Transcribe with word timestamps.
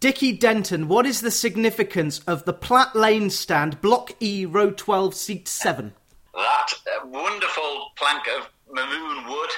Dickie 0.00 0.32
Denton, 0.32 0.88
what 0.88 1.04
is 1.04 1.20
the 1.20 1.30
significance 1.30 2.20
of 2.20 2.46
the 2.46 2.54
Platt 2.54 2.96
Lane 2.96 3.28
stand, 3.28 3.82
Block 3.82 4.12
E, 4.18 4.46
Row 4.46 4.70
12, 4.70 5.14
Seat 5.14 5.46
7? 5.46 5.92
That 6.32 6.72
uh, 6.72 7.06
wonderful 7.06 7.90
plank 7.96 8.22
of 8.38 8.48
maroon 8.72 9.26
wood 9.28 9.50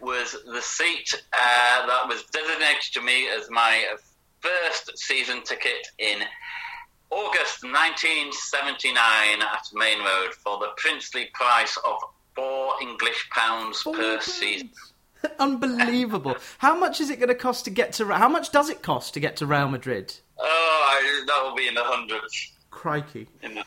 was 0.00 0.36
the 0.44 0.60
seat 0.60 1.14
uh, 1.32 1.86
that 1.86 2.08
was 2.08 2.24
designated 2.32 2.94
to 2.94 3.00
me 3.00 3.28
as 3.28 3.48
my 3.48 3.84
first 4.40 4.98
season 4.98 5.44
ticket 5.44 5.86
in 6.00 6.18
August 7.10 7.62
1979 7.62 8.96
at 9.40 9.66
Maine 9.72 10.00
Road 10.00 10.34
for 10.42 10.58
the 10.58 10.70
princely 10.78 11.30
price 11.32 11.78
of 11.86 11.96
four 12.34 12.72
English 12.82 13.30
pounds 13.30 13.84
per 13.84 14.20
season. 14.20 14.68
Unbelievable. 15.38 16.36
how 16.58 16.78
much 16.78 17.00
is 17.00 17.10
it 17.10 17.18
going 17.18 17.28
to 17.28 17.34
cost 17.34 17.64
to 17.64 17.70
get 17.70 17.92
to? 17.94 18.06
How 18.06 18.28
much 18.28 18.52
does 18.52 18.68
it 18.68 18.82
cost 18.82 19.14
to 19.14 19.20
get 19.20 19.36
to 19.36 19.46
Real 19.46 19.68
Madrid? 19.68 20.14
Oh, 20.38 21.24
that 21.26 21.42
will 21.42 21.54
be 21.54 21.68
in 21.68 21.74
the 21.74 21.84
hundreds. 21.84 22.52
Crikey. 22.70 23.28
In 23.42 23.54
the, 23.54 23.64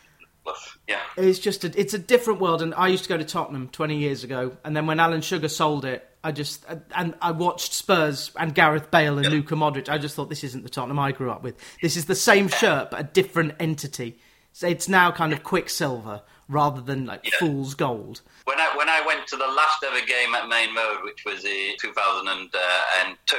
yeah. 0.88 1.00
It's 1.18 1.40
just 1.40 1.64
a, 1.64 1.80
it's 1.80 1.94
a 1.94 2.00
different 2.00 2.40
world, 2.40 2.62
and 2.62 2.74
I 2.74 2.88
used 2.88 3.04
to 3.04 3.10
go 3.10 3.18
to 3.18 3.24
Tottenham 3.24 3.70
20 3.70 3.98
years 3.98 4.24
ago, 4.24 4.58
and 4.64 4.76
then 4.76 4.88
when 4.88 5.00
Alan 5.00 5.22
Sugar 5.22 5.48
sold 5.48 5.86
it, 5.86 6.06
I 6.24 6.32
just 6.32 6.66
and 6.96 7.16
I 7.22 7.32
watched 7.32 7.74
Spurs 7.74 8.32
and 8.36 8.54
Gareth 8.54 8.92
Bale 8.92 9.20
and 9.20 9.30
Luka 9.30 9.56
Modric. 9.56 9.88
I 9.88 9.98
just 9.98 10.16
thought 10.16 10.30
this 10.30 10.44
isn't 10.44 10.64
the 10.64 10.70
Tottenham 10.70 11.00
I 11.00 11.14
grew 11.14 11.32
up 11.32 11.44
with. 11.44 11.56
This 11.82 11.96
is 11.96 12.06
the 12.06 12.16
same 12.16 12.50
shirt 12.50 12.92
but 12.92 13.00
a 13.00 13.04
different 13.04 13.54
entity. 13.60 14.20
So 14.52 14.68
it's 14.68 14.90
now 14.90 15.12
kind 15.12 15.32
of 15.32 15.44
Quicksilver 15.44 16.22
rather 16.50 16.82
than 16.82 17.06
like 17.06 17.22
yeah. 17.24 17.32
fool's 17.40 17.76
gold. 17.76 18.22
When 18.44 18.60
I 18.60 18.76
when 18.76 18.90
I 18.90 19.06
went 19.06 19.28
to 19.28 19.38
the 19.38 19.48
last 19.48 19.84
ever 19.86 20.06
game 20.06 20.36
at 20.36 20.50
Maine 20.50 20.76
Road, 20.76 21.04
which 21.04 21.24
was 21.26 21.46
in 21.46 21.74
2002, 21.80 23.38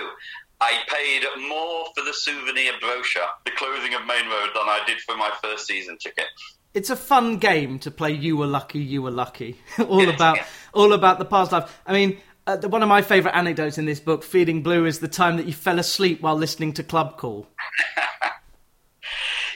I 0.63 0.79
paid 0.89 1.25
more 1.49 1.87
for 1.95 2.05
the 2.05 2.15
souvenir 2.15 2.73
brochure, 2.81 3.23
the 3.45 3.51
clothing 3.53 3.95
of 3.95 4.07
Maine 4.07 4.29
Road, 4.29 4.51
than 4.55 4.65
I 4.65 4.81
did 4.87 5.01
for 5.01 5.17
my 5.17 5.31
first 5.43 5.67
season 5.67 5.99
ticket. 5.99 6.27
It's 6.73 6.91
a 6.91 6.97
fun 6.97 7.39
game 7.39 7.81
to 7.81 7.91
play. 7.91 8.13
You 8.13 8.37
were 8.37 8.47
lucky. 8.47 8.79
You 8.79 9.03
were 9.03 9.11
lucky. 9.11 9.61
all 9.89 10.09
about 10.09 10.39
all 10.73 10.93
about 10.93 11.19
the 11.19 11.25
past 11.25 11.53
life. 11.53 11.81
I 11.85 11.93
mean, 11.93 12.19
uh, 12.47 12.59
one 12.59 12.83
of 12.83 12.89
my 12.89 13.03
favourite 13.03 13.37
anecdotes 13.37 13.79
in 13.79 13.87
this 13.87 14.01
book, 14.01 14.23
Feeling 14.23 14.63
Blue, 14.63 14.85
is 14.85 15.01
the 15.01 15.09
time 15.09 15.37
that 15.37 15.47
you 15.47 15.53
fell 15.53 15.79
asleep 15.79 16.21
while 16.21 16.37
listening 16.37 16.73
to 16.75 16.85
Club 16.85 17.17
Call. 17.17 17.49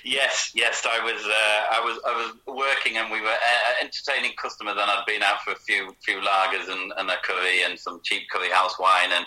yes, 0.05 0.53
yes, 0.55 0.87
I 0.87 1.03
was, 1.05 1.23
uh, 1.25 1.77
I 1.77 1.81
was, 1.81 1.99
I 2.07 2.13
was 2.13 2.57
working, 2.57 2.99
and 2.99 3.11
we 3.11 3.21
were 3.21 3.29
uh, 3.29 3.83
entertaining 3.83 4.33
customers, 4.41 4.77
and 4.79 4.91
I'd 4.91 5.05
been 5.07 5.23
out 5.23 5.41
for 5.43 5.53
a 5.53 5.57
few, 5.57 5.95
few 6.05 6.21
lagers 6.21 6.71
and, 6.71 6.93
and 6.97 7.11
a 7.11 7.17
curry 7.25 7.63
and 7.65 7.79
some 7.79 8.01
cheap 8.05 8.23
curry 8.31 8.51
house 8.51 8.79
wine, 8.79 9.11
and 9.13 9.25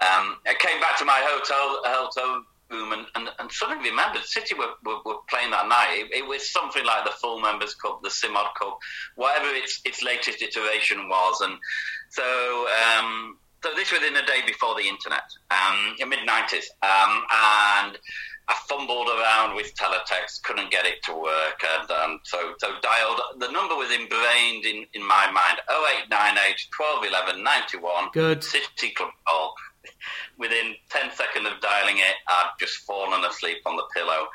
um, 0.00 0.38
I 0.46 0.54
came 0.58 0.80
back 0.80 0.98
to 0.98 1.04
my 1.04 1.20
hotel, 1.22 1.80
hotel 1.84 2.44
room 2.72 2.92
and, 2.92 3.06
and, 3.14 3.28
and 3.38 3.52
suddenly 3.52 3.90
remembered 3.90 4.24
City 4.24 4.54
were, 4.54 4.72
were, 4.84 4.98
were 5.04 5.18
playing 5.28 5.50
that 5.50 5.68
night. 5.68 5.92
It, 5.92 6.24
it, 6.24 6.26
was 6.26 6.50
something 6.50 6.84
like 6.84 7.04
the 7.04 7.10
Full 7.10 7.40
Members 7.40 7.74
Cup, 7.74 8.02
the 8.02 8.08
Simod 8.08 8.54
Cup, 8.58 8.78
whatever 9.14 9.48
its 9.54 9.80
its 9.84 10.02
latest 10.02 10.42
iteration 10.42 11.08
was. 11.08 11.40
And 11.42 11.58
so 12.10 12.66
um, 12.98 13.36
so 13.62 13.70
this 13.76 13.92
was 13.92 14.02
in 14.02 14.14
the 14.14 14.22
day 14.22 14.40
before 14.46 14.74
the 14.74 14.88
internet, 14.88 15.24
um, 15.50 16.08
mid 16.08 16.24
nineties, 16.26 16.70
um, 16.82 17.22
and. 17.30 17.98
I 18.48 18.54
fumbled 18.68 19.08
around 19.08 19.54
with 19.54 19.74
teletext, 19.76 20.42
couldn't 20.42 20.70
get 20.70 20.84
it 20.84 21.02
to 21.04 21.14
work, 21.14 21.62
and 21.78 21.90
um, 21.90 22.20
so 22.24 22.54
so 22.58 22.72
dialed. 22.82 23.20
The 23.38 23.50
number 23.50 23.76
was 23.76 23.90
ingrained 23.90 24.64
in, 24.66 24.86
in 24.94 25.06
my 25.06 25.30
mind: 25.30 25.60
0898 25.70 26.66
1211 26.76 27.44
91. 27.44 28.10
Good. 28.12 28.44
City 28.44 28.90
Club 28.90 29.10
call 29.26 29.54
within 30.38 30.74
10 30.90 31.10
seconds 31.12 31.46
of 31.46 31.60
dialing 31.60 31.98
it, 31.98 32.14
I'd 32.28 32.50
just 32.58 32.78
fallen 32.78 33.24
asleep 33.24 33.58
on 33.66 33.76
the 33.76 33.84
pillow. 33.94 34.26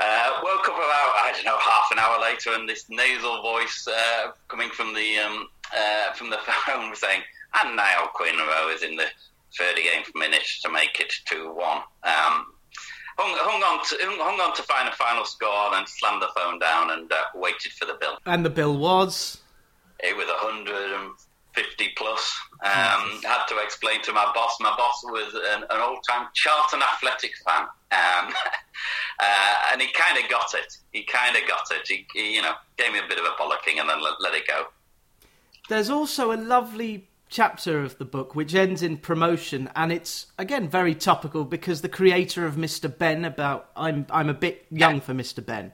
Uh, 0.00 0.40
woke 0.44 0.68
up 0.68 0.76
about, 0.76 1.10
I 1.24 1.32
don't 1.34 1.44
know, 1.44 1.58
half 1.58 1.90
an 1.90 1.98
hour 1.98 2.20
later, 2.20 2.52
and 2.52 2.68
this 2.68 2.86
nasal 2.88 3.42
voice 3.42 3.88
uh, 3.88 4.30
coming 4.46 4.70
from 4.70 4.94
the 4.94 5.18
um, 5.18 5.48
uh, 5.76 6.12
from 6.12 6.30
the 6.30 6.38
phone 6.66 6.90
was 6.90 7.00
saying, 7.00 7.22
and 7.62 7.76
now 7.76 8.10
Rowe 8.18 8.72
is 8.72 8.82
in 8.82 8.96
the 8.96 9.06
38th 9.58 10.14
minute 10.14 10.46
to 10.62 10.70
make 10.70 11.00
it 11.00 11.12
2 11.26 11.52
1. 11.52 11.78
Um, 12.04 12.46
hung, 13.18 13.36
hung, 13.40 13.62
on 13.62 13.84
to, 13.84 14.22
hung 14.22 14.40
on 14.40 14.54
to 14.56 14.62
find 14.62 14.88
a 14.88 14.92
final 14.92 15.24
score, 15.24 15.74
and 15.74 15.88
slammed 15.88 16.22
the 16.22 16.28
phone 16.36 16.58
down 16.58 16.90
and 16.90 17.10
uh, 17.12 17.16
waited 17.34 17.72
for 17.72 17.84
the 17.84 17.96
bill. 18.00 18.18
And 18.26 18.44
the 18.44 18.50
bill 18.50 18.76
was? 18.76 19.38
It 20.00 20.16
was 20.16 20.26
100 20.26 21.10
50 21.54 21.90
plus. 21.96 22.38
Um, 22.64 23.20
had 23.24 23.46
to 23.48 23.58
explain 23.62 24.02
to 24.02 24.12
my 24.12 24.30
boss. 24.34 24.56
My 24.60 24.74
boss 24.76 25.02
was 25.04 25.34
an, 25.34 25.64
an 25.70 25.80
old 25.80 25.98
time 26.08 26.28
Charlton 26.34 26.80
Athletic 26.82 27.32
fan. 27.44 27.62
Um, 27.90 28.32
uh, 29.20 29.54
and 29.72 29.80
he 29.80 29.88
kind 29.92 30.22
of 30.22 30.30
got 30.30 30.54
it. 30.54 30.76
He 30.92 31.02
kind 31.02 31.36
of 31.36 31.48
got 31.48 31.64
it. 31.70 31.88
He, 31.88 32.06
he, 32.14 32.36
you 32.36 32.42
know, 32.42 32.52
gave 32.76 32.92
me 32.92 33.00
a 33.00 33.08
bit 33.08 33.18
of 33.18 33.24
a 33.24 33.30
bollocking 33.40 33.80
and 33.80 33.88
then 33.88 34.02
let, 34.02 34.14
let 34.20 34.34
it 34.34 34.46
go. 34.46 34.66
There's 35.68 35.90
also 35.90 36.32
a 36.32 36.38
lovely 36.38 37.07
chapter 37.28 37.80
of 37.80 37.98
the 37.98 38.04
book 38.04 38.34
which 38.34 38.54
ends 38.54 38.82
in 38.82 38.96
promotion 38.96 39.70
and 39.76 39.92
it's 39.92 40.26
again 40.38 40.68
very 40.68 40.94
topical 40.94 41.44
because 41.44 41.82
the 41.82 41.88
creator 41.88 42.46
of 42.46 42.56
Mr. 42.56 42.96
Benn 42.96 43.24
about 43.24 43.70
I'm 43.76 44.06
I'm 44.10 44.28
a 44.28 44.34
bit 44.34 44.66
young 44.70 44.96
yeah. 44.96 45.00
for 45.00 45.14
Mr. 45.14 45.44
Benn, 45.44 45.72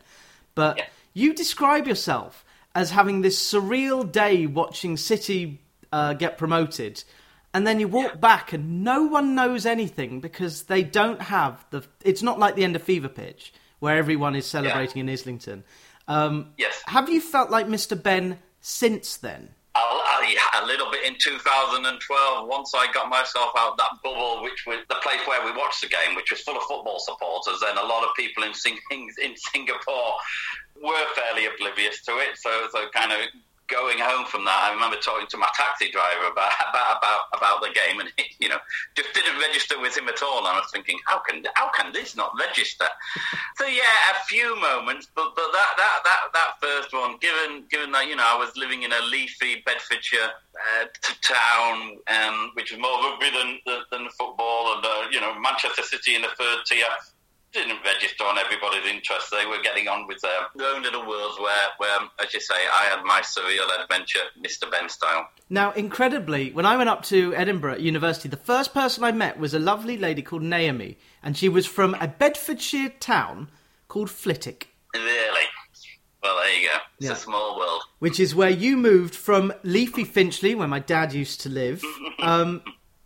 but 0.55 0.79
yeah. 0.79 0.87
you 1.13 1.35
describe 1.35 1.87
yourself 1.87 2.45
as 2.75 2.91
having 2.91 3.21
this 3.21 3.39
surreal 3.41 4.11
day 4.11 4.47
watching 4.47 4.97
City 4.97 5.61
uh, 5.93 6.13
get 6.13 6.37
promoted, 6.37 7.05
and 7.53 7.67
then 7.67 7.79
you 7.79 7.87
walk 7.87 8.13
yeah. 8.15 8.19
back 8.19 8.53
and 8.53 8.83
no 8.83 9.05
one 9.05 9.37
knows 9.37 9.65
anything 9.65 10.21
because 10.21 10.65
they 10.65 10.83
don't 10.83 11.23
have 11.23 11.65
the. 11.71 11.85
It's 12.05 12.23
not 12.23 12.39
like 12.39 12.57
the 12.57 12.65
end 12.65 12.75
of 12.75 12.83
Fever 12.83 13.09
Pitch 13.09 13.53
where 13.85 13.99
everyone 13.99 14.35
is 14.35 14.47
celebrating 14.47 15.01
in 15.01 15.11
Islington. 15.11 15.63
Um, 16.09 16.53
yes. 16.57 16.83
Have 16.87 17.11
you 17.11 17.21
felt 17.21 17.51
like 17.51 17.67
Mr. 17.67 18.01
Benn 18.01 18.39
since 18.61 19.19
then? 19.19 19.51
A 19.77 20.67
little 20.67 20.91
bit 20.91 21.05
in 21.05 21.17
2012 21.19 22.49
once 22.49 22.73
I 22.75 22.91
got 22.93 23.09
myself 23.09 23.51
out 23.59 23.77
that 23.77 23.99
bubble, 24.03 24.43
which 24.43 24.65
was 24.67 24.79
the 24.89 24.97
place 25.03 25.21
where 25.27 25.45
we 25.45 25.53
watched 25.53 25.83
the 25.83 25.89
game, 25.89 26.15
which 26.15 26.31
was 26.31 26.41
full 26.41 26.57
of 26.57 26.63
football 26.63 26.99
supporters, 26.99 27.63
and 27.69 27.79
a 27.79 27.87
lot 27.87 28.05
of 28.05 28.11
people 28.17 28.45
in, 28.45 28.55
Sing- 28.55 28.79
in 28.91 29.35
Singapore 29.37 30.15
were 30.83 31.07
fairly 31.15 31.47
oblivious 31.47 32.03
to 32.03 32.13
it. 32.19 32.37
So, 32.37 32.69
so 32.73 32.89
kind 32.95 33.13
of 33.13 33.19
going 33.69 33.99
home 33.99 34.27
from 34.27 34.45
that, 34.45 34.71
I 34.71 34.75
remember 34.75 34.97
talking 34.97 35.27
to 35.29 35.37
my 35.37 35.49
taxi 35.55 35.91
driver 35.91 36.31
about 36.31 36.53
about 36.69 36.99
about, 36.99 37.21
about 37.33 37.61
the 37.63 37.73
game, 37.73 38.01
and 38.01 38.11
he, 38.17 38.25
you 38.39 38.49
know, 38.49 38.59
just 38.95 39.13
didn't 39.15 39.39
register 39.41 39.81
with 39.81 39.97
him 39.97 40.09
at 40.09 40.23
all. 40.23 40.39
And 40.39 40.49
I 40.49 40.61
was 40.61 40.71
thinking, 40.73 40.99
how 41.07 41.19
can 41.19 41.45
how 41.55 41.71
can 41.71 41.93
this 41.93 42.17
not 42.17 42.33
register? 42.39 42.87
so 43.57 43.67
yeah, 43.67 44.13
a 44.13 44.25
few 44.27 44.59
moments, 44.61 45.09
but 45.15 45.35
but 45.37 45.49
that 45.53 45.73
that 45.77 45.99
that 46.05 46.23
that 46.33 46.51
first 46.61 46.93
one, 46.93 47.17
given 47.21 47.65
given 47.71 47.93
that 47.93 48.09
you 48.09 48.17
know 48.17 48.27
I 48.27 48.37
was 48.37 48.57
living 48.57 48.83
in 48.83 48.93
a 48.93 49.01
leafy 49.11 49.63
Bedfordshire 49.65 50.31
uh, 50.55 50.87
town, 51.23 51.99
um, 52.09 52.51
which 52.55 52.71
was 52.71 52.81
more 52.81 52.99
rugby 53.01 53.31
than 53.31 53.59
than 53.91 54.09
football, 54.11 54.77
and 54.77 54.85
uh, 54.85 55.09
you 55.11 55.21
know 55.21 55.39
Manchester 55.41 55.83
City 55.83 56.15
in 56.15 56.23
the 56.23 56.29
third 56.37 56.65
tier 56.67 56.87
didn't 57.55 57.79
register 57.85 58.25
on 58.25 58.37
everybody's 58.37 58.85
interest. 58.85 59.31
They 59.31 59.47
were 59.47 59.63
getting 59.63 59.89
on 59.89 60.07
with 60.07 60.21
their, 60.21 60.67
own 60.67 60.83
little 60.83 61.07
worlds 61.07 61.39
where, 61.39 61.69
where, 61.79 61.99
as 62.23 62.35
you 62.35 62.41
say, 62.41 62.55
I 62.55 62.85
had 62.85 63.05
my 63.05 63.21
surreal 63.21 63.83
adventure, 63.83 64.21
Mr. 64.45 64.71
Benn 64.71 64.89
style. 64.89 65.29
Now, 65.49 65.73
incredibly, 65.73 66.51
when 66.51 66.67
I 66.67 66.77
went 66.77 66.89
up 66.89 67.05
to 67.05 67.35
Edinburgh 67.35 67.79
University, 67.79 68.29
the 68.29 68.37
first 68.37 68.75
person 68.75 69.05
I 69.05 69.13
met 69.13 69.39
was 69.39 69.55
a 69.55 69.59
lovely 69.59 69.97
lady 69.97 70.21
called 70.21 70.43
Naomi, 70.43 70.99
and 71.23 71.37
she 71.37 71.49
was 71.49 71.67
from 71.67 71.95
a 72.01 72.09
Bedfordshire 72.09 72.93
town 73.01 73.49
called 73.89 74.11
Flitwick. 74.11 74.69
Really? 74.93 75.47
Well, 76.23 76.37
there 76.37 76.61
you 76.61 76.69
go. 76.69 76.79
It's 76.99 77.07
yeah. 77.07 77.13
a 77.13 77.17
small 77.17 77.59
world. 77.59 77.83
Which 78.01 78.19
is 78.19 78.35
where 78.35 78.51
you 78.51 78.77
moved 78.77 79.15
from 79.15 79.53
leafy 79.63 80.05
Finchley, 80.05 80.55
where 80.55 80.69
my 80.69 80.81
dad 80.81 81.13
used 81.13 81.41
to 81.43 81.49
live. 81.49 81.83
um, 82.19 82.63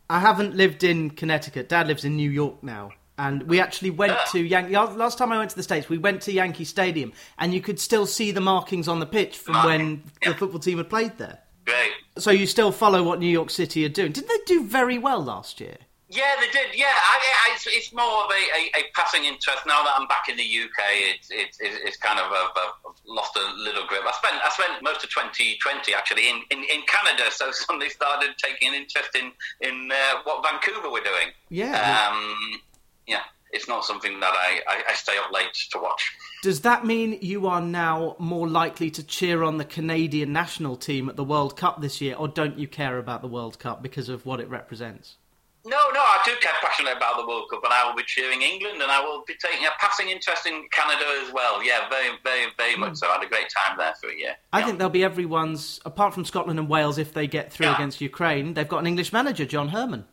I 0.08 0.20
haven't 0.20 0.56
lived 0.56 0.82
in 0.84 1.10
Connecticut. 1.10 1.68
Dad 1.68 1.88
lives 1.88 2.04
in 2.04 2.16
New 2.16 2.30
York 2.30 2.62
now 2.62 2.92
and 3.18 3.42
we 3.44 3.60
actually 3.60 3.90
went 3.90 4.16
to 4.30 4.40
Yankee. 4.40 4.74
Last 4.74 5.18
time 5.18 5.32
I 5.32 5.38
went 5.38 5.50
to 5.50 5.56
the 5.56 5.62
states, 5.62 5.88
we 5.88 5.98
went 5.98 6.22
to 6.22 6.32
Yankee 6.32 6.64
Stadium, 6.64 7.12
and 7.38 7.52
you 7.52 7.60
could 7.60 7.80
still 7.80 8.06
see 8.06 8.30
the 8.30 8.40
markings 8.40 8.88
on 8.88 9.00
the 9.00 9.06
pitch 9.06 9.36
from 9.36 9.64
when 9.66 10.02
the 10.22 10.34
football 10.34 10.60
team 10.60 10.78
had 10.78 10.88
played 10.88 11.18
there. 11.18 11.40
Great. 11.64 11.92
So 12.16 12.30
you 12.30 12.46
still 12.46 12.72
follow 12.72 13.02
what 13.02 13.18
New 13.18 13.28
York 13.28 13.50
City 13.50 13.84
are 13.84 13.90
doing. 13.90 14.12
Didn't 14.12 14.28
they 14.28 14.40
do 14.46 14.64
very 14.64 14.96
well 14.96 15.22
last 15.22 15.60
year? 15.60 15.76
Yeah, 16.10 16.36
they 16.40 16.48
did. 16.48 16.74
Yeah, 16.74 16.86
I, 16.86 17.20
I, 17.20 17.54
it's, 17.54 17.66
it's, 17.66 17.92
more 17.92 18.24
of 18.24 18.30
a, 18.30 18.42
a, 18.56 18.80
a, 18.80 18.84
passing 18.94 19.26
interest 19.26 19.66
now 19.66 19.84
that 19.84 19.92
I'm 19.98 20.08
back 20.08 20.30
in 20.30 20.38
the 20.38 20.42
UK. 20.42 20.80
It's 21.12 21.28
it's, 21.30 21.58
it's 21.60 21.98
kind 21.98 22.18
of 22.18 22.32
a, 22.32 22.34
a, 22.34 22.72
lost 23.06 23.36
a 23.36 23.44
little 23.60 23.84
grip. 23.86 24.00
I 24.06 24.12
spent 24.12 24.40
I 24.42 24.48
spent 24.48 24.82
most 24.82 25.04
of 25.04 25.10
2020 25.10 25.92
actually 25.92 26.30
in, 26.30 26.40
in, 26.50 26.64
in 26.64 26.80
Canada, 26.86 27.30
so 27.30 27.50
suddenly 27.52 27.90
started 27.90 28.30
taking 28.38 28.70
an 28.70 28.74
interest 28.74 29.10
in 29.16 29.32
in 29.60 29.90
uh, 29.92 30.20
what 30.24 30.42
Vancouver 30.42 30.90
were 30.90 31.04
doing. 31.04 31.28
Yeah. 31.50 32.08
Um, 32.10 32.62
yeah, 33.08 33.22
it's 33.50 33.66
not 33.66 33.84
something 33.84 34.20
that 34.20 34.32
I, 34.32 34.60
I, 34.68 34.82
I, 34.90 34.94
stay 34.94 35.16
up 35.16 35.32
late 35.32 35.54
to 35.72 35.78
watch. 35.78 36.14
Does 36.42 36.60
that 36.60 36.84
mean 36.84 37.18
you 37.22 37.46
are 37.46 37.60
now 37.60 38.14
more 38.18 38.46
likely 38.46 38.90
to 38.92 39.02
cheer 39.02 39.42
on 39.42 39.58
the 39.58 39.64
Canadian 39.64 40.32
national 40.32 40.76
team 40.76 41.08
at 41.08 41.16
the 41.16 41.24
World 41.24 41.56
Cup 41.56 41.80
this 41.80 42.00
year, 42.00 42.14
or 42.14 42.28
don't 42.28 42.58
you 42.58 42.68
care 42.68 42.98
about 42.98 43.22
the 43.22 43.28
World 43.28 43.58
Cup 43.58 43.82
because 43.82 44.08
of 44.08 44.26
what 44.26 44.40
it 44.40 44.48
represents? 44.48 45.16
No, 45.64 45.76
no, 45.92 46.00
I 46.00 46.22
do 46.24 46.32
care 46.40 46.52
passionately 46.62 46.96
about 46.96 47.16
the 47.18 47.26
World 47.26 47.50
Cup, 47.50 47.62
and 47.64 47.72
I 47.72 47.86
will 47.86 47.96
be 47.96 48.04
cheering 48.04 48.42
England, 48.42 48.80
and 48.80 48.90
I 48.90 49.00
will 49.00 49.24
be 49.26 49.34
taking 49.34 49.66
a 49.66 49.70
passing 49.78 50.08
interest 50.08 50.46
in 50.46 50.66
Canada 50.70 51.04
as 51.22 51.32
well. 51.32 51.62
Yeah, 51.62 51.88
very, 51.90 52.10
very, 52.22 52.46
very 52.56 52.76
much 52.76 52.96
so. 52.96 53.08
I 53.08 53.14
had 53.14 53.24
a 53.24 53.28
great 53.28 53.48
time 53.50 53.76
there 53.76 53.94
for 54.00 54.08
a 54.08 54.16
year. 54.16 54.36
I 54.52 54.60
yeah. 54.60 54.66
think 54.66 54.78
they'll 54.78 54.88
be 54.88 55.04
everyone's, 55.04 55.80
apart 55.84 56.14
from 56.14 56.24
Scotland 56.24 56.58
and 56.58 56.68
Wales, 56.68 56.96
if 56.96 57.12
they 57.12 57.26
get 57.26 57.52
through 57.52 57.66
yeah. 57.66 57.74
against 57.74 58.00
Ukraine. 58.00 58.54
They've 58.54 58.68
got 58.68 58.78
an 58.78 58.86
English 58.86 59.12
manager, 59.12 59.44
John 59.44 59.68
Herdman. 59.68 60.06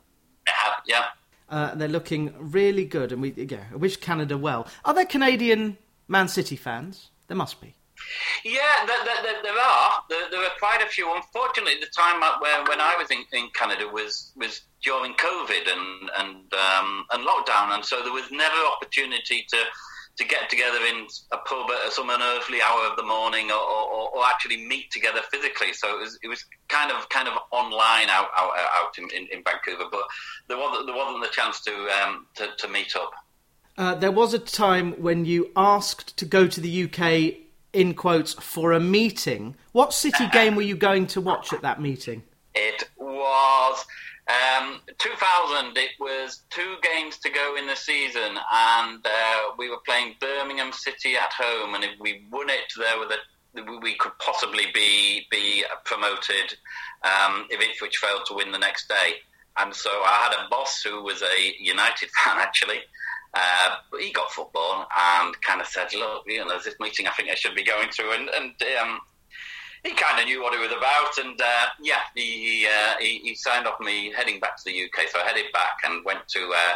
Yeah, 0.47 0.53
yeah. 0.87 1.05
Uh, 1.49 1.75
they're 1.75 1.87
looking 1.87 2.33
really 2.39 2.85
good, 2.85 3.11
and 3.11 3.21
we 3.21 3.31
yeah, 3.31 3.65
I 3.71 3.75
wish 3.75 3.97
Canada 3.97 4.37
well. 4.37 4.67
Are 4.83 4.93
there 4.93 5.05
Canadian 5.05 5.77
Man 6.07 6.27
City 6.27 6.55
fans? 6.55 7.09
There 7.27 7.37
must 7.37 7.61
be. 7.61 7.75
Yeah, 8.43 8.85
there, 8.85 9.03
there, 9.05 9.41
there 9.43 9.57
are. 9.57 10.03
There, 10.09 10.29
there, 10.29 10.43
are 10.43 10.57
quite 10.59 10.81
a 10.81 10.87
few. 10.87 11.13
Unfortunately, 11.15 11.75
the 11.79 11.87
time 11.87 12.21
when, 12.39 12.67
when 12.67 12.81
I 12.81 12.95
was 12.97 13.09
in, 13.09 13.23
in 13.31 13.49
Canada 13.53 13.87
was 13.87 14.31
was 14.35 14.61
during 14.83 15.13
COVID 15.13 15.71
and 15.71 16.09
and 16.17 16.53
um, 16.53 17.05
and 17.11 17.25
lockdown, 17.25 17.73
and 17.73 17.85
so 17.85 18.01
there 18.03 18.13
was 18.13 18.29
never 18.31 18.55
opportunity 18.65 19.45
to 19.49 19.57
to 20.17 20.25
get 20.25 20.49
together 20.49 20.77
in 20.77 21.07
a 21.31 21.37
pub 21.37 21.69
at 21.85 21.91
some 21.91 22.09
unearthly 22.09 22.61
hour 22.61 22.89
of 22.89 22.95
the 22.95 23.03
morning, 23.03 23.51
or, 23.51 23.59
or, 23.59 24.09
or 24.15 24.25
actually 24.25 24.65
meet 24.65 24.89
together 24.91 25.19
physically. 25.31 25.73
So 25.73 25.97
it 25.97 25.99
was 25.99 26.19
it 26.23 26.27
was 26.27 26.45
kind 26.67 26.91
of 26.91 27.07
kind 27.09 27.27
of 27.27 27.33
online 27.51 28.09
out 28.09 28.27
out, 28.37 28.51
out 28.77 28.97
in, 28.97 29.05
in, 29.15 29.27
in 29.31 29.43
Vancouver, 29.43 29.89
but 29.91 30.03
there 30.47 30.57
wasn't 30.57 30.87
there 30.87 30.95
wasn't 30.95 31.21
the 31.21 31.29
chance 31.31 31.61
to 31.63 31.73
um, 32.03 32.27
to, 32.35 32.49
to 32.57 32.67
meet 32.67 32.95
up. 32.95 33.11
Uh, 33.77 33.93
there 33.95 34.11
was 34.11 34.33
a 34.33 34.39
time 34.39 34.93
when 34.93 35.25
you 35.25 35.51
asked 35.55 36.15
to 36.17 36.25
go 36.25 36.47
to 36.47 36.61
the 36.61 36.83
UK 36.85 37.41
in 37.73 37.93
quotes 37.93 38.33
for 38.33 38.71
a 38.71 38.79
meeting. 38.79 39.55
What 39.73 39.93
City 39.93 40.27
game 40.31 40.55
were 40.55 40.61
you 40.61 40.77
going 40.77 41.07
to 41.07 41.21
watch 41.21 41.51
at 41.51 41.61
that 41.61 41.81
meeting? 41.81 42.23
It 42.53 42.89
was 42.97 43.85
um, 44.27 44.81
2000. 44.97 45.77
It 45.77 45.91
was 45.99 46.41
two 46.49 46.75
games 46.81 47.17
to 47.19 47.29
go 47.29 47.55
in 47.57 47.67
the 47.67 47.75
season, 47.75 48.37
and 48.51 49.05
uh, 49.05 49.51
we 49.57 49.69
were 49.69 49.81
playing 49.85 50.15
Birmingham 50.19 50.71
City 50.71 51.15
at 51.15 51.31
home. 51.31 51.75
And 51.75 51.83
if 51.83 51.91
we 51.99 52.25
won 52.31 52.49
it, 52.49 52.71
there 52.77 52.97
were 52.99 53.07
the 53.07 53.17
we 53.81 53.95
could 53.95 54.11
possibly 54.19 54.65
be 54.73 55.27
be 55.31 55.63
promoted 55.85 56.57
um, 57.03 57.47
if 57.49 57.61
Ipswich 57.61 57.97
failed 57.97 58.25
to 58.27 58.35
win 58.35 58.51
the 58.51 58.57
next 58.57 58.89
day. 58.89 59.15
And 59.57 59.73
so 59.73 59.89
I 59.89 60.29
had 60.29 60.45
a 60.45 60.49
boss 60.49 60.81
who 60.81 61.03
was 61.03 61.21
a 61.21 61.55
United 61.59 62.09
fan 62.23 62.37
actually, 62.37 62.79
uh, 63.33 63.75
but 63.91 64.01
he 64.01 64.11
got 64.11 64.31
football 64.31 64.87
and 64.97 65.39
kind 65.41 65.61
of 65.61 65.67
said, 65.67 65.93
"Look, 65.93 66.23
you 66.27 66.39
know, 66.39 66.49
there's 66.49 66.65
this 66.65 66.79
meeting 66.79 67.07
I 67.07 67.11
think 67.11 67.29
I 67.29 67.35
should 67.35 67.55
be 67.55 67.63
going 67.63 67.89
to," 67.89 68.11
and 68.11 68.29
and 68.29 68.53
um, 68.81 68.99
he 69.85 69.93
kind 69.93 70.19
of 70.19 70.25
knew 70.25 70.41
what 70.41 70.53
it 70.53 70.59
was 70.59 70.71
about, 70.75 71.13
and 71.23 71.39
uh, 71.39 71.67
yeah, 71.79 72.01
he 72.15 72.65
uh, 72.65 72.95
he, 72.99 73.19
he, 73.19 73.35
signed 73.35 73.67
off 73.67 73.79
me 73.79 74.11
heading 74.11 74.39
back 74.39 74.57
to 74.57 74.63
the 74.65 74.73
UK. 74.73 75.07
So 75.09 75.19
I 75.19 75.27
headed 75.27 75.51
back 75.53 75.77
and 75.85 76.03
went 76.03 76.27
to. 76.29 76.39
Uh, 76.39 76.73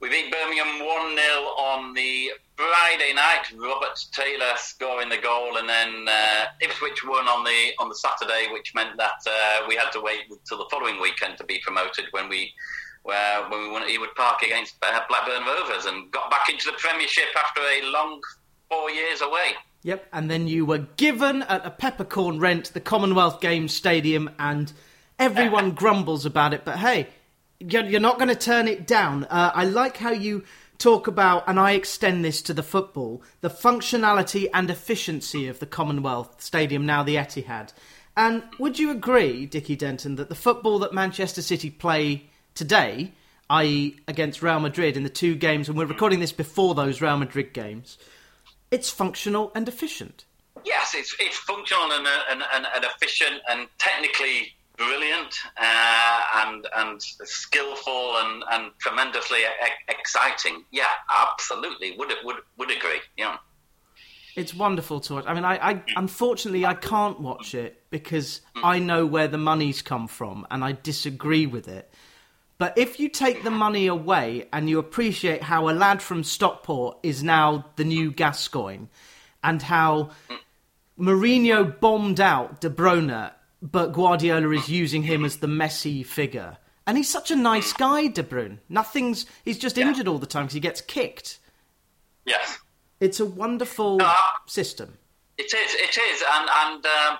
we 0.00 0.08
beat 0.08 0.30
Birmingham 0.30 0.86
one 0.86 1.16
0 1.16 1.20
on 1.58 1.94
the 1.94 2.30
Friday 2.56 3.12
night. 3.14 3.50
Robert 3.56 3.98
Taylor 4.12 4.52
scoring 4.56 5.08
the 5.08 5.18
goal, 5.18 5.56
and 5.56 5.68
then 5.68 6.06
uh, 6.08 6.46
Ipswich 6.60 7.04
won 7.04 7.26
on 7.26 7.42
the 7.42 7.72
on 7.80 7.88
the 7.88 7.96
Saturday, 7.96 8.46
which 8.52 8.72
meant 8.74 8.96
that 8.98 9.18
uh, 9.26 9.66
we 9.66 9.74
had 9.74 9.90
to 9.90 10.00
wait 10.00 10.20
until 10.30 10.58
the 10.58 10.68
following 10.70 11.00
weekend 11.00 11.36
to 11.38 11.44
be 11.44 11.58
promoted 11.58 12.06
when 12.12 12.28
we 12.28 12.52
where 13.02 13.48
when 13.48 13.60
we 13.68 13.76
at 13.76 13.88
Ewood 13.88 14.14
Park 14.14 14.42
against 14.42 14.76
uh, 14.82 15.00
Blackburn 15.08 15.44
Rovers 15.44 15.86
and 15.86 16.10
got 16.12 16.30
back 16.30 16.48
into 16.48 16.66
the 16.66 16.76
Premiership 16.78 17.34
after 17.36 17.60
a 17.60 17.90
long 17.90 18.20
four 18.70 18.90
years 18.90 19.22
away. 19.22 19.54
Yep, 19.84 20.06
and 20.14 20.30
then 20.30 20.48
you 20.48 20.64
were 20.64 20.86
given 20.96 21.42
at 21.42 21.66
a 21.66 21.70
peppercorn 21.70 22.40
rent 22.40 22.72
the 22.72 22.80
Commonwealth 22.80 23.42
Games 23.42 23.74
Stadium, 23.74 24.30
and 24.38 24.72
everyone 25.18 25.70
grumbles 25.74 26.24
about 26.24 26.54
it. 26.54 26.64
But 26.64 26.78
hey, 26.78 27.08
you're 27.60 28.00
not 28.00 28.16
going 28.16 28.30
to 28.30 28.34
turn 28.34 28.66
it 28.66 28.86
down. 28.86 29.24
Uh, 29.24 29.52
I 29.54 29.66
like 29.66 29.98
how 29.98 30.10
you 30.10 30.42
talk 30.78 31.06
about, 31.06 31.46
and 31.46 31.60
I 31.60 31.72
extend 31.72 32.24
this 32.24 32.40
to 32.42 32.54
the 32.54 32.62
football, 32.62 33.22
the 33.42 33.50
functionality 33.50 34.48
and 34.54 34.70
efficiency 34.70 35.48
of 35.48 35.58
the 35.58 35.66
Commonwealth 35.66 36.40
Stadium, 36.40 36.86
now 36.86 37.02
the 37.02 37.16
Etihad. 37.16 37.74
And 38.16 38.42
would 38.58 38.78
you 38.78 38.90
agree, 38.90 39.44
Dickie 39.44 39.76
Denton, 39.76 40.16
that 40.16 40.30
the 40.30 40.34
football 40.34 40.78
that 40.78 40.94
Manchester 40.94 41.42
City 41.42 41.68
play 41.68 42.30
today, 42.54 43.12
i.e., 43.50 43.96
against 44.08 44.42
Real 44.42 44.60
Madrid 44.60 44.96
in 44.96 45.02
the 45.02 45.10
two 45.10 45.34
games, 45.34 45.68
and 45.68 45.76
we're 45.76 45.84
recording 45.84 46.20
this 46.20 46.32
before 46.32 46.74
those 46.74 47.02
Real 47.02 47.18
Madrid 47.18 47.52
games, 47.52 47.98
it's 48.74 48.90
functional 48.90 49.52
and 49.54 49.68
efficient. 49.68 50.24
Yes, 50.64 50.94
it's 50.94 51.14
it's 51.20 51.36
functional 51.36 51.92
and 51.92 52.06
and, 52.30 52.42
and, 52.54 52.66
and 52.74 52.84
efficient 52.84 53.40
and 53.48 53.68
technically 53.78 54.52
brilliant 54.76 55.32
uh, 55.56 56.20
and 56.46 56.66
and 56.76 57.00
skillful 57.00 58.16
and, 58.16 58.42
and 58.50 58.72
tremendously 58.80 59.38
e- 59.38 59.84
exciting. 59.88 60.64
Yeah, 60.72 60.84
absolutely. 61.22 61.96
Would 61.98 62.12
would 62.24 62.36
would 62.58 62.70
agree. 62.70 63.00
Yeah. 63.16 63.36
It's 64.36 64.52
wonderful 64.52 64.98
to 64.98 65.14
watch. 65.14 65.24
I 65.28 65.34
mean, 65.34 65.44
I, 65.44 65.70
I 65.70 65.82
unfortunately 65.94 66.66
I 66.66 66.74
can't 66.74 67.20
watch 67.20 67.54
it 67.54 67.84
because 67.90 68.40
mm. 68.56 68.62
I 68.64 68.80
know 68.80 69.06
where 69.06 69.28
the 69.28 69.38
money's 69.38 69.80
come 69.80 70.08
from, 70.08 70.44
and 70.50 70.64
I 70.64 70.72
disagree 70.72 71.46
with 71.46 71.68
it. 71.68 71.93
But 72.58 72.78
if 72.78 73.00
you 73.00 73.08
take 73.08 73.42
the 73.42 73.50
money 73.50 73.86
away 73.86 74.48
and 74.52 74.70
you 74.70 74.78
appreciate 74.78 75.42
how 75.42 75.68
a 75.68 75.72
lad 75.72 76.00
from 76.00 76.22
Stockport 76.22 76.98
is 77.02 77.22
now 77.22 77.66
the 77.76 77.84
new 77.84 78.12
Gascoigne, 78.12 78.86
and 79.42 79.60
how 79.60 80.10
Mourinho 80.98 81.78
bombed 81.80 82.20
out 82.20 82.60
De 82.60 82.70
Bruyne, 82.70 83.32
but 83.60 83.92
Guardiola 83.92 84.50
is 84.50 84.68
using 84.68 85.02
him 85.02 85.24
as 85.24 85.38
the 85.38 85.46
Messi 85.46 86.04
figure. 86.04 86.56
And 86.86 86.96
he's 86.96 87.08
such 87.08 87.30
a 87.30 87.36
nice 87.36 87.72
guy, 87.72 88.08
De 88.08 88.22
Bruyne. 88.22 88.58
Nothing's. 88.68 89.26
He's 89.44 89.58
just 89.58 89.76
yeah. 89.76 89.88
injured 89.88 90.08
all 90.08 90.18
the 90.18 90.26
time 90.26 90.44
because 90.44 90.54
he 90.54 90.60
gets 90.60 90.80
kicked. 90.80 91.38
Yes. 92.24 92.58
It's 93.00 93.20
a 93.20 93.26
wonderful 93.26 94.00
uh, 94.02 94.14
system. 94.46 94.98
It 95.38 95.52
is. 95.52 95.74
It 95.74 95.98
is. 95.98 96.22
And 96.30 96.48
and 96.64 96.86
um, 96.86 97.18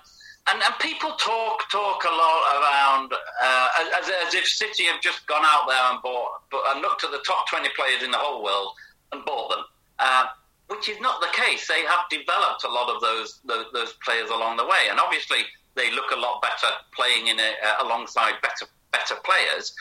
and, 0.51 0.63
and 0.63 0.75
people 0.81 1.11
talk 1.13 1.69
talk 1.71 2.05
a 2.05 2.15
lot 2.15 2.43
around 2.61 3.13
uh, 3.13 3.69
as, 3.99 4.09
as 4.27 4.35
if 4.35 4.47
City 4.47 4.85
have 4.85 5.01
just 5.01 5.27
gone 5.27 5.45
out 5.45 5.67
there 5.69 5.93
and 5.93 6.03
bought 6.03 6.43
and 6.69 6.83
looked 6.83 7.05
at 7.05 7.11
the 7.11 7.23
top 7.27 7.49
twenty 7.49 7.69
players 7.77 8.03
in 8.03 8.11
the 8.11 8.19
whole 8.19 8.43
world 8.43 8.73
and 9.13 9.25
bought 9.25 9.51
them, 9.51 9.65
uh, 9.99 10.27
which 10.69 10.89
is 10.89 11.01
not 11.01 11.21
the 11.21 11.29
case. 11.33 11.67
They 11.67 11.83
have 11.83 12.09
developed 12.11 12.65
a 12.65 12.69
lot 12.69 12.95
of 12.95 13.01
those, 13.01 13.41
those, 13.45 13.67
those 13.73 13.93
players 14.05 14.31
along 14.31 14.57
the 14.57 14.65
way, 14.65 14.89
and 14.91 15.01
obviously 15.01 15.39
they 15.75 15.91
look 15.93 16.11
a 16.13 16.21
lot 16.21 16.43
better 16.43 16.73
playing 16.95 17.29
in 17.29 17.39
a, 17.39 17.53
uh, 17.65 17.85
alongside 17.85 18.35
better 18.43 18.67
better 18.93 19.15
players. 19.25 19.75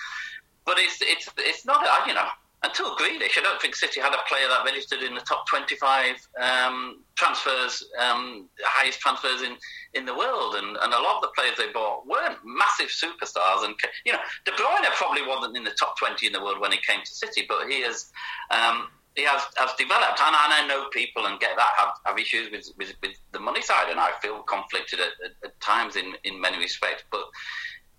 But 0.66 0.78
it's 0.80 1.02
it's 1.02 1.30
it's 1.38 1.66
not 1.66 1.86
you 2.08 2.14
know 2.14 2.28
until 2.64 2.96
Grealish, 2.96 3.38
I 3.38 3.42
don't 3.42 3.62
think 3.62 3.76
City 3.76 4.00
had 4.00 4.14
a 4.14 4.24
player 4.28 4.48
that 4.48 4.64
registered 4.66 5.04
in 5.04 5.14
the 5.14 5.22
top 5.22 5.48
25 5.48 6.16
um, 6.42 7.04
transfers, 7.16 7.84
um, 8.00 8.48
highest 8.64 9.00
transfers 9.00 9.42
in, 9.42 9.58
in 9.94 10.06
the 10.06 10.16
world. 10.16 10.56
And, 10.56 10.78
and 10.78 10.94
a 10.94 11.00
lot 11.00 11.18
of 11.18 11.22
the 11.22 11.32
players 11.36 11.58
they 11.58 11.72
bought 11.74 12.08
weren't 12.08 12.38
massive 12.46 12.88
superstars. 12.88 13.66
And, 13.66 13.76
you 14.06 14.14
know, 14.14 14.20
De 14.46 14.52
Bruyne 14.52 14.86
probably 14.96 15.28
wasn't 15.28 15.58
in 15.58 15.64
the 15.64 15.76
top 15.78 15.98
20 15.98 16.26
in 16.26 16.34
the 16.34 16.42
world 16.42 16.62
when 16.62 16.72
he 16.72 16.80
came 16.88 17.02
to 17.04 17.12
City, 17.12 17.46
but 17.48 17.68
he 17.68 17.82
has. 17.82 18.12
Um, 18.50 18.88
he 19.16 19.26
has, 19.26 19.44
has 19.58 19.70
developed, 19.78 20.20
and, 20.20 20.36
and, 20.36 20.54
I 20.54 20.66
know 20.68 20.90
people 20.90 21.28
and 21.28 21.40
get 21.40 21.56
that 21.56 21.74
have, 21.78 21.90
have 22.04 22.18
issues 22.18 22.50
with, 22.50 22.68
with, 22.80 22.96
with 23.04 23.12
the 23.32 23.40
money 23.40 23.62
side, 23.62 23.92
and 23.92 24.00
I 24.00 24.10
feel 24.24 24.42
conflicted 24.42 25.00
at, 25.00 25.14
at, 25.24 25.32
at 25.44 25.62
times 25.62 25.98
in, 25.98 26.14
in 26.24 26.42
many 26.42 26.58
respects. 26.58 27.04
But 27.12 27.26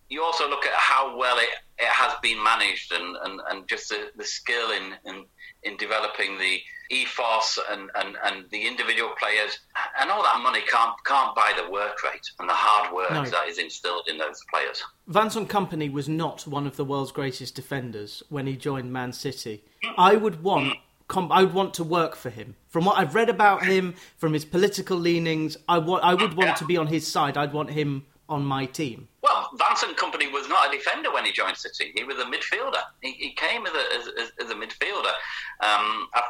you 0.09 0.23
also 0.23 0.49
look 0.49 0.65
at 0.65 0.73
how 0.75 1.17
well 1.17 1.39
it, 1.39 1.49
it 1.79 1.89
has 1.89 2.13
been 2.23 2.43
managed 2.43 2.93
and, 2.93 3.17
and, 3.25 3.41
and 3.51 3.69
just 3.69 3.89
the, 3.89 4.11
the 4.17 4.25
skill 4.25 4.71
in, 4.71 4.95
in, 5.07 5.25
in 5.63 5.77
developing 5.77 6.39
the 6.39 6.59
ethos 6.91 7.59
and, 7.71 7.91
and, 7.95 8.17
and 8.25 8.45
the 8.51 8.67
individual 8.67 9.11
players 9.19 9.59
and 10.01 10.11
all 10.11 10.23
that 10.23 10.41
money 10.43 10.61
can't 10.71 10.93
can't 11.07 11.35
buy 11.35 11.53
the 11.57 11.71
work 11.71 12.03
rate 12.05 12.27
and 12.39 12.49
the 12.49 12.55
hard 12.55 12.95
work 12.95 13.11
no. 13.11 13.25
that 13.25 13.49
is 13.49 13.59
instilled 13.59 14.07
in 14.07 14.19
those 14.19 14.41
players. 14.53 14.83
Vincent 15.07 15.49
Kompany 15.49 15.91
was 15.91 16.09
not 16.09 16.47
one 16.47 16.67
of 16.67 16.77
the 16.77 16.85
world's 16.85 17.13
greatest 17.13 17.55
defenders 17.55 18.23
when 18.29 18.47
he 18.47 18.57
joined 18.57 18.93
Man 18.93 19.13
City. 19.13 19.65
Mm. 19.83 19.95
I 19.97 20.17
would 20.17 20.43
want 20.43 20.75
I 21.17 21.45
would 21.45 21.55
want 21.55 21.75
to 21.75 21.85
work 21.85 22.17
for 22.17 22.31
him. 22.31 22.57
From 22.69 22.87
what 22.87 22.99
I've 22.99 23.15
read 23.15 23.29
about 23.29 23.65
him, 23.65 23.95
from 24.17 24.33
his 24.33 24.45
political 24.45 24.97
leanings, 24.97 25.57
I, 25.69 25.79
wa- 25.79 26.01
I 26.03 26.15
would 26.15 26.35
want 26.35 26.57
to 26.57 26.65
be 26.65 26.77
on 26.77 26.89
his 26.89 27.07
side. 27.07 27.37
I'd 27.37 27.53
want 27.53 27.71
him 27.71 28.07
on 28.29 28.45
my 28.45 28.67
team? 28.67 29.09
Well, 29.23 29.51
Vincent 29.55 29.97
Kompany 29.97 30.33
was 30.33 30.49
not 30.49 30.69
a 30.69 30.77
defender 30.77 31.13
when 31.13 31.25
he 31.25 31.33
joined 31.33 31.57
City. 31.57 31.93
He 31.95 32.05
was 32.05 32.17
a 32.19 32.25
midfielder. 32.25 32.83
He, 33.03 33.13
he 33.13 33.31
came 33.33 33.67
as 33.67 33.73
a, 33.73 34.21
as, 34.21 34.33
as 34.45 34.51
a 34.51 34.55
midfielder. 34.55 35.15
Um, 35.61 36.09
I 36.15 36.23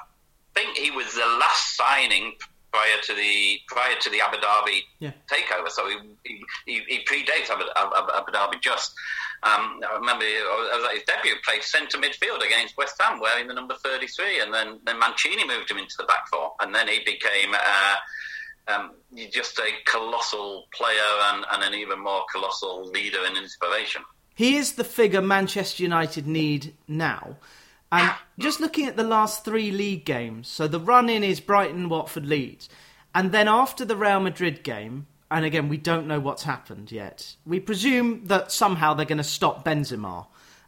think 0.54 0.76
he 0.76 0.90
was 0.90 1.14
the 1.14 1.26
last 1.40 1.76
signing 1.76 2.34
prior 2.72 2.98
to 3.04 3.14
the 3.14 3.60
prior 3.68 3.94
to 4.00 4.10
the 4.10 4.20
Abu 4.20 4.38
Dhabi 4.38 4.80
yeah. 4.98 5.12
takeover. 5.30 5.68
So 5.68 5.88
he, 5.88 6.44
he, 6.66 6.82
he 6.88 7.04
predates 7.04 7.48
Abu, 7.50 7.64
Abu, 7.76 8.32
Dhabi 8.32 8.60
just. 8.60 8.92
Um, 9.44 9.80
I 9.88 9.96
remember 9.96 10.24
was 10.24 10.88
at 10.88 10.94
his 10.94 11.04
debut, 11.04 11.34
played 11.44 11.62
centre 11.62 11.98
midfield 11.98 12.44
against 12.44 12.78
West 12.78 13.00
Ham, 13.00 13.20
wearing 13.20 13.46
the 13.46 13.52
number 13.52 13.74
33, 13.74 14.40
and 14.40 14.54
then, 14.54 14.80
then 14.86 14.98
Mancini 14.98 15.46
moved 15.46 15.70
him 15.70 15.76
into 15.76 15.94
the 15.98 16.04
back 16.04 16.26
four, 16.28 16.54
and 16.60 16.74
then 16.74 16.88
he 16.88 17.00
became 17.00 17.52
uh, 17.52 17.96
um, 18.68 18.92
you're 19.12 19.30
just 19.30 19.58
a 19.58 19.70
colossal 19.84 20.66
player 20.72 20.96
and, 21.32 21.44
and, 21.52 21.62
an 21.62 21.74
even 21.74 22.02
more 22.02 22.24
colossal 22.32 22.84
leader 22.86 23.18
and 23.26 23.36
inspiration. 23.36 24.02
He 24.34 24.56
is 24.56 24.72
the 24.72 24.84
figure 24.84 25.22
Manchester 25.22 25.82
United 25.82 26.26
need 26.26 26.74
now. 26.88 27.36
And 27.92 28.12
just 28.38 28.60
looking 28.60 28.86
at 28.86 28.96
the 28.96 29.04
last 29.04 29.44
three 29.44 29.70
league 29.70 30.04
games, 30.04 30.48
so 30.48 30.66
the 30.66 30.80
run 30.80 31.08
in 31.08 31.22
is 31.22 31.40
Brighton, 31.40 31.88
Watford, 31.88 32.26
Leeds. 32.26 32.68
And 33.14 33.30
then 33.30 33.46
after 33.46 33.84
the 33.84 33.96
Real 33.96 34.18
Madrid 34.18 34.64
game, 34.64 35.06
and 35.30 35.44
again, 35.44 35.68
we 35.68 35.76
don't 35.76 36.08
know 36.08 36.18
what's 36.18 36.42
happened 36.42 36.90
yet. 36.90 37.36
We 37.46 37.60
presume 37.60 38.26
that 38.26 38.50
somehow 38.50 38.94
they're 38.94 39.06
going 39.06 39.18
to 39.18 39.24
stop 39.24 39.64
Benzema. 39.64 40.26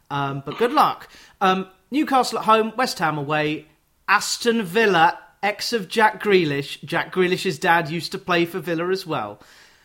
Um, 0.09 0.43
but 0.45 0.57
good 0.57 0.71
luck. 0.71 1.09
Um, 1.41 1.67
Newcastle 1.91 2.39
at 2.39 2.45
home, 2.45 2.71
West 2.77 2.99
Ham 2.99 3.17
away, 3.17 3.65
Aston 4.07 4.63
Villa, 4.63 5.19
ex 5.43 5.73
of 5.73 5.87
Jack 5.87 6.21
Grealish. 6.21 6.83
Jack 6.83 7.13
Grealish's 7.13 7.59
dad 7.59 7.89
used 7.89 8.11
to 8.11 8.17
play 8.17 8.45
for 8.45 8.59
Villa 8.59 8.89
as 8.89 9.05
well. 9.05 9.39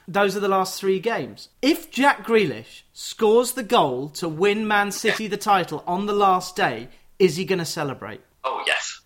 Those 0.08 0.36
are 0.36 0.40
the 0.40 0.48
last 0.48 0.80
three 0.80 0.98
games. 0.98 1.48
If 1.62 1.90
Jack 1.90 2.26
Grealish 2.26 2.82
scores 2.92 3.52
the 3.52 3.62
goal 3.62 4.08
to 4.10 4.28
win 4.28 4.66
Man 4.66 4.90
City 4.90 5.28
the 5.28 5.36
title 5.36 5.84
on 5.86 6.06
the 6.06 6.12
last 6.12 6.56
day, 6.56 6.88
is 7.18 7.36
he 7.36 7.44
going 7.44 7.60
to 7.60 7.64
celebrate? 7.64 8.20
Oh, 8.42 8.62
yes. 8.66 9.00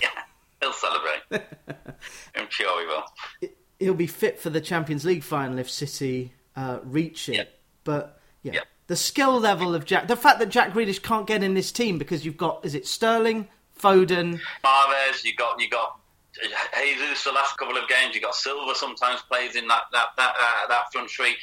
Yeah, 0.00 0.08
he'll 0.60 0.72
celebrate. 0.72 1.20
I'm 2.36 2.48
sure 2.48 2.80
he 2.80 2.86
will. 2.86 3.50
He'll 3.78 3.94
be 3.94 4.08
fit 4.08 4.40
for 4.40 4.50
the 4.50 4.60
Champions 4.60 5.04
League 5.04 5.22
final 5.22 5.58
if 5.58 5.70
City 5.70 6.32
uh, 6.56 6.78
reach 6.82 7.28
it. 7.28 7.58
But 7.84 8.20
yeah, 8.42 8.54
Yep. 8.54 8.64
the 8.88 8.96
skill 8.96 9.38
level 9.38 9.74
of 9.76 9.84
Jack, 9.84 10.08
the 10.08 10.16
fact 10.16 10.40
that 10.40 10.48
Jack 10.48 10.72
Grealish 10.72 11.02
can't 11.02 11.26
get 11.26 11.44
in 11.44 11.54
this 11.54 11.70
team 11.70 11.98
because 11.98 12.24
you've 12.24 12.36
got, 12.36 12.64
is 12.64 12.74
it 12.74 12.86
Sterling, 12.86 13.46
Foden? 13.82 14.40
Mahrez, 14.64 15.24
you 15.24 15.34
got 15.34 15.60
you 15.60 15.68
got 15.68 15.98
Jesus 16.78 17.24
the 17.24 17.32
last 17.32 17.56
couple 17.58 17.76
of 17.76 17.88
games. 17.88 18.14
You 18.14 18.20
got 18.20 18.34
Silva 18.34 18.74
sometimes 18.74 19.20
plays 19.22 19.56
in 19.56 19.66
that 19.68 19.82
that 19.92 20.08
that 20.16 20.34
uh, 20.40 20.68
that 20.68 20.92
front 20.92 21.10
three, 21.10 21.34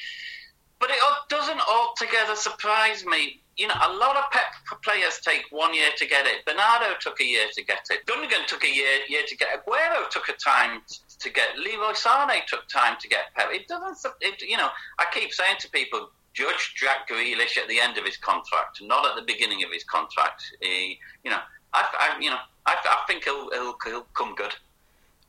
but 0.80 0.90
it 0.90 0.98
doesn't 1.30 1.62
altogether 1.70 2.36
surprise 2.36 3.06
me. 3.06 3.42
You 3.58 3.68
know, 3.68 3.76
a 3.76 3.94
lot 3.94 4.16
of 4.16 4.24
Pep 4.32 4.82
players 4.84 5.20
take 5.20 5.44
one 5.52 5.74
year 5.74 5.90
to 5.98 6.08
get 6.08 6.26
it. 6.26 6.46
Bernardo 6.46 6.96
took 7.02 7.20
a 7.20 7.26
year 7.26 7.48
to 7.54 7.64
get 7.66 7.86
it. 7.90 8.06
Gundogan 8.06 8.48
took 8.48 8.64
a 8.64 8.74
year 8.74 9.00
year 9.10 9.24
to 9.28 9.36
get. 9.36 9.50
it. 9.54 9.66
Aguero 9.66 10.10
took 10.10 10.30
a 10.30 10.34
time 10.34 10.82
to 11.20 11.30
get. 11.30 11.58
Leroy 11.58 11.92
Sané 11.92 12.46
took 12.46 12.68
time 12.70 12.96
to 13.02 13.10
get 13.10 13.34
Pep. 13.36 13.50
It 13.52 13.68
doesn't. 13.68 14.14
It, 14.22 14.42
you 14.42 14.56
know, 14.56 14.70
I 14.98 15.06
keep 15.12 15.34
saying 15.34 15.58
to 15.60 15.70
people, 15.72 16.10
judge 16.34 16.74
Jack 16.76 17.10
Grealish 17.10 17.58
at 17.58 17.68
the 17.68 17.80
end 17.80 17.98
of 17.98 18.06
his 18.06 18.16
contract, 18.16 18.82
not 18.82 19.06
at 19.06 19.16
the 19.16 19.24
beginning 19.24 19.64
of 19.64 19.72
his 19.72 19.84
contract. 19.84 20.44
He, 20.62 20.98
you 21.26 21.32
know, 21.32 21.40
I, 21.74 21.86
I 22.00 22.20
you 22.20 22.30
know, 22.30 22.38
I, 22.66 22.76
I 22.84 22.98
think 23.08 23.24
he'll, 23.24 23.50
he'll 23.52 23.76
he'll 23.86 24.08
come 24.14 24.36
good. 24.36 24.56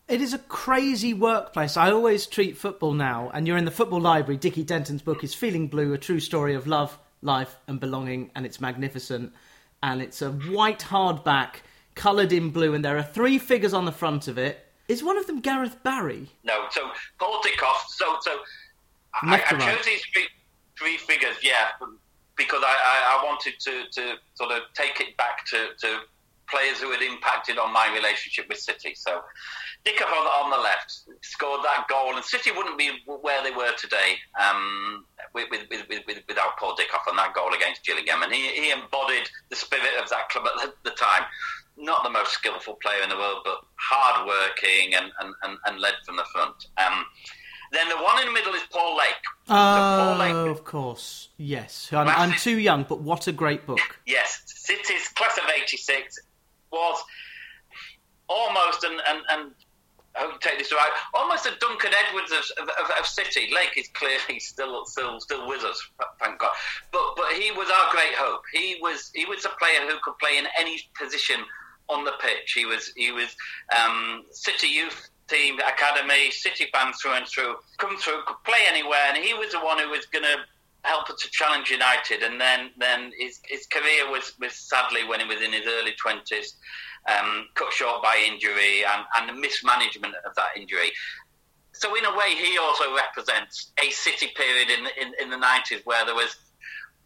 It 0.09 0.21
is 0.21 0.35
a 0.35 0.39
crazy 0.39 1.15
workplace. 1.15 1.77
I 1.77 1.93
always 1.93 2.27
treat 2.27 2.57
football 2.57 2.95
now, 2.95 3.31
and 3.33 3.47
you're 3.47 3.57
in 3.57 3.65
the 3.65 3.71
football 3.71 4.01
library. 4.01 4.39
Dickie 4.39 4.65
Denton's 4.65 5.03
book 5.03 5.23
is 5.23 5.35
Feeling 5.35 5.69
Blue, 5.69 5.93
a 5.93 5.99
true 5.99 6.19
story 6.19 6.55
of 6.55 6.67
love, 6.67 6.99
life, 7.23 7.57
and 7.69 7.79
belonging, 7.79 8.31
and 8.35 8.45
it's 8.45 8.61
magnificent. 8.61 9.33
And 9.83 10.03
it's 10.03 10.21
a 10.21 10.33
white 10.33 10.81
hardback, 10.81 11.63
coloured 11.95 12.33
in 12.33 12.51
blue, 12.51 12.75
and 12.75 12.85
there 12.85 12.99
are 12.99 13.05
three 13.05 13.39
figures 13.39 13.73
on 13.73 13.85
the 13.85 13.93
front 13.93 14.27
of 14.27 14.37
it. 14.37 14.67
Is 14.89 15.05
one 15.05 15.17
of 15.17 15.29
them 15.29 15.41
Gareth 15.41 15.83
Barry? 15.85 16.29
No, 16.43 16.65
so 16.71 16.91
Paul 17.21 17.41
Dickov. 17.43 17.77
So 17.89 18.17
so 18.21 18.33
I, 19.15 19.37
I 19.37 19.59
chose 19.59 19.85
these 19.85 20.03
three, 20.13 20.27
three 20.77 20.97
figures, 20.97 21.37
yeah, 21.43 21.69
because 22.37 22.63
I, 22.65 22.75
I, 22.75 23.19
I 23.19 23.25
wanted 23.25 23.55
to, 23.61 23.85
to 23.93 24.15
sort 24.35 24.51
of 24.51 24.63
take 24.75 25.01
it 25.01 25.17
back 25.17 25.47
to, 25.47 25.69
to 25.81 26.01
players 26.51 26.81
who 26.81 26.91
had 26.93 27.03
impacted 27.03 27.59
on 27.59 27.73
my 27.73 27.93
relationship 27.95 28.47
with 28.49 28.59
City. 28.59 28.95
So 28.95 29.21
Dickov 29.85 30.07
on, 30.13 30.25
the- 30.25 30.31
on 30.45 30.51
the 30.51 30.59
left 30.59 30.93
scored 31.23 31.63
that 31.65 31.87
goal, 31.89 32.15
and 32.17 32.25
City 32.25 32.51
wouldn't 32.51 32.77
be 32.79 32.91
where 33.07 33.43
they 33.43 33.51
were 33.51 33.73
today 33.79 34.17
um, 34.41 35.05
with, 35.35 35.49
with, 35.51 35.63
with, 35.71 35.87
with, 36.07 36.19
without 36.29 36.57
Paul 36.59 36.77
Dickov 36.77 37.09
on 37.09 37.17
that 37.17 37.35
goal 37.35 37.55
against 37.55 37.85
Gillingham. 37.85 38.23
And 38.23 38.33
he, 38.33 38.49
he 38.49 38.71
embodied 38.71 39.29
the 39.49 39.57
spirit 39.57 39.95
of 40.03 40.09
that 40.11 40.29
club 40.29 40.47
at 40.63 40.73
the, 40.85 40.91
time. 40.91 41.23
Not 41.77 42.03
the 42.03 42.11
most 42.11 42.33
skillful 42.33 42.75
player 42.83 43.03
in 43.03 43.09
the 43.09 43.17
world, 43.17 43.39
but 43.45 43.59
hard 43.77 44.27
working 44.27 44.95
and, 44.95 45.11
and, 45.21 45.35
and, 45.45 45.57
and 45.67 45.81
led 45.81 45.95
from 46.05 46.17
the 46.17 46.25
front. 46.33 46.67
Um, 46.77 47.07
then 47.73 47.89
the 47.89 47.97
one 47.97 48.19
in 48.21 48.27
the 48.27 48.33
middle 48.33 48.53
is 48.53 48.63
Paul 48.71 48.99
Lake. 48.99 49.15
So 49.47 49.55
Paul 49.55 50.15
Oh, 50.15 50.17
Lake 50.19 50.51
of 50.51 50.65
course. 50.65 51.29
Yes. 51.39 51.89
I'm, 51.93 52.09
I'm 52.09 52.33
too 52.33 52.59
young, 52.59 52.85
but 52.87 53.01
what 53.01 53.29
a 53.29 53.33
great 53.33 53.65
book. 53.67 53.79
Yes, 54.07 54.43
City's 54.47 55.09
class 55.11 55.39
of 55.39 55.45
'86 55.49 56.19
was 56.73 57.03
almost 58.29 58.85
and 58.85 59.01
and 59.09 59.21
and 59.31 59.53
I 60.17 60.23
hope 60.23 60.33
you 60.33 60.39
take 60.41 60.59
this 60.59 60.73
right, 60.73 60.91
almost 61.15 61.47
a 61.47 61.53
Duncan 61.61 61.93
Edwards 62.09 62.33
of, 62.33 62.69
of, 62.69 62.91
of 62.99 63.07
City. 63.07 63.49
Lake 63.55 63.75
is 63.77 63.89
clearly 63.95 64.41
still 64.41 64.85
still 64.85 65.21
still 65.21 65.47
with 65.47 65.63
us, 65.63 65.81
thank 66.21 66.39
God. 66.39 66.51
But 66.93 67.15
but 67.17 67.33
he 67.35 67.53
was 67.53 67.69
our 67.71 67.91
great 67.93 68.15
hope. 68.15 68.43
He 68.53 68.79
was 68.83 69.11
he 69.15 69.25
was 69.25 69.45
a 69.45 69.51
player 69.51 69.89
who 69.89 69.99
could 70.03 70.19
play 70.19 70.39
in 70.39 70.47
any 70.59 70.83
position 71.01 71.37
on 71.89 72.05
the 72.05 72.13
pitch. 72.21 72.53
He 72.55 72.67
was 72.67 72.93
he 72.97 73.13
was 73.13 73.35
um, 73.79 74.25
City 74.31 74.69
youth 74.69 75.11
team 75.29 75.61
academy, 75.61 76.31
City 76.33 76.67
fan 76.73 76.93
through 76.95 77.15
and 77.15 77.27
through. 77.29 77.55
Come 77.79 77.97
through, 77.99 78.23
could 78.27 78.43
play 78.45 78.61
anywhere, 78.67 79.07
and 79.09 79.17
he 79.17 79.33
was 79.35 79.53
the 79.53 79.61
one 79.61 79.79
who 79.79 79.91
was 79.91 80.07
going 80.07 80.25
to 80.25 80.39
help 80.85 81.11
us 81.11 81.21
to 81.23 81.31
challenge 81.31 81.71
United. 81.71 82.23
And 82.23 82.41
then 82.41 82.71
then 82.79 83.13
his 83.19 83.41
his 83.47 83.67
career 83.67 84.11
was 84.11 84.33
was 84.41 84.55
sadly 84.55 85.05
when 85.07 85.21
he 85.21 85.27
was 85.27 85.41
in 85.41 85.53
his 85.53 85.67
early 85.67 85.93
twenties. 86.01 86.57
Um, 87.09 87.47
cut 87.55 87.73
short 87.73 88.03
by 88.03 88.23
injury 88.29 88.85
and, 88.85 89.03
and 89.17 89.27
the 89.27 89.41
mismanagement 89.41 90.15
of 90.27 90.35
that 90.35 90.51
injury. 90.55 90.93
So 91.73 91.97
in 91.97 92.05
a 92.05 92.15
way, 92.15 92.35
he 92.35 92.59
also 92.59 92.95
represents 92.95 93.73
a 93.83 93.89
City 93.91 94.29
period 94.37 94.69
in 94.69 94.87
in, 95.01 95.15
in 95.23 95.31
the 95.31 95.37
90s 95.37 95.81
where 95.87 96.05
there 96.05 96.15
was 96.15 96.37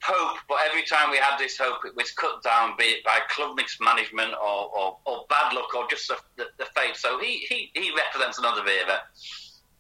hope, 0.04 0.38
but 0.48 0.58
every 0.68 0.82
time 0.84 1.10
we 1.10 1.16
had 1.16 1.38
this 1.38 1.56
hope, 1.58 1.84
it 1.84 1.96
was 1.96 2.10
cut 2.12 2.42
down, 2.42 2.74
be 2.78 2.84
it 2.84 3.04
by 3.04 3.20
club 3.30 3.56
mismanagement 3.56 4.32
or, 4.34 4.70
or, 4.76 4.98
or 5.06 5.24
bad 5.30 5.52
luck 5.54 5.74
or 5.74 5.88
just 5.88 6.08
the, 6.08 6.16
the, 6.36 6.44
the 6.58 6.66
fate. 6.76 6.96
So 6.96 7.18
he, 7.18 7.46
he, 7.48 7.70
he 7.74 7.90
represents 7.96 8.38
another 8.38 8.62
era. 8.66 9.00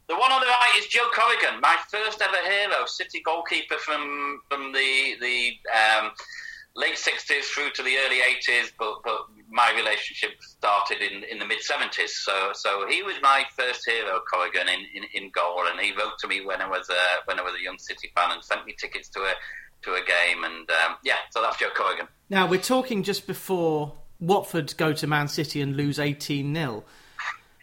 The 0.06 0.16
one 0.16 0.32
on 0.32 0.40
the 0.40 0.46
right 0.46 0.74
is 0.78 0.86
Joe 0.86 1.08
Corrigan, 1.14 1.60
my 1.60 1.76
first 1.90 2.20
ever 2.20 2.36
hero, 2.48 2.84
City 2.86 3.22
goalkeeper 3.24 3.76
from 3.76 4.40
from 4.50 4.72
the 4.72 5.16
the 5.20 5.52
um, 5.72 6.10
late 6.76 6.96
60s 6.96 7.44
through 7.44 7.70
to 7.70 7.82
the 7.82 7.96
early 8.04 8.18
80s, 8.18 8.72
but, 8.78 8.96
but 9.04 9.26
my 9.48 9.72
relationship 9.76 10.42
started 10.42 11.00
in, 11.00 11.22
in 11.24 11.38
the 11.38 11.46
mid 11.46 11.60
70s. 11.60 12.08
So 12.08 12.50
so 12.54 12.86
he 12.88 13.02
was 13.02 13.14
my 13.22 13.44
first 13.56 13.88
hero, 13.88 14.20
Corrigan, 14.30 14.68
in, 14.68 14.80
in, 14.94 15.22
in 15.22 15.30
goal, 15.30 15.62
and 15.70 15.80
he 15.80 15.92
wrote 15.92 16.18
to 16.20 16.28
me 16.28 16.44
when 16.44 16.60
I 16.60 16.68
was 16.68 16.88
a, 16.90 17.24
when 17.24 17.38
I 17.38 17.42
was 17.42 17.54
a 17.58 17.62
young 17.62 17.78
City 17.78 18.10
fan 18.14 18.32
and 18.32 18.44
sent 18.44 18.66
me 18.66 18.74
tickets 18.78 19.08
to 19.10 19.20
a 19.20 19.32
to 19.82 19.92
a 19.92 20.00
game, 20.04 20.44
and 20.44 20.68
um, 20.70 20.96
yeah, 21.02 21.16
so 21.30 21.42
that's 21.42 21.58
Joe 21.58 21.68
Corrigan. 21.76 22.08
Now, 22.30 22.46
we're 22.46 22.60
talking 22.60 23.02
just 23.02 23.26
before 23.26 23.94
Watford 24.18 24.76
go 24.76 24.92
to 24.94 25.06
Man 25.06 25.28
City 25.28 25.60
and 25.60 25.76
lose 25.76 25.98
18 25.98 26.54
0. 26.54 26.84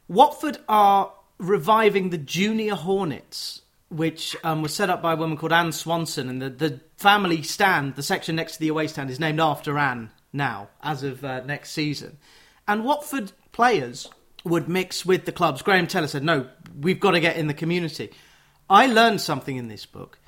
Watford 0.07 0.57
are 0.69 1.11
reviving 1.41 2.09
the 2.09 2.17
Junior 2.17 2.75
Hornets, 2.75 3.61
which 3.89 4.37
um, 4.43 4.61
was 4.61 4.73
set 4.73 4.89
up 4.89 5.01
by 5.01 5.13
a 5.13 5.17
woman 5.17 5.37
called 5.37 5.51
Anne 5.51 5.71
Swanson, 5.71 6.29
and 6.29 6.41
the, 6.41 6.49
the 6.49 6.79
family 6.97 7.41
stand, 7.41 7.95
the 7.95 8.03
section 8.03 8.35
next 8.35 8.53
to 8.53 8.59
the 8.59 8.69
away 8.69 8.87
stand, 8.87 9.09
is 9.09 9.19
named 9.19 9.39
after 9.39 9.77
Anne 9.77 10.11
now, 10.31 10.69
as 10.81 11.03
of 11.03 11.25
uh, 11.25 11.41
next 11.41 11.71
season. 11.71 12.17
And 12.67 12.85
Watford 12.85 13.33
players 13.51 14.07
would 14.45 14.69
mix 14.69 15.05
with 15.05 15.25
the 15.25 15.31
clubs. 15.31 15.61
Graham 15.61 15.87
Taylor 15.87 16.07
said, 16.07 16.23
no, 16.23 16.47
we've 16.79 16.99
got 16.99 17.11
to 17.11 17.19
get 17.19 17.37
in 17.37 17.47
the 17.47 17.53
community. 17.53 18.11
I 18.69 18.85
learned 18.85 19.19
something 19.19 19.57
in 19.57 19.67
this 19.67 19.85
book. 19.85 20.19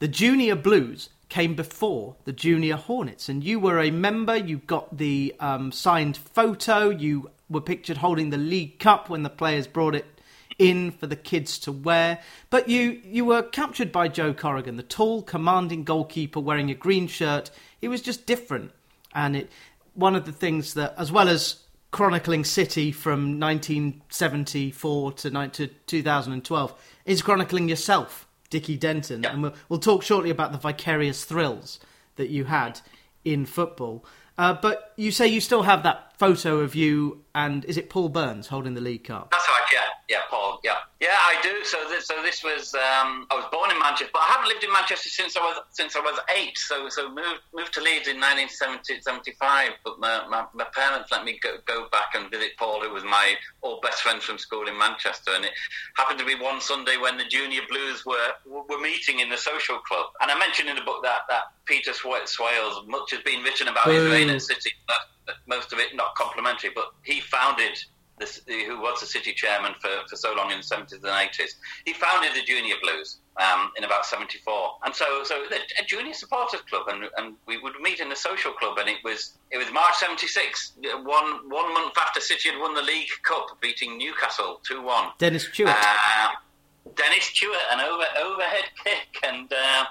The 0.00 0.08
Junior 0.08 0.56
Blues 0.56 1.08
came 1.28 1.54
before 1.54 2.16
the 2.24 2.32
Junior 2.32 2.76
Hornets, 2.76 3.28
and 3.28 3.42
you 3.42 3.58
were 3.58 3.80
a 3.80 3.90
member. 3.90 4.36
You 4.36 4.58
got 4.58 4.96
the 4.96 5.34
um, 5.40 5.72
signed 5.72 6.16
photo. 6.16 6.90
You 6.90 7.30
were 7.48 7.60
pictured 7.60 7.96
holding 7.96 8.30
the 8.30 8.36
League 8.36 8.78
Cup 8.78 9.08
when 9.08 9.22
the 9.22 9.30
players 9.30 9.66
brought 9.66 9.94
it 9.94 10.15
in 10.58 10.90
for 10.90 11.06
the 11.06 11.16
kids 11.16 11.58
to 11.60 11.72
wear. 11.72 12.18
But 12.50 12.68
you 12.68 13.00
you 13.04 13.24
were 13.24 13.42
captured 13.42 13.92
by 13.92 14.08
Joe 14.08 14.32
Corrigan, 14.32 14.76
the 14.76 14.82
tall, 14.82 15.22
commanding 15.22 15.84
goalkeeper 15.84 16.40
wearing 16.40 16.70
a 16.70 16.74
green 16.74 17.06
shirt. 17.06 17.50
He 17.80 17.88
was 17.88 18.02
just 18.02 18.26
different, 18.26 18.72
and 19.14 19.36
it 19.36 19.50
one 19.96 20.14
of 20.14 20.26
the 20.26 20.32
things 20.32 20.74
that, 20.74 20.94
as 20.96 21.10
well 21.10 21.28
as 21.28 21.62
chronicling 21.90 22.44
City 22.44 22.92
from 22.92 23.40
1974 23.40 25.12
to, 25.12 25.48
to 25.48 25.66
2012, 25.66 26.74
is 27.06 27.22
chronicling 27.22 27.68
yourself, 27.68 28.28
Dickie 28.50 28.76
Denton. 28.76 29.22
Yeah. 29.22 29.32
And 29.32 29.42
we'll, 29.42 29.54
we'll 29.68 29.78
talk 29.78 30.02
shortly 30.02 30.30
about 30.30 30.52
the 30.52 30.58
vicarious 30.58 31.24
thrills 31.24 31.80
that 32.16 32.28
you 32.28 32.44
had 32.44 32.80
in 33.24 33.46
football. 33.46 34.04
Uh, 34.38 34.52
but 34.52 34.92
you 34.96 35.10
say 35.10 35.26
you 35.26 35.40
still 35.40 35.62
have 35.62 35.82
that 35.84 36.12
photo 36.18 36.60
of 36.60 36.74
you 36.74 37.24
and 37.34 37.64
is 37.64 37.78
it 37.78 37.88
Paul 37.88 38.10
Burns 38.10 38.48
holding 38.48 38.74
the 38.74 38.82
League 38.82 39.04
Cup? 39.04 39.30
That's 39.30 39.48
right, 39.48 39.66
yeah, 39.72 40.16
yeah, 40.16 40.22
Paul, 40.28 40.45
yeah. 41.00 41.08
I 41.12 41.40
do. 41.42 41.64
So 41.64 41.78
this, 41.88 42.06
so 42.06 42.22
this 42.22 42.42
was 42.42 42.74
um, 42.74 43.26
I 43.30 43.34
was 43.34 43.44
born 43.52 43.70
in 43.70 43.78
Manchester, 43.78 44.10
but 44.12 44.20
I 44.20 44.32
haven't 44.32 44.48
lived 44.48 44.64
in 44.64 44.72
Manchester 44.72 45.08
since 45.08 45.36
I 45.36 45.40
was 45.40 45.60
since 45.70 45.96
I 45.96 46.00
was 46.00 46.18
eight. 46.36 46.56
So 46.56 46.88
so 46.88 47.08
moved 47.08 47.42
moved 47.54 47.74
to 47.74 47.80
Leeds 47.80 48.08
in 48.08 48.16
1970, 48.16 49.00
75. 49.00 49.72
But 49.84 49.98
my, 49.98 50.26
my, 50.28 50.46
my, 50.54 50.66
parents 50.74 51.10
let 51.10 51.24
me 51.24 51.38
go, 51.42 51.56
go 51.66 51.88
back 51.90 52.14
and 52.14 52.30
visit 52.30 52.52
Paul, 52.58 52.80
who 52.82 52.92
was 52.92 53.04
my 53.04 53.34
old 53.62 53.82
best 53.82 54.02
friend 54.02 54.22
from 54.22 54.38
school 54.38 54.68
in 54.68 54.78
Manchester. 54.78 55.32
And 55.34 55.44
it 55.44 55.52
happened 55.96 56.18
to 56.18 56.26
be 56.26 56.34
one 56.34 56.60
Sunday 56.60 56.96
when 56.96 57.18
the 57.18 57.24
Junior 57.24 57.62
Blues 57.68 58.04
were 58.06 58.32
were 58.46 58.80
meeting 58.80 59.20
in 59.20 59.28
the 59.28 59.38
social 59.38 59.78
club. 59.78 60.06
And 60.20 60.30
I 60.30 60.38
mentioned 60.38 60.68
in 60.68 60.76
the 60.76 60.82
book 60.82 61.02
that 61.02 61.28
that 61.28 61.52
Peter 61.66 61.92
Swales, 61.92 62.86
much 62.86 63.10
has 63.10 63.20
been 63.22 63.42
written 63.42 63.68
about 63.68 63.88
his 63.88 64.04
reign 64.10 64.30
at 64.30 64.42
City. 64.42 64.70
But, 64.86 64.96
most 65.46 65.72
of 65.72 65.78
it 65.78 65.94
not 65.94 66.14
complimentary, 66.14 66.70
but 66.74 66.92
he 67.02 67.20
founded 67.20 67.76
this, 68.18 68.40
who 68.46 68.80
was 68.80 69.00
the 69.00 69.06
city 69.06 69.32
chairman 69.32 69.72
for, 69.80 69.90
for 70.08 70.16
so 70.16 70.34
long 70.34 70.50
in 70.50 70.58
the 70.58 70.64
70s 70.64 70.92
and 70.92 71.04
80s, 71.04 71.54
he 71.84 71.92
founded 71.92 72.32
the 72.34 72.42
Junior 72.42 72.76
Blues 72.82 73.18
um, 73.36 73.70
in 73.76 73.84
about 73.84 74.06
74. 74.06 74.70
And 74.84 74.94
so, 74.94 75.22
so 75.24 75.42
a 75.80 75.84
junior 75.84 76.14
supporters 76.14 76.62
club, 76.62 76.88
and, 76.88 77.04
and 77.18 77.34
we 77.46 77.58
would 77.58 77.74
meet 77.80 78.00
in 78.00 78.08
the 78.08 78.16
social 78.16 78.52
club, 78.52 78.78
and 78.78 78.88
it 78.88 78.98
was 79.04 79.34
it 79.50 79.58
was 79.58 79.70
March 79.72 79.94
76, 79.96 80.72
one, 81.04 81.48
one 81.50 81.74
month 81.74 81.96
after 81.98 82.20
City 82.20 82.50
had 82.50 82.60
won 82.60 82.74
the 82.74 82.82
League 82.82 83.08
Cup, 83.22 83.46
beating 83.60 83.98
Newcastle 83.98 84.60
2 84.66 84.82
1. 84.82 85.08
Dennis 85.18 85.48
Tueart. 85.52 85.76
Uh, 85.78 86.28
Dennis 86.94 87.32
Tueart, 87.32 87.62
an 87.72 87.80
over, 87.80 88.04
overhead 88.24 88.64
kick, 88.82 89.22
and. 89.22 89.52
Uh, 89.52 89.84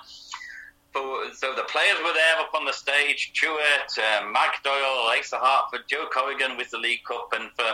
so 1.33 1.53
the 1.53 1.63
players 1.63 1.97
were 1.97 2.13
there 2.13 2.39
up 2.39 2.53
on 2.53 2.63
the 2.63 2.71
stage. 2.71 3.33
Tueart, 3.33 3.99
uh, 3.99 4.25
Mike 4.31 4.63
Doyle, 4.63 5.11
Asa 5.19 5.37
Hartford, 5.37 5.81
Joe 5.87 6.05
Corrigan 6.09 6.55
with 6.55 6.69
the 6.71 6.77
League 6.77 7.03
Cup, 7.03 7.33
and 7.33 7.51
for 7.51 7.65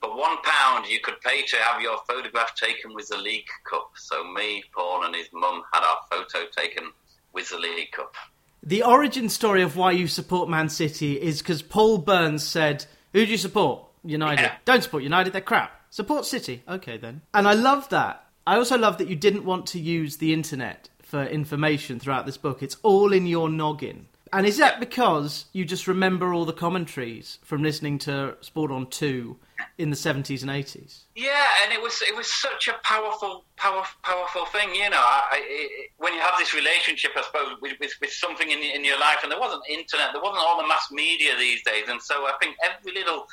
for 0.00 0.16
one 0.16 0.36
pound, 0.42 0.86
you 0.86 1.00
could 1.00 1.20
pay 1.20 1.42
to 1.42 1.56
have 1.56 1.82
your 1.82 1.98
photograph 2.08 2.54
taken 2.54 2.94
with 2.94 3.08
the 3.08 3.16
League 3.16 3.46
Cup. 3.68 3.90
So 3.96 4.24
me, 4.32 4.64
Paul, 4.74 5.04
and 5.04 5.14
his 5.14 5.28
mum 5.32 5.62
had 5.72 5.82
our 5.82 5.98
photo 6.10 6.46
taken 6.56 6.92
with 7.32 7.50
the 7.50 7.58
League 7.58 7.90
Cup. 7.92 8.14
The 8.62 8.82
origin 8.82 9.28
story 9.28 9.62
of 9.62 9.76
why 9.76 9.92
you 9.92 10.08
support 10.08 10.48
Man 10.48 10.68
City 10.68 11.20
is 11.20 11.40
because 11.40 11.62
Paul 11.62 11.98
Burns 11.98 12.46
said, 12.46 12.86
"Who 13.12 13.24
do 13.24 13.30
you 13.30 13.38
support? 13.38 13.84
United. 14.04 14.42
Yeah. 14.42 14.56
Don't 14.64 14.82
support 14.82 15.02
United. 15.02 15.32
They're 15.32 15.40
crap. 15.40 15.80
Support 15.90 16.26
City. 16.26 16.62
Okay 16.68 16.96
then." 16.96 17.22
And 17.32 17.48
I 17.48 17.54
love 17.54 17.88
that. 17.90 18.24
I 18.46 18.56
also 18.56 18.78
love 18.78 18.98
that 18.98 19.08
you 19.08 19.16
didn't 19.16 19.44
want 19.44 19.66
to 19.68 19.78
use 19.78 20.16
the 20.16 20.32
internet 20.32 20.88
for 21.02 21.24
information 21.24 21.98
throughout 21.98 22.26
this 22.26 22.36
book. 22.36 22.62
It's 22.62 22.76
all 22.82 23.12
in 23.12 23.26
your 23.26 23.48
noggin. 23.48 24.08
And 24.32 24.46
is 24.46 24.58
that 24.58 24.78
because 24.80 25.46
you 25.52 25.64
just 25.64 25.86
remember 25.86 26.34
all 26.34 26.44
the 26.44 26.52
commentaries 26.52 27.38
from 27.42 27.62
listening 27.62 27.98
to 28.00 28.36
Sport 28.40 28.70
on 28.70 28.86
2 28.88 29.38
in 29.78 29.90
the 29.90 29.96
70s 29.96 30.42
and 30.42 30.50
80s? 30.50 31.04
Yeah, 31.14 31.46
and 31.62 31.72
it 31.72 31.80
was 31.80 32.02
it 32.02 32.16
was 32.16 32.26
such 32.26 32.68
a 32.68 32.74
powerful, 32.82 33.44
powerful, 33.56 33.98
powerful 34.02 34.46
thing. 34.46 34.74
You 34.74 34.90
know, 34.90 35.00
I, 35.00 35.40
it, 35.42 35.90
when 35.98 36.14
you 36.14 36.20
have 36.20 36.34
this 36.38 36.54
relationship, 36.54 37.12
I 37.16 37.22
suppose, 37.22 37.56
with, 37.60 37.78
with, 37.80 37.92
with 38.00 38.12
something 38.12 38.50
in, 38.50 38.58
in 38.60 38.84
your 38.84 38.98
life, 38.98 39.18
and 39.22 39.32
there 39.32 39.40
wasn't 39.40 39.62
internet, 39.68 40.10
there 40.12 40.22
wasn't 40.22 40.44
all 40.46 40.60
the 40.60 40.68
mass 40.68 40.88
media 40.90 41.32
these 41.38 41.62
days, 41.62 41.88
and 41.88 42.00
so 42.00 42.26
I 42.26 42.32
think 42.40 42.56
every 42.62 42.92
little 42.92 43.26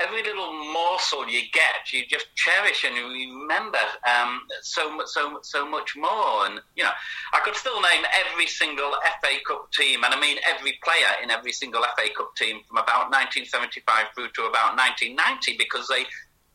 every 0.00 0.22
little 0.22 0.52
morsel 0.72 1.28
you 1.28 1.42
get, 1.52 1.92
you 1.92 2.06
just 2.06 2.26
cherish 2.34 2.84
and 2.84 2.96
you 2.96 3.06
remember 3.06 3.78
um, 4.08 4.42
so 4.62 5.00
so 5.06 5.38
so 5.42 5.68
much 5.68 5.96
more. 5.96 6.46
And 6.46 6.60
you 6.76 6.84
know, 6.84 6.90
I 7.32 7.40
could 7.40 7.54
still 7.56 7.80
name 7.80 8.04
every 8.26 8.46
single 8.46 8.92
FA 9.20 9.36
Cup 9.46 9.70
team, 9.72 10.04
and 10.04 10.14
I 10.14 10.20
mean 10.20 10.38
every 10.48 10.78
player 10.82 11.22
in 11.22 11.30
every 11.30 11.52
single 11.52 11.82
FA 11.82 12.08
Cup 12.16 12.34
team 12.36 12.60
from 12.68 12.78
about 12.78 13.10
1975 13.10 14.06
through 14.14 14.30
to 14.36 14.42
about 14.42 14.76
1990 14.76 15.56
because 15.56 15.88
they 15.88 16.06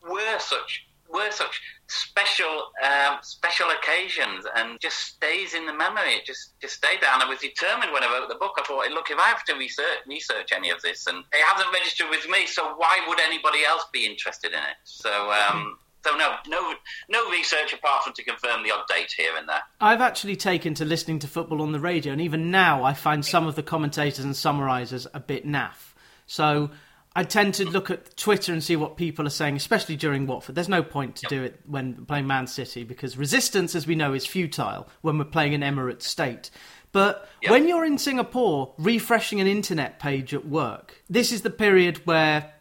were 0.09 0.39
such 0.39 0.87
were 1.15 1.31
such 1.31 1.61
special 1.87 2.71
um, 2.83 3.17
special 3.21 3.67
occasions 3.69 4.45
and 4.55 4.79
just 4.79 4.97
stays 4.97 5.53
in 5.53 5.65
the 5.65 5.73
memory. 5.73 6.15
It 6.19 6.25
just 6.25 6.59
just 6.61 6.75
stayed 6.75 6.99
there. 7.01 7.13
And 7.13 7.23
I 7.23 7.29
was 7.29 7.39
determined 7.39 7.93
when 7.93 8.03
I 8.03 8.11
wrote 8.11 8.27
the 8.29 8.35
book. 8.35 8.53
I 8.59 8.63
thought, 8.63 8.89
look, 8.91 9.09
if 9.09 9.17
I 9.17 9.27
have 9.29 9.43
to 9.45 9.55
research 9.55 10.03
research 10.05 10.51
any 10.53 10.69
of 10.69 10.81
this, 10.81 11.07
and 11.07 11.19
it 11.31 11.43
hasn't 11.47 11.71
registered 11.73 12.09
with 12.09 12.27
me, 12.29 12.45
so 12.45 12.75
why 12.75 12.99
would 13.07 13.19
anybody 13.19 13.63
else 13.65 13.85
be 13.91 14.05
interested 14.05 14.51
in 14.51 14.59
it? 14.59 14.77
So. 14.83 15.31
Um, 15.31 15.77
so 16.05 16.15
no, 16.15 16.35
no, 16.47 16.75
no 17.09 17.31
research 17.31 17.73
apart 17.73 18.03
from 18.03 18.13
to 18.13 18.23
confirm 18.23 18.61
the 18.61 18.69
odd 18.69 18.83
date 18.87 19.11
here 19.17 19.31
and 19.35 19.49
there. 19.49 19.63
I've 19.81 20.01
actually 20.01 20.35
taken 20.35 20.75
to 20.75 20.85
listening 20.85 21.17
to 21.19 21.27
football 21.27 21.63
on 21.63 21.71
the 21.71 21.79
radio, 21.79 22.11
and 22.11 22.21
even 22.21 22.51
now 22.51 22.83
I 22.83 22.93
find 22.93 23.25
some 23.25 23.47
of 23.47 23.55
the 23.55 23.63
commentators 23.63 24.23
and 24.23 24.35
summarisers 24.35 25.07
a 25.15 25.19
bit 25.19 25.47
naff. 25.47 25.95
So 26.27 26.69
I 27.15 27.23
tend 27.23 27.53
to 27.55 27.65
look 27.65 27.89
at 27.89 28.17
Twitter 28.17 28.51
and 28.51 28.61
see 28.61 28.75
what 28.75 28.97
people 28.97 29.25
are 29.25 29.31
saying, 29.31 29.55
especially 29.55 29.95
during 29.95 30.27
Watford. 30.27 30.55
There's 30.55 30.67
no 30.67 30.83
point 30.83 31.15
to 31.17 31.23
yep. 31.23 31.29
do 31.29 31.43
it 31.43 31.59
when 31.65 32.05
playing 32.05 32.27
Man 32.27 32.45
City 32.45 32.83
because 32.83 33.17
resistance, 33.17 33.73
as 33.73 33.87
we 33.87 33.95
know, 33.95 34.13
is 34.13 34.25
futile 34.25 34.89
when 35.01 35.17
we're 35.17 35.23
playing 35.23 35.53
an 35.53 35.61
Emirates 35.61 36.03
state. 36.03 36.51
But 36.91 37.29
yep. 37.41 37.51
when 37.51 37.67
you're 37.67 37.85
in 37.85 37.97
Singapore 37.97 38.73
refreshing 38.77 39.39
an 39.39 39.47
internet 39.47 39.97
page 39.97 40.33
at 40.33 40.45
work, 40.45 41.01
this 41.09 41.31
is 41.31 41.41
the 41.41 41.49
period 41.49 42.05
where 42.05 42.53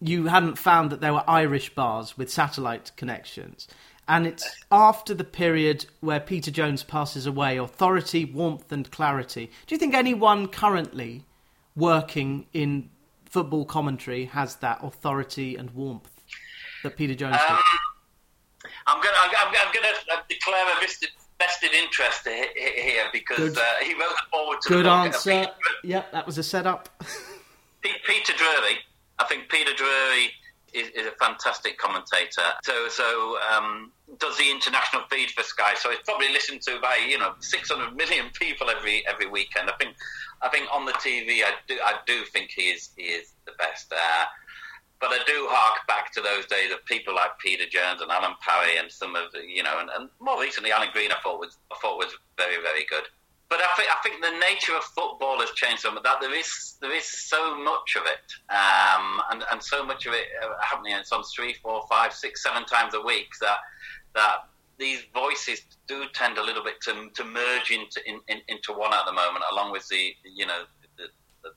you 0.00 0.26
hadn't 0.26 0.58
found 0.58 0.90
that 0.90 1.00
there 1.00 1.14
were 1.14 1.24
Irish 1.28 1.74
bars 1.74 2.18
with 2.18 2.30
satellite 2.30 2.92
connections. 2.96 3.66
And 4.08 4.26
it's 4.26 4.46
after 4.70 5.14
the 5.14 5.24
period 5.24 5.86
where 6.00 6.20
Peter 6.20 6.50
Jones 6.50 6.82
passes 6.82 7.24
away 7.24 7.56
authority, 7.56 8.24
warmth, 8.24 8.72
and 8.72 8.90
clarity. 8.90 9.50
Do 9.66 9.74
you 9.74 9.78
think 9.78 9.94
anyone 9.94 10.48
currently 10.48 11.24
working 11.76 12.46
in 12.52 12.90
football 13.32 13.64
commentary 13.64 14.26
has 14.26 14.56
that 14.56 14.78
authority 14.82 15.56
and 15.56 15.70
warmth 15.70 16.10
that 16.82 16.96
Peter 16.96 17.14
Jones 17.14 17.36
um, 17.48 17.56
did? 17.56 18.70
I'm 18.86 19.02
going 19.02 19.14
to 19.14 19.38
I'm, 19.38 19.48
I'm 19.48 19.72
to 19.72 20.12
uh, 20.12 20.16
declare 20.28 20.76
a 20.76 20.80
vested, 20.80 21.08
vested 21.38 21.72
interest 21.72 22.28
here 22.28 23.04
because 23.12 23.56
uh, 23.56 23.62
he 23.80 23.94
wrote 23.94 24.10
the 24.10 24.22
forward 24.30 24.60
to 24.62 24.68
Good 24.68 24.86
answer. 24.86 25.46
Yep, 25.82 26.12
that 26.12 26.26
was 26.26 26.36
a 26.36 26.42
setup. 26.42 26.90
Peter 27.82 28.32
Drury, 28.36 28.78
I 29.18 29.24
think 29.24 29.48
Peter 29.48 29.72
Drury 29.74 30.30
is, 30.72 30.88
is, 30.90 31.06
a 31.06 31.12
fantastic 31.12 31.78
commentator. 31.78 32.42
So, 32.62 32.88
so 32.88 33.38
um, 33.52 33.92
does 34.18 34.36
the 34.38 34.50
international 34.50 35.02
feed 35.10 35.30
for 35.30 35.42
Sky. 35.42 35.74
So 35.76 35.90
it's 35.90 36.02
probably 36.02 36.28
listened 36.32 36.62
to 36.62 36.78
by 36.80 36.98
you 37.08 37.18
know 37.18 37.34
600 37.40 37.96
million 37.96 38.26
people 38.32 38.70
every 38.70 39.06
every 39.06 39.28
weekend. 39.28 39.70
I 39.70 39.74
think 39.74 39.94
I 40.40 40.48
think 40.48 40.66
on 40.72 40.84
the 40.84 40.92
TV, 40.92 41.42
I 41.44 41.52
do 41.66 41.78
I 41.82 41.96
do 42.06 42.24
think 42.24 42.50
he 42.50 42.62
is 42.62 42.90
he 42.96 43.04
is 43.04 43.32
the 43.46 43.52
best. 43.58 43.92
Uh, 43.92 44.24
but 45.00 45.10
I 45.10 45.18
do 45.26 45.48
hark 45.50 45.84
back 45.88 46.12
to 46.14 46.20
those 46.20 46.46
days 46.46 46.70
of 46.72 46.84
people 46.84 47.14
like 47.14 47.36
Peter 47.40 47.64
Jones 47.68 48.00
and 48.02 48.10
Alan 48.10 48.34
Parry 48.40 48.78
and 48.78 48.90
some 48.90 49.16
of 49.16 49.32
the, 49.32 49.40
you 49.44 49.64
know, 49.64 49.80
and, 49.80 49.90
and 49.98 50.08
more 50.20 50.40
recently 50.40 50.70
Alan 50.70 50.90
Green. 50.92 51.10
I 51.10 51.16
thought 51.22 51.40
was 51.40 51.58
I 51.72 51.76
thought 51.82 51.98
was 51.98 52.14
very 52.36 52.62
very 52.62 52.86
good. 52.88 53.04
But 53.52 53.60
I 53.60 53.74
think 53.76 53.88
I 53.92 53.96
think 54.02 54.24
the 54.24 54.38
nature 54.40 54.74
of 54.74 54.82
football 54.82 55.38
has 55.40 55.50
changed 55.50 55.82
so 55.82 55.92
much 55.92 56.02
that 56.04 56.22
there 56.22 56.34
is 56.34 56.76
there 56.80 56.96
is 56.96 57.04
so 57.04 57.54
much 57.58 57.96
of 58.00 58.04
it, 58.06 58.32
um, 58.48 59.20
and 59.30 59.44
and 59.52 59.62
so 59.62 59.84
much 59.84 60.06
of 60.06 60.14
it 60.14 60.24
uh, 60.42 60.54
happening. 60.62 60.94
It's 60.94 61.12
on 61.12 61.22
three, 61.22 61.52
four, 61.62 61.82
five, 61.86 62.14
six, 62.14 62.42
seven 62.42 62.64
times 62.64 62.94
a 62.94 63.02
week 63.02 63.28
that 63.42 63.58
that 64.14 64.36
these 64.78 65.00
voices 65.12 65.60
do 65.86 66.04
tend 66.14 66.38
a 66.38 66.42
little 66.42 66.64
bit 66.64 66.80
to, 66.84 67.10
to 67.14 67.24
merge 67.24 67.70
into 67.70 68.00
in, 68.08 68.20
in, 68.28 68.40
into 68.48 68.72
one 68.72 68.94
at 68.94 69.04
the 69.04 69.12
moment, 69.12 69.44
along 69.52 69.70
with 69.70 69.86
the 69.88 70.14
you 70.24 70.46
know 70.46 70.62
the, 70.96 71.08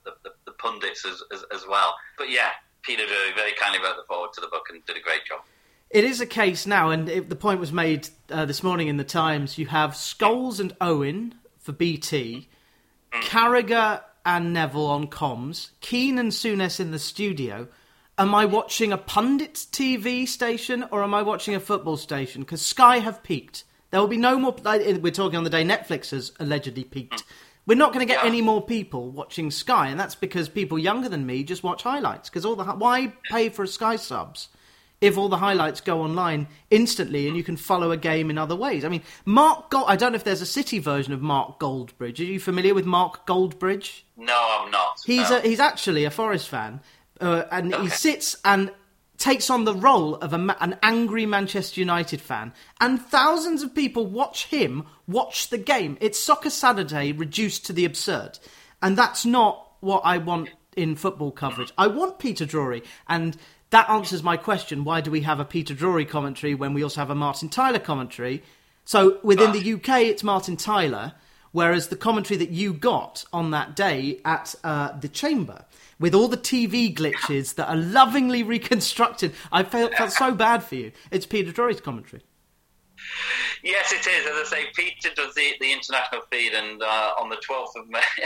the, 0.03 0.11
the, 0.21 0.31
the 0.47 0.51
pundits 0.51 1.05
as, 1.05 1.23
as, 1.31 1.45
as, 1.53 1.63
well. 1.65 1.95
But 2.17 2.29
yeah, 2.29 2.49
Peter 2.81 3.03
very 3.37 3.53
kindly 3.53 3.79
wrote 3.81 3.95
the 3.95 4.03
forward 4.05 4.33
to 4.33 4.41
the 4.41 4.47
book 4.47 4.65
and 4.69 4.85
did 4.85 4.97
a 4.97 5.01
great 5.01 5.23
job. 5.25 5.43
It 5.91 6.03
is 6.03 6.19
a 6.19 6.25
case 6.25 6.65
now, 6.65 6.89
and 6.89 7.07
it, 7.07 7.29
the 7.29 7.37
point 7.37 7.61
was 7.61 7.71
made 7.71 8.09
uh, 8.29 8.43
this 8.43 8.63
morning 8.63 8.89
in 8.89 8.97
the 8.97 9.05
Times. 9.05 9.57
You 9.57 9.67
have 9.67 9.91
Scholes 9.91 10.59
and 10.59 10.75
Owen 10.81 11.35
for 11.65 11.71
BT, 11.73 12.47
mm. 13.11 13.21
Carragher 13.21 14.01
and 14.25 14.53
Neville 14.53 14.85
on 14.85 15.07
comms, 15.07 15.71
Keane 15.81 16.17
and 16.17 16.31
Souness 16.31 16.79
in 16.79 16.91
the 16.91 16.99
studio 16.99 17.67
am 18.17 18.33
I 18.33 18.45
watching 18.45 18.91
a 18.91 18.97
pundit 18.97 19.53
TV 19.55 20.27
station 20.27 20.85
or 20.91 21.03
am 21.03 21.13
I 21.13 21.21
watching 21.21 21.55
a 21.55 21.59
football 21.59 21.97
station? 21.97 22.41
Because 22.41 22.61
Sky 22.61 22.99
have 22.99 23.23
peaked. 23.23 23.63
There 23.91 23.99
will 23.99 24.07
be 24.07 24.17
no 24.17 24.37
more. 24.37 24.55
We're 24.63 25.11
talking 25.11 25.37
on 25.37 25.43
the 25.43 25.49
day 25.49 25.63
Netflix 25.63 26.11
has 26.11 26.31
allegedly 26.39 26.83
peaked. 26.83 27.23
We're 27.65 27.75
not 27.75 27.93
going 27.93 28.05
to 28.05 28.11
get 28.11 28.23
yeah. 28.23 28.29
any 28.29 28.41
more 28.41 28.63
people 28.63 29.09
watching 29.09 29.49
Sky, 29.49 29.87
and 29.87 29.99
that's 29.99 30.15
because 30.15 30.49
people 30.49 30.77
younger 30.77 31.09
than 31.09 31.25
me 31.25 31.43
just 31.43 31.63
watch 31.63 31.83
highlights. 31.83 32.29
Because 32.29 32.45
all 32.45 32.55
the 32.55 32.63
why 32.63 33.13
pay 33.29 33.49
for 33.49 33.65
Sky 33.65 33.95
subs 33.95 34.49
if 35.01 35.17
all 35.17 35.29
the 35.29 35.37
highlights 35.37 35.81
go 35.81 36.01
online 36.01 36.47
instantly 36.69 37.27
and 37.27 37.35
you 37.35 37.43
can 37.43 37.57
follow 37.57 37.91
a 37.91 37.97
game 37.97 38.29
in 38.29 38.37
other 38.37 38.55
ways? 38.55 38.85
I 38.85 38.89
mean, 38.89 39.03
Mark 39.25 39.69
Gold. 39.69 39.85
I 39.87 39.95
don't 39.95 40.11
know 40.11 40.17
if 40.17 40.23
there's 40.23 40.41
a 40.41 40.45
city 40.45 40.79
version 40.79 41.13
of 41.13 41.21
Mark 41.21 41.59
Goldbridge. 41.59 42.19
Are 42.19 42.23
you 42.23 42.39
familiar 42.39 42.73
with 42.73 42.85
Mark 42.85 43.27
Goldbridge? 43.27 44.01
No, 44.17 44.59
I'm 44.61 44.71
not. 44.71 44.99
He's 45.05 45.29
no. 45.29 45.37
a, 45.37 45.41
he's 45.41 45.59
actually 45.59 46.05
a 46.05 46.11
Forest 46.11 46.49
fan, 46.49 46.81
uh, 47.19 47.43
and 47.51 47.73
okay. 47.73 47.83
he 47.83 47.89
sits 47.89 48.37
and 48.45 48.71
takes 49.17 49.49
on 49.49 49.63
the 49.63 49.73
role 49.73 50.15
of 50.15 50.33
a, 50.33 50.57
an 50.59 50.77
angry 50.83 51.25
Manchester 51.25 51.79
United 51.79 52.21
fan, 52.21 52.53
and 52.79 53.01
thousands 53.01 53.63
of 53.63 53.75
people 53.75 54.05
watch 54.05 54.47
him 54.47 54.85
watch 55.07 55.49
the 55.49 55.57
game. 55.57 55.97
It's 56.01 56.19
Soccer 56.19 56.49
Saturday 56.49 57.11
reduced 57.11 57.65
to 57.67 57.73
the 57.73 57.85
absurd, 57.85 58.39
and 58.81 58.97
that's 58.97 59.25
not 59.25 59.73
what 59.81 60.01
I 60.05 60.17
want 60.17 60.49
in 60.75 60.95
football 60.95 61.31
coverage. 61.31 61.71
I 61.77 61.87
want 61.87 62.19
Peter 62.19 62.45
Drury 62.45 62.83
and 63.07 63.37
that 63.71 63.89
answers 63.89 64.23
my 64.23 64.37
question. 64.37 64.83
Why 64.83 65.01
do 65.01 65.11
we 65.11 65.21
have 65.21 65.39
a 65.39 65.45
Peter 65.45 65.73
Drury 65.73 66.05
commentary 66.05 66.53
when 66.53 66.73
we 66.73 66.83
also 66.83 67.01
have 67.01 67.09
a 67.09 67.15
Martin 67.15 67.49
Tyler 67.49 67.79
commentary? 67.79 68.43
So 68.85 69.19
within 69.23 69.51
the 69.51 69.73
UK, 69.73 70.01
it's 70.03 70.23
Martin 70.23 70.57
Tyler, 70.57 71.13
whereas 71.51 71.87
the 71.87 71.95
commentary 71.95 72.37
that 72.37 72.51
you 72.51 72.73
got 72.73 73.25
on 73.33 73.51
that 73.51 73.75
day 73.75 74.21
at 74.23 74.53
uh, 74.63 74.97
the 74.99 75.09
Chamber, 75.09 75.65
with 75.99 76.13
all 76.13 76.27
the 76.27 76.37
TV 76.37 76.93
glitches 76.95 77.55
that 77.55 77.67
are 77.67 77.75
lovingly 77.75 78.43
reconstructed, 78.43 79.33
I 79.51 79.63
felt, 79.63 79.95
felt 79.95 80.11
so 80.11 80.33
bad 80.33 80.63
for 80.63 80.75
you. 80.75 80.91
It's 81.09 81.25
Peter 81.25 81.51
Drury's 81.51 81.81
commentary. 81.81 82.21
Yes, 83.63 83.91
it 83.91 84.05
is. 84.05 84.25
As 84.25 84.47
I 84.47 84.57
say, 84.57 84.65
Peter 84.75 85.09
does 85.15 85.33
the, 85.33 85.53
the 85.59 85.71
international 85.71 86.21
feed, 86.31 86.53
and 86.53 86.81
uh, 86.81 87.11
on 87.19 87.29
the 87.29 87.37
12th 87.37 87.75
of 87.81 87.89
May, 87.89 87.99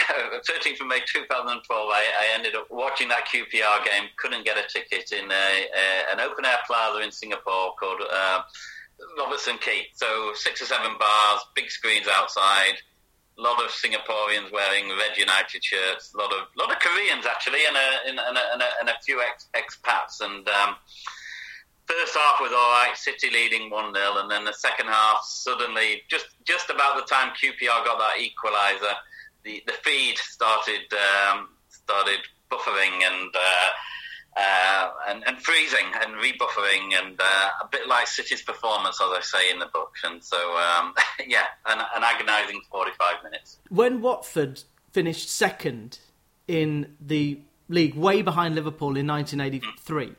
13th 0.50 0.82
of 0.82 0.88
May 0.88 1.00
2012, 1.00 1.64
I, 1.72 2.04
I, 2.04 2.36
ended 2.36 2.56
up 2.56 2.68
watching 2.70 3.08
that 3.10 3.26
QPR 3.26 3.86
game. 3.86 4.10
Couldn't 4.18 4.44
get 4.44 4.58
a 4.58 4.68
ticket 4.68 5.12
in 5.12 5.32
a, 5.32 5.34
a, 5.34 6.14
an 6.14 6.20
open 6.20 6.46
air 6.46 6.60
plaza 6.68 7.00
in 7.02 7.12
Singapore 7.12 7.74
called 7.80 8.02
uh, 8.12 8.42
Robertson 9.18 9.58
Quay. 9.60 9.88
So 9.94 10.32
six 10.36 10.62
or 10.62 10.66
seven 10.66 10.92
bars, 11.00 11.42
big 11.56 11.70
screens 11.70 12.08
outside. 12.12 12.76
A 13.38 13.42
lot 13.42 13.64
of 13.64 13.72
Singaporeans 13.72 14.52
wearing 14.52 14.90
Red 14.90 15.18
United 15.18 15.64
shirts. 15.64 16.14
A 16.14 16.18
lot 16.18 16.34
of 16.34 16.48
lot 16.58 16.72
of 16.72 16.80
Koreans 16.80 17.26
actually, 17.26 17.66
and 17.66 17.78
a, 17.78 18.10
and 18.10 18.20
a, 18.20 18.44
and 18.54 18.62
a, 18.62 18.70
and 18.82 18.90
a 18.90 18.96
few 19.06 19.22
ex, 19.22 19.48
expats. 19.56 20.20
And 20.20 20.48
um, 20.50 20.76
first 21.90 22.16
half 22.16 22.40
was 22.40 22.52
all 22.52 22.72
right, 22.72 22.94
City 22.96 23.30
leading 23.34 23.70
1 23.70 23.94
0, 23.94 24.18
and 24.18 24.30
then 24.30 24.46
the 24.46 24.54
second 24.54 24.88
half, 24.88 25.24
suddenly, 25.24 26.04
just 26.08 26.28
just 26.46 26.70
about 26.70 26.98
the 26.98 27.04
time 27.04 27.32
QPR 27.32 27.84
got 27.86 27.98
that 27.98 28.18
equaliser, 28.18 28.94
the, 29.44 29.64
the 29.66 29.74
feed 29.84 30.18
started 30.18 30.86
um, 30.94 31.50
started 31.70 32.20
buffering 32.52 33.04
and, 33.04 33.36
uh, 33.36 34.40
uh, 34.40 34.90
and, 35.10 35.24
and 35.28 35.38
freezing 35.40 35.86
and 36.04 36.16
rebuffering, 36.16 36.94
and 36.94 37.20
uh, 37.20 37.50
a 37.64 37.68
bit 37.72 37.88
like 37.88 38.08
City's 38.08 38.44
performance, 38.44 39.00
as 39.02 39.10
I 39.10 39.22
say 39.22 39.52
in 39.52 39.60
the 39.60 39.68
book. 39.68 39.94
And 40.04 40.24
so, 40.24 40.38
um, 40.38 40.94
yeah, 41.28 41.46
an, 41.66 41.80
an 41.96 42.04
agonising 42.04 42.62
45 42.72 43.24
minutes. 43.24 43.60
When 43.70 44.02
Watford 44.02 44.64
finished 44.92 45.30
second 45.30 46.00
in 46.48 46.96
the 47.00 47.40
league, 47.68 47.96
way 47.96 48.22
behind 48.22 48.56
Liverpool 48.56 48.96
in 48.98 49.08
1983. 49.08 50.06
Mm 50.06 50.16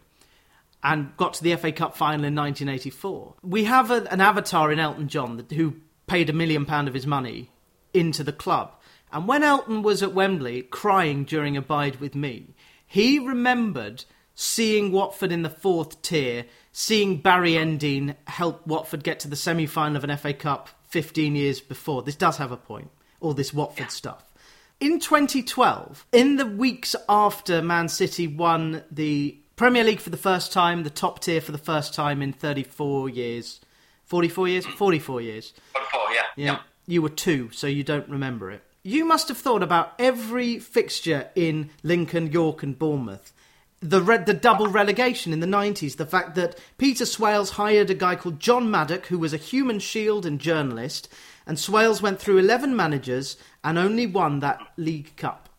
and 0.83 1.17
got 1.17 1.35
to 1.35 1.43
the 1.43 1.55
FA 1.57 1.73
Cup 1.73 1.97
final 1.97 2.25
in 2.25 2.35
1984. 2.35 3.35
We 3.43 3.65
have 3.65 3.91
a, 3.91 4.11
an 4.11 4.21
avatar 4.21 4.73
in 4.73 4.79
Elton 4.79 5.09
John 5.09 5.45
who 5.55 5.77
paid 6.07 6.31
a 6.31 6.35
million 6.35 6.65
pound 6.65 6.89
of 6.89 6.95
his 6.95 7.07
money 7.07 7.51
into 7.93 8.25
the 8.25 8.33
club. 8.33 8.75
And 9.13 9.27
when 9.27 9.43
Elton 9.43 9.83
was 9.83 10.03
at 10.03 10.15
Wembley 10.15 10.63
crying 10.63 11.25
during 11.25 11.57
Abide 11.57 11.97
with 11.97 12.15
Me, 12.15 12.55
he 12.87 13.19
remembered 13.19 14.05
seeing 14.35 14.93
Watford 14.93 15.33
in 15.33 15.43
the 15.43 15.51
fourth 15.51 16.01
tier, 16.03 16.47
seeing 16.73 17.21
Barry 17.21 17.53
Endean 17.53 18.17
help 18.27 18.67
Watford 18.67 19.05
get 19.05 19.21
to 19.21 19.29
the 19.29 19.37
semi 19.37 19.67
final 19.67 19.97
of 19.97 20.05
an 20.05 20.17
FA 20.17 20.33
Cup 20.33 20.69
15 20.89 21.37
years 21.37 21.61
before. 21.61 22.03
This 22.03 22.17
does 22.17 22.39
have 22.39 22.53
a 22.53 22.57
point, 22.57 22.91
all 23.21 23.35
this 23.35 23.53
Watford 23.53 23.91
stuff. 23.91 24.25
In 24.81 24.99
2012, 24.99 26.07
in 26.13 26.37
the 26.37 26.47
weeks 26.47 26.97
after 27.09 27.61
Man 27.61 27.89
City 27.89 28.27
won 28.27 28.83
the 28.91 29.40
Premier 29.61 29.85
League 29.85 30.01
for 30.01 30.09
the 30.09 30.17
first 30.17 30.53
time, 30.53 30.85
the 30.85 30.89
top 30.89 31.21
tier 31.21 31.39
for 31.39 31.53
the 31.53 31.59
first 31.59 31.93
time 31.93 32.23
in 32.23 32.33
34 32.33 33.11
years. 33.11 33.61
44 34.07 34.49
years? 34.49 34.65
44 34.65 35.21
years. 35.21 35.53
44, 35.75 36.01
yeah. 36.01 36.15
yeah. 36.15 36.45
Yeah. 36.53 36.59
You 36.87 37.03
were 37.03 37.11
two, 37.11 37.51
so 37.51 37.67
you 37.67 37.85
don't 37.85 38.09
remember 38.09 38.51
it. 38.51 38.63
You 38.83 39.05
must 39.05 39.29
have 39.29 39.37
thought 39.37 39.63
about 39.63 39.93
every 39.99 40.59
fixture 40.59 41.29
in 41.35 41.69
Lincoln, 41.83 42.33
York, 42.33 42.63
and 42.63 42.79
Bournemouth. 42.79 43.35
The, 43.81 44.01
re- 44.01 44.25
the 44.25 44.33
double 44.33 44.67
relegation 44.67 45.31
in 45.31 45.41
the 45.41 45.47
90s, 45.47 45.99
the 45.99 46.07
fact 46.07 46.37
that 46.37 46.59
Peter 46.79 47.05
Swales 47.05 47.51
hired 47.51 47.91
a 47.91 47.95
guy 47.95 48.17
called 48.17 48.41
John 48.41 48.71
Maddock, 48.71 49.09
who 49.09 49.19
was 49.19 49.35
a 49.35 49.37
human 49.37 49.79
shield 49.79 50.25
and 50.25 50.41
journalist, 50.41 51.13
and 51.47 51.59
Swales 51.59 52.01
went 52.01 52.19
through 52.19 52.39
11 52.39 52.75
managers 52.75 53.37
and 53.63 53.77
only 53.77 54.07
won 54.07 54.41
that 54.41 54.59
League 54.79 55.15
Cup. 55.17 55.50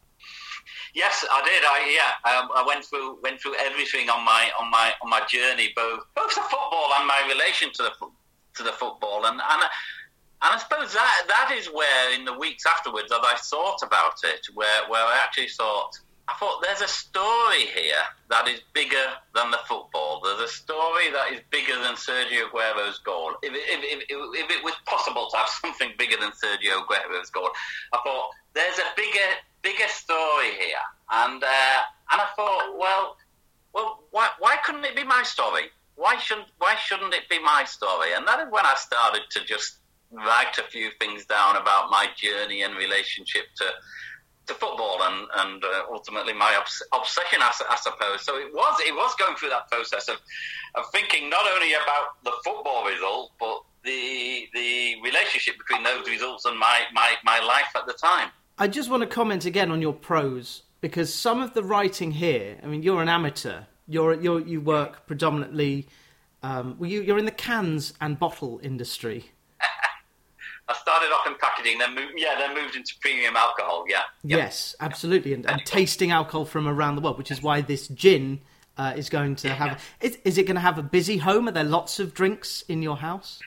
Yes, 0.93 1.25
I 1.31 1.41
did. 1.43 1.63
I 1.63 1.77
yeah, 1.87 2.39
um, 2.39 2.49
I 2.55 2.63
went 2.67 2.83
through 2.83 3.19
went 3.23 3.39
through 3.39 3.55
everything 3.55 4.09
on 4.09 4.25
my 4.25 4.51
on 4.59 4.69
my 4.69 4.91
on 5.01 5.09
my 5.09 5.21
journey, 5.27 5.71
both 5.75 6.03
both 6.15 6.35
the 6.35 6.41
football 6.41 6.91
and 6.97 7.07
my 7.07 7.23
relation 7.31 7.71
to 7.73 7.83
the 7.83 7.91
to 8.55 8.63
the 8.63 8.73
football, 8.73 9.25
and 9.25 9.39
and. 9.39 9.63
And 10.43 10.55
I 10.55 10.57
suppose 10.57 10.91
that 10.91 11.25
that 11.27 11.53
is 11.55 11.67
where, 11.67 12.15
in 12.15 12.25
the 12.25 12.33
weeks 12.33 12.65
afterwards, 12.65 13.09
that 13.09 13.21
I 13.23 13.37
thought 13.37 13.83
about 13.83 14.15
it, 14.23 14.47
where 14.55 14.89
where 14.89 15.05
I 15.05 15.19
actually 15.23 15.49
thought, 15.49 15.91
I 16.27 16.33
thought 16.39 16.63
there's 16.63 16.81
a 16.81 16.87
story 16.87 17.67
here 17.75 18.01
that 18.31 18.47
is 18.47 18.59
bigger 18.73 19.05
than 19.35 19.51
the 19.51 19.59
football. 19.67 20.19
There's 20.23 20.49
a 20.49 20.53
story 20.53 21.11
that 21.11 21.33
is 21.33 21.41
bigger 21.51 21.75
than 21.75 21.93
Sergio 21.93 22.49
Aguero's 22.49 22.97
goal. 23.05 23.33
If 23.43 23.53
if, 23.53 23.83
if, 23.83 24.03
if 24.09 24.49
it 24.49 24.63
was 24.63 24.73
possible 24.87 25.29
to 25.29 25.37
have 25.37 25.49
something 25.61 25.91
bigger 25.99 26.17
than 26.17 26.31
Sergio 26.31 26.81
Aguero's 26.85 27.29
goal, 27.29 27.51
I 27.93 27.99
thought 28.03 28.31
there's 28.53 28.79
a 28.79 28.89
bigger 28.95 29.29
bigger 29.61 29.87
story 29.87 30.51
here. 30.59 30.85
And 31.11 31.43
uh, 31.43 31.81
and 32.11 32.21
I 32.21 32.27
thought, 32.35 32.77
well, 32.77 33.17
well, 33.73 34.03
why 34.11 34.29
why 34.39 34.57
couldn't 34.65 34.85
it 34.85 34.95
be 34.95 35.03
my 35.03 35.23
story? 35.23 35.65
Why 35.95 36.17
shouldn't 36.17 36.47
why 36.57 36.75
shouldn't 36.75 37.13
it 37.13 37.29
be 37.29 37.39
my 37.39 37.63
story? 37.65 38.13
And 38.15 38.27
that 38.27 38.39
is 38.39 38.51
when 38.51 38.65
I 38.65 38.75
started 38.75 39.23
to 39.31 39.45
just 39.45 39.77
write 40.11 40.57
a 40.57 40.63
few 40.63 40.89
things 40.99 41.25
down 41.25 41.55
about 41.55 41.89
my 41.89 42.07
journey 42.17 42.63
and 42.63 42.75
relationship 42.75 43.45
to 43.57 43.65
to 44.47 44.53
football 44.55 45.03
and 45.03 45.27
and 45.37 45.63
uh, 45.63 45.83
ultimately 45.91 46.33
my 46.33 46.55
obs- 46.59 46.83
obsession, 46.93 47.39
I, 47.41 47.51
I, 47.69 47.75
suppose. 47.75 48.25
So 48.25 48.37
it 48.37 48.53
was 48.53 48.81
it 48.85 48.93
was 48.93 49.13
going 49.15 49.35
through 49.35 49.49
that 49.49 49.69
process 49.69 50.09
of 50.09 50.17
of 50.75 50.85
thinking 50.91 51.29
not 51.29 51.45
only 51.53 51.73
about 51.73 52.23
the 52.23 52.31
football 52.43 52.85
result, 52.85 53.31
but 53.39 53.61
the 53.83 54.47
the 54.53 55.01
relationship 55.03 55.57
between 55.57 55.83
those 55.83 56.07
results 56.07 56.45
and 56.45 56.57
my, 56.57 56.81
my, 56.93 57.15
my 57.23 57.39
life 57.39 57.71
at 57.75 57.85
the 57.87 57.93
time. 57.93 58.29
I 58.61 58.67
just 58.67 58.91
want 58.91 59.01
to 59.01 59.07
comment 59.07 59.45
again 59.45 59.71
on 59.71 59.81
your 59.81 59.91
prose 59.91 60.61
because 60.81 61.11
some 61.11 61.41
of 61.41 61.55
the 61.55 61.63
writing 61.63 62.11
here. 62.11 62.59
I 62.61 62.67
mean, 62.67 62.83
you're 62.83 63.01
an 63.01 63.09
amateur. 63.09 63.61
You're, 63.87 64.13
you're 64.21 64.39
you 64.39 64.61
work 64.61 65.07
predominantly. 65.07 65.87
Um, 66.43 66.75
well, 66.77 66.87
you, 66.87 67.01
you're 67.01 67.17
in 67.17 67.25
the 67.25 67.31
cans 67.31 67.95
and 67.99 68.19
bottle 68.19 68.59
industry. 68.61 69.31
I 70.67 70.75
started 70.75 71.07
off 71.07 71.25
in 71.25 71.33
packaging, 71.39 71.79
then 71.79 71.95
moved, 71.95 72.13
yeah, 72.17 72.35
then 72.37 72.53
moved 72.53 72.75
into 72.75 72.93
premium 73.01 73.35
alcohol. 73.35 73.85
Yeah. 73.89 74.03
Yep. 74.25 74.37
Yes, 74.37 74.75
absolutely, 74.79 75.33
and, 75.33 75.49
and, 75.49 75.65
tasting 75.65 76.11
alcohol 76.11 76.45
from 76.45 76.67
around 76.67 76.97
the 76.97 77.01
world, 77.01 77.17
which 77.17 77.31
is 77.31 77.41
why 77.41 77.61
this 77.61 77.87
gin 77.87 78.41
uh, 78.77 78.93
is 78.95 79.09
going 79.09 79.37
to 79.37 79.49
have. 79.49 79.83
Is, 80.01 80.19
is 80.23 80.37
it 80.37 80.43
going 80.43 80.53
to 80.53 80.61
have 80.61 80.77
a 80.77 80.83
busy 80.83 81.17
home? 81.17 81.47
Are 81.47 81.51
there 81.51 81.63
lots 81.63 81.99
of 81.99 82.13
drinks 82.13 82.61
in 82.67 82.83
your 82.83 82.97
house? 82.97 83.39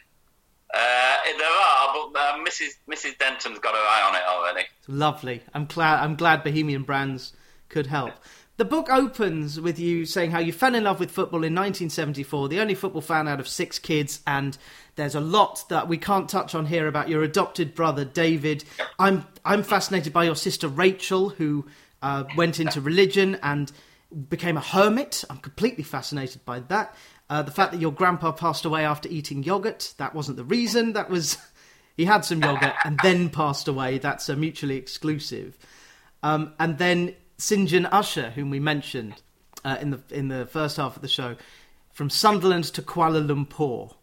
Uh, 0.75 1.17
there 1.39 1.49
are, 1.49 1.95
but 2.13 2.21
uh, 2.21 2.39
Mrs. 2.39 2.71
Mrs. 2.91 3.19
Denton's 3.19 3.59
got 3.59 3.75
her 3.75 3.81
eye 3.81 4.05
on 4.09 4.17
it 4.17 4.23
already. 4.27 4.67
Lovely. 4.89 5.43
I'm 5.53 5.67
glad. 5.67 6.03
I'm 6.03 6.17
glad 6.17 6.43
Bohemian 6.43 6.83
Brands 6.83 7.33
could 7.69 7.87
help. 7.87 8.13
The 8.57 8.65
book 8.65 8.89
opens 8.89 9.61
with 9.61 9.81
you 9.81 10.05
saying 10.05 10.31
how 10.31 10.39
you 10.39 10.53
fell 10.53 10.77
in 10.77 10.85
love 10.85 11.01
with 11.01 11.11
football 11.11 11.41
in 11.41 11.55
1974, 11.55 12.49
the 12.49 12.61
only 12.61 12.77
football 12.77 13.01
fan 13.01 13.27
out 13.27 13.41
of 13.41 13.49
six 13.49 13.81
kids, 13.81 14.21
and 14.29 14.57
there's 14.95 15.17
a 15.17 15.21
lot 15.21 15.69
that 15.71 15.89
we 15.89 15.99
can't 15.99 16.29
touch 16.29 16.55
on 16.55 16.67
here 16.67 16.87
about 16.87 17.09
your 17.09 17.25
adopted 17.25 17.75
brother 17.75 18.05
David. 18.05 18.65
I'm 18.99 19.27
I'm 19.45 19.65
fascinated 19.65 20.13
by 20.13 20.25
your 20.25 20.37
sister 20.37 20.69
Rachel, 20.69 21.31
who 21.31 21.67
uh, 22.01 22.25
went 22.37 22.61
into 22.61 22.81
religion 22.81 23.39
and 23.43 23.73
became 24.29 24.57
a 24.57 24.61
hermit. 24.61 25.25
I'm 25.29 25.39
completely 25.39 25.83
fascinated 25.83 26.45
by 26.45 26.61
that. 26.61 26.95
Uh, 27.31 27.43
the 27.43 27.51
fact 27.51 27.73
that 27.73 27.81
your 27.81 27.93
grandpa 27.93 28.33
passed 28.33 28.65
away 28.65 28.85
after 28.85 29.09
eating 29.09 29.43
yogurt, 29.43 29.95
that 29.99 30.15
wasn't 30.15 30.37
the 30.37 30.45
reason. 30.45 30.93
That 30.93 31.11
was. 31.11 31.39
He 31.97 32.07
had 32.07 32.25
some 32.25 32.43
yogurt 32.43 32.75
and 32.85 32.99
then 33.05 33.31
passed 33.31 33.69
away. 33.69 33.99
That's 33.99 34.29
a 34.29 34.35
mutually 34.35 34.77
exclusive. 34.77 35.57
Um, 36.25 36.53
and 36.59 36.77
then 36.77 37.15
Sinjin 37.39 37.89
Usher, 37.93 38.31
whom 38.31 38.51
we 38.51 38.59
mentioned 38.59 39.15
uh, 39.65 39.77
in 39.81 39.91
the 39.91 40.01
in 40.11 40.27
the 40.27 40.45
first 40.47 40.77
half 40.77 40.97
of 40.97 41.03
the 41.03 41.09
show, 41.09 41.37
from 41.93 42.11
Sunderland 42.11 42.65
to 42.65 42.83
Kuala 42.83 43.25
Lumpur. 43.25 43.95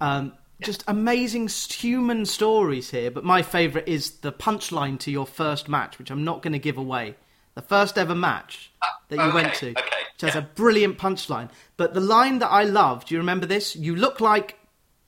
Um, 0.00 0.34
just 0.62 0.84
amazing 0.88 1.48
human 1.48 2.24
stories 2.24 2.90
here, 2.90 3.10
but 3.10 3.24
my 3.24 3.42
favourite 3.42 3.88
is 3.88 4.10
the 4.20 4.32
punchline 4.32 4.98
to 5.00 5.10
your 5.10 5.26
first 5.26 5.68
match, 5.68 5.98
which 5.98 6.10
I'm 6.10 6.24
not 6.24 6.42
going 6.42 6.54
to 6.54 6.58
give 6.58 6.78
away. 6.78 7.16
The 7.54 7.62
first 7.62 7.98
ever 7.98 8.14
match 8.14 8.70
that 9.08 9.16
you 9.16 9.22
okay, 9.22 9.34
went 9.34 9.54
to. 9.54 9.70
Okay, 9.70 10.02
which 10.16 10.32
has 10.32 10.34
yeah. 10.34 10.48
a 10.48 10.54
brilliant 10.54 10.96
punchline. 10.98 11.50
But 11.76 11.92
the 11.92 12.00
line 12.00 12.38
that 12.38 12.48
I 12.48 12.64
love, 12.64 13.04
do 13.04 13.14
you 13.14 13.20
remember 13.20 13.44
this? 13.44 13.76
You 13.76 13.94
look 13.94 14.20
like 14.20 14.58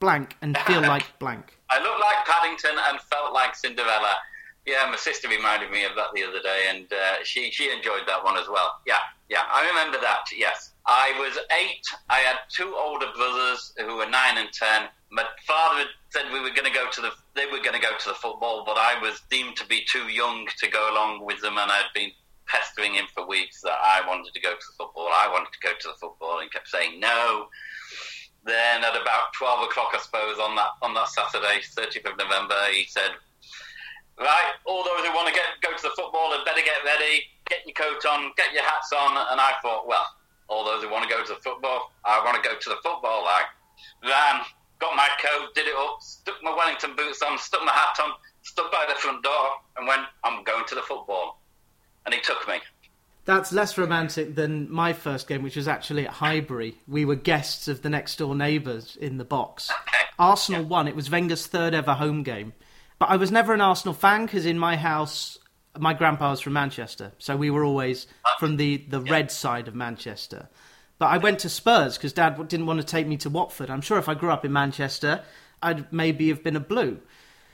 blank 0.00 0.36
and 0.42 0.56
feel 0.58 0.80
like 0.82 1.18
blank. 1.18 1.56
I 1.70 1.82
look 1.82 1.98
like 1.98 2.26
Paddington 2.26 2.76
and 2.88 3.00
felt 3.00 3.32
like 3.32 3.56
Cinderella. 3.56 4.14
Yeah, 4.66 4.86
my 4.90 4.96
sister 4.96 5.28
reminded 5.28 5.70
me 5.70 5.84
of 5.84 5.92
that 5.96 6.08
the 6.14 6.24
other 6.24 6.42
day, 6.42 6.66
and 6.68 6.84
uh, 6.92 7.24
she 7.24 7.50
she 7.50 7.72
enjoyed 7.72 8.02
that 8.06 8.22
one 8.22 8.36
as 8.36 8.48
well. 8.50 8.80
Yeah, 8.86 8.98
yeah, 9.30 9.44
I 9.50 9.66
remember 9.66 9.98
that. 10.02 10.24
Yes, 10.36 10.72
I 10.84 11.14
was 11.18 11.38
eight. 11.58 11.80
I 12.10 12.18
had 12.18 12.36
two 12.54 12.76
older 12.76 13.06
brothers 13.16 13.72
who 13.78 13.96
were 13.96 14.10
nine 14.10 14.36
and 14.36 14.52
ten. 14.52 14.88
My 15.10 15.24
father 15.46 15.84
said 16.10 16.24
we 16.34 16.40
were 16.40 16.50
going 16.50 16.70
to 16.70 16.72
go 16.72 16.84
to 16.92 17.00
the 17.00 17.12
they 17.34 17.46
were 17.46 17.62
going 17.64 17.80
to 17.80 17.80
go 17.80 17.96
to 17.98 18.08
the 18.08 18.14
football, 18.14 18.64
but 18.66 18.76
I 18.76 19.00
was 19.00 19.22
deemed 19.30 19.56
to 19.56 19.66
be 19.66 19.86
too 19.90 20.08
young 20.08 20.46
to 20.58 20.68
go 20.68 20.92
along 20.92 21.24
with 21.24 21.40
them, 21.40 21.56
and 21.56 21.72
I'd 21.72 21.88
been 21.94 22.10
pestering 22.48 22.94
him 22.94 23.06
for 23.14 23.26
weeks 23.26 23.60
that 23.62 23.78
I 23.80 24.02
wanted 24.06 24.34
to 24.34 24.40
go 24.40 24.52
to 24.52 24.66
the 24.66 24.76
football. 24.76 25.08
I 25.12 25.28
wanted 25.28 25.52
to 25.52 25.60
go 25.60 25.72
to 25.72 25.88
the 25.88 25.98
football, 26.00 26.40
and 26.40 26.50
kept 26.50 26.68
saying 26.68 26.98
no. 26.98 27.48
Then 28.44 28.82
at 28.82 28.96
about 28.96 29.32
twelve 29.36 29.62
o'clock, 29.64 29.92
I 29.92 30.00
suppose, 30.00 30.38
on 30.38 30.56
that 30.56 30.72
on 30.82 30.94
that 30.94 31.08
Saturday, 31.08 31.60
thirtieth 31.62 32.06
of 32.06 32.16
November, 32.16 32.56
he 32.72 32.84
said, 32.84 33.12
"Right, 34.18 34.54
all 34.64 34.84
those 34.84 35.04
who 35.04 35.12
want 35.12 35.28
to 35.28 35.34
get 35.34 35.60
go 35.60 35.76
to 35.76 35.82
the 35.82 35.94
football 35.96 36.32
had 36.32 36.44
better 36.44 36.62
get 36.62 36.84
ready, 36.84 37.28
get 37.48 37.66
your 37.66 37.74
coat 37.74 38.04
on, 38.06 38.32
get 38.36 38.52
your 38.54 38.64
hats 38.64 38.92
on." 38.92 39.16
And 39.30 39.40
I 39.40 39.52
thought, 39.60 39.86
well, 39.86 40.06
all 40.48 40.64
those 40.64 40.82
who 40.82 40.88
want 40.90 41.08
to 41.08 41.14
go 41.14 41.22
to 41.22 41.34
the 41.34 41.40
football, 41.40 41.92
I 42.04 42.24
want 42.24 42.42
to 42.42 42.48
go 42.48 42.56
to 42.56 42.68
the 42.70 42.80
football. 42.82 43.24
Like, 43.24 43.52
ran, 44.02 44.40
got 44.78 44.96
my 44.96 45.08
coat, 45.20 45.54
did 45.54 45.66
it 45.66 45.76
up, 45.76 46.00
stuck 46.00 46.42
my 46.42 46.54
Wellington 46.54 46.96
boots 46.96 47.20
on, 47.20 47.36
stuck 47.38 47.64
my 47.64 47.72
hat 47.72 47.98
on, 48.02 48.12
stood 48.42 48.70
by 48.70 48.86
the 48.88 48.94
front 48.94 49.22
door, 49.22 49.60
and 49.76 49.86
went, 49.86 50.02
"I'm 50.24 50.44
going 50.44 50.64
to 50.66 50.74
the 50.74 50.82
football." 50.82 51.42
And 52.08 52.14
he 52.14 52.22
took 52.22 52.48
me. 52.48 52.54
That's 53.26 53.52
less 53.52 53.76
romantic 53.76 54.34
than 54.34 54.72
my 54.72 54.94
first 54.94 55.28
game, 55.28 55.42
which 55.42 55.56
was 55.56 55.68
actually 55.68 56.06
at 56.06 56.14
Highbury. 56.14 56.78
We 56.88 57.04
were 57.04 57.16
guests 57.16 57.68
of 57.68 57.82
the 57.82 57.90
next 57.90 58.16
door 58.16 58.34
neighbours 58.34 58.96
in 58.98 59.18
the 59.18 59.26
box. 59.26 59.70
Arsenal 60.18 60.64
won. 60.64 60.88
It 60.88 60.96
was 60.96 61.10
Wenger's 61.10 61.46
third 61.46 61.74
ever 61.74 61.92
home 61.92 62.22
game. 62.22 62.54
But 62.98 63.10
I 63.10 63.16
was 63.16 63.30
never 63.30 63.52
an 63.52 63.60
Arsenal 63.60 63.92
fan 63.92 64.24
because 64.24 64.46
in 64.46 64.58
my 64.58 64.74
house, 64.76 65.36
my 65.78 65.92
grandpa 65.92 66.30
was 66.30 66.40
from 66.40 66.54
Manchester. 66.54 67.12
So 67.18 67.36
we 67.36 67.50
were 67.50 67.62
always 67.62 68.06
from 68.38 68.56
the, 68.56 68.78
the 68.88 69.02
red 69.02 69.30
side 69.30 69.68
of 69.68 69.74
Manchester. 69.74 70.48
But 70.98 71.08
I 71.08 71.18
went 71.18 71.40
to 71.40 71.50
Spurs 71.50 71.98
because 71.98 72.14
dad 72.14 72.48
didn't 72.48 72.64
want 72.64 72.80
to 72.80 72.86
take 72.86 73.06
me 73.06 73.18
to 73.18 73.28
Watford. 73.28 73.68
I'm 73.68 73.82
sure 73.82 73.98
if 73.98 74.08
I 74.08 74.14
grew 74.14 74.30
up 74.30 74.46
in 74.46 74.52
Manchester, 74.54 75.22
I'd 75.62 75.92
maybe 75.92 76.30
have 76.30 76.42
been 76.42 76.56
a 76.56 76.60
blue 76.60 77.00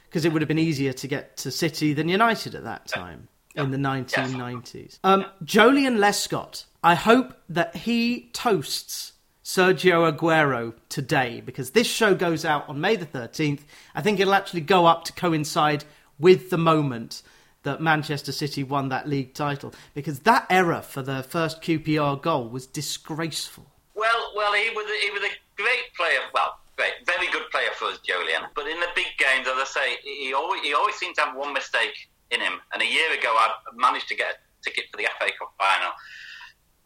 because 0.04 0.24
it 0.24 0.32
would 0.32 0.42
have 0.42 0.48
been 0.48 0.60
easier 0.60 0.92
to 0.92 1.08
get 1.08 1.38
to 1.38 1.50
City 1.50 1.92
than 1.92 2.08
United 2.08 2.54
at 2.54 2.62
that 2.62 2.86
time 2.86 3.26
in 3.54 3.70
the 3.70 3.76
1990s. 3.76 4.98
Um, 5.04 5.26
Joleon 5.44 5.98
Lescott, 5.98 6.64
I 6.82 6.94
hope 6.94 7.34
that 7.48 7.76
he 7.76 8.30
toasts 8.32 9.12
Sergio 9.44 10.10
Aguero 10.10 10.74
today 10.88 11.40
because 11.40 11.70
this 11.70 11.86
show 11.86 12.14
goes 12.14 12.44
out 12.44 12.68
on 12.68 12.80
May 12.80 12.96
the 12.96 13.06
13th. 13.06 13.60
I 13.94 14.02
think 14.02 14.18
it'll 14.18 14.34
actually 14.34 14.62
go 14.62 14.86
up 14.86 15.04
to 15.04 15.12
coincide 15.12 15.84
with 16.18 16.50
the 16.50 16.58
moment 16.58 17.22
that 17.62 17.80
Manchester 17.80 18.32
City 18.32 18.62
won 18.62 18.88
that 18.88 19.08
league 19.08 19.34
title 19.34 19.74
because 19.94 20.20
that 20.20 20.46
error 20.50 20.82
for 20.82 21.02
the 21.02 21.22
first 21.22 21.62
QPR 21.62 22.20
goal 22.20 22.48
was 22.48 22.66
disgraceful. 22.66 23.66
Well, 23.94 24.32
well, 24.36 24.52
he 24.52 24.70
was 24.70 24.86
a, 24.86 25.04
he 25.04 25.10
was 25.10 25.22
a 25.22 25.32
great 25.56 25.94
player. 25.96 26.20
Well, 26.32 26.58
great, 26.76 26.92
very 27.04 27.30
good 27.30 27.48
player 27.50 27.70
for 27.74 27.86
us, 27.86 27.98
Joleon. 28.06 28.48
But 28.54 28.66
in 28.66 28.80
the 28.80 28.88
big 28.94 29.06
games, 29.18 29.46
as 29.46 29.56
I 29.56 29.64
say, 29.64 29.96
he 30.02 30.32
always 30.34 30.62
he 30.62 30.74
always 30.74 30.96
seems 30.96 31.16
to 31.16 31.22
have 31.22 31.36
one 31.36 31.52
mistake 31.52 32.08
in 32.30 32.40
him. 32.40 32.60
And 32.72 32.82
a 32.82 32.87
year 32.87 33.12
ago, 33.12 33.28
I 33.28 33.54
managed 33.74 34.08
to 34.08 34.16
get 34.16 34.26
a 34.26 34.64
ticket 34.64 34.84
for 34.90 34.96
the 34.96 35.04
FA 35.18 35.30
Cup 35.38 35.54
final. 35.58 35.92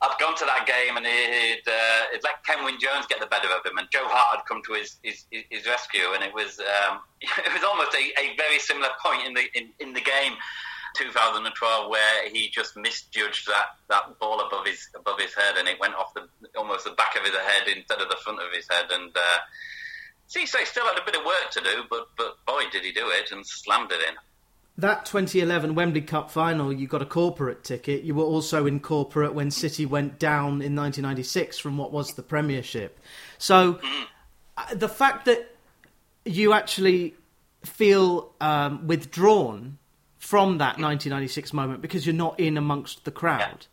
I'd 0.01 0.15
gone 0.21 0.37
to 0.37 0.47
that 0.47 0.63
game 0.67 0.97
and 0.97 1.05
he'd, 1.05 1.67
uh, 1.67 2.03
he'd 2.13 2.23
let 2.23 2.45
Kenwyne 2.47 2.79
Jones 2.79 3.07
get 3.09 3.19
the 3.19 3.27
better 3.27 3.49
of 3.49 3.67
him, 3.67 3.79
and 3.79 3.89
Joe 3.91 4.07
Hart 4.07 4.39
had 4.39 4.47
come 4.47 4.63
to 4.67 4.75
his, 4.75 4.97
his, 5.03 5.25
his 5.31 5.67
rescue, 5.67 6.15
and 6.15 6.23
it 6.23 6.33
was 6.33 6.61
um, 6.61 7.01
it 7.21 7.53
was 7.53 7.65
almost 7.65 7.95
a, 7.95 8.05
a 8.15 8.37
very 8.37 8.59
similar 8.61 8.91
point 9.05 9.27
in 9.27 9.35
the 9.35 9.45
in, 9.55 9.71
in 9.81 9.93
the 9.95 10.01
game. 10.01 10.35
2012, 10.97 11.91
where 11.91 12.29
he 12.31 12.49
just 12.49 12.77
misjudged 12.77 13.47
that, 13.47 13.77
that 13.89 14.19
ball 14.19 14.41
above 14.41 14.67
his 14.67 14.89
above 14.97 15.21
his 15.21 15.35
head, 15.35 15.57
and 15.59 15.69
it 15.69 15.79
went 15.79 15.95
off 15.95 16.15
the 16.15 16.27
almost 16.57 16.85
the 16.85 16.91
back 16.93 17.15
of 17.15 17.23
his 17.23 17.35
head 17.35 17.69
instead 17.77 18.01
of 18.01 18.09
the 18.09 18.17
front 18.25 18.41
of 18.41 18.51
his 18.53 18.67
head. 18.71 18.87
And 18.91 19.15
uh, 19.15 19.39
Cisse 20.29 20.65
still 20.67 20.87
had 20.87 20.99
a 20.99 21.05
bit 21.05 21.15
of 21.15 21.25
work 21.25 21.51
to 21.53 21.61
do, 21.61 21.85
but 21.91 22.09
but 22.17 22.37
boy, 22.47 22.65
did 22.73 22.85
he 22.85 22.93
do 22.93 23.11
it 23.11 23.31
and 23.33 23.47
slammed 23.47 23.93
it 23.93 24.01
in. 24.09 24.15
That 24.79 25.05
2011 25.07 25.75
Wembley 25.75 26.03
Cup 26.03 26.31
final, 26.31 26.73
you 26.73 26.87
got 26.87 27.03
a 27.03 27.07
corporate 27.07 27.65
ticket. 27.65 28.05
You 28.05 28.15
were 28.15 28.25
also 28.25 28.65
in 28.65 28.79
corporate 28.79 29.35
when 29.35 29.51
City 29.51 29.85
went 29.85 30.21
down 30.21 30.63
in 30.63 30.77
1996 30.77 31.59
from 31.59 31.77
what 31.77 31.91
was 31.91 32.15
the 32.15 32.23
Premiership. 32.23 33.01
So 33.39 33.81
uh, 34.57 34.75
the 34.75 34.89
fact 34.89 35.25
that 35.25 35.53
you 36.25 36.53
actually 36.53 37.17
feel 37.65 38.33
um, 38.41 38.87
withdrawn 38.87 39.79
from 40.19 40.59
that 40.59 40.79
1996 40.79 41.53
moment 41.53 41.83
because 41.83 42.07
you're 42.07 42.15
not 42.15 42.39
in 42.39 42.57
amongst 42.57 43.05
the 43.05 43.11
crowd 43.11 43.67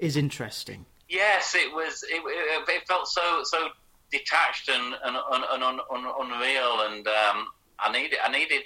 is 0.00 0.16
interesting. 0.16 0.84
Yes, 1.08 1.54
it 1.54 1.72
was. 1.72 2.02
It, 2.10 2.22
it, 2.24 2.68
it 2.68 2.88
felt 2.88 3.06
so 3.06 3.42
so 3.44 3.68
detached 4.10 4.68
and 4.68 4.94
and, 5.04 5.16
and, 5.32 5.44
and 5.52 5.62
un, 5.62 5.80
un, 5.90 6.12
unreal, 6.20 6.80
and 6.88 7.06
um, 7.06 7.46
I 7.78 7.92
needed 7.92 8.18
I 8.22 8.32
needed 8.32 8.62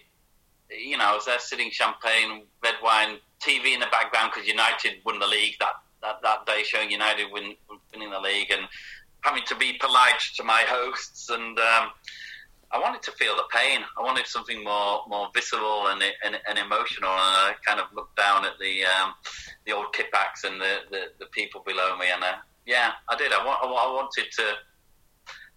you 0.70 0.96
know 0.96 1.05
I 1.05 1.14
was 1.14 1.27
there 1.27 1.38
sitting 1.38 1.70
champagne, 1.70 2.42
red 2.62 2.74
wine, 2.83 3.18
TV 3.40 3.74
in 3.74 3.81
the 3.81 3.87
background 3.90 4.33
because 4.33 4.48
United 4.48 4.94
won 5.05 5.18
the 5.18 5.27
league 5.27 5.57
that, 5.61 5.74
that 6.03 6.22
that 6.22 6.46
day, 6.46 6.62
showing 6.62 6.90
United 6.90 7.31
win, 7.31 7.55
winning 7.92 8.11
the 8.11 8.20
league, 8.20 8.50
and 8.50 8.62
having 9.20 9.42
to 9.46 9.57
be 9.57 9.74
polite 9.81 10.20
to 10.37 10.44
my 10.44 10.62
hosts 10.68 11.31
and. 11.31 11.59
Um, 11.59 11.90
I 12.72 12.81
wanted 12.81 13.03
to 13.03 13.12
feel 13.12 13.37
the 13.37 13.44
pain. 13.53 13.83
I 13.96 14.03
wanted 14.03 14.27
something 14.27 14.64
more 14.64 15.03
more 15.07 15.29
visceral 15.33 15.87
and 15.88 16.03
and, 16.24 16.40
and 16.48 16.59
emotional. 16.59 17.11
And 17.11 17.55
I 17.55 17.55
kind 17.64 17.79
of 17.79 17.87
looked 17.94 18.16
down 18.16 18.44
at 18.44 18.59
the 18.59 18.85
um, 18.85 19.14
the 19.64 19.72
old 19.72 19.94
Kippax 19.94 20.42
and 20.42 20.61
the, 20.61 20.79
the, 20.90 21.03
the, 21.20 21.27
people 21.27 21.62
below 21.64 21.96
me, 21.96 22.07
and 22.12 22.24
uh, 22.24 22.35
yeah, 22.66 22.92
I 23.09 23.16
did. 23.16 23.33
I, 23.33 23.44
wa- 23.44 23.61
I 23.62 23.92
wanted 23.92 24.27
to. 24.33 24.42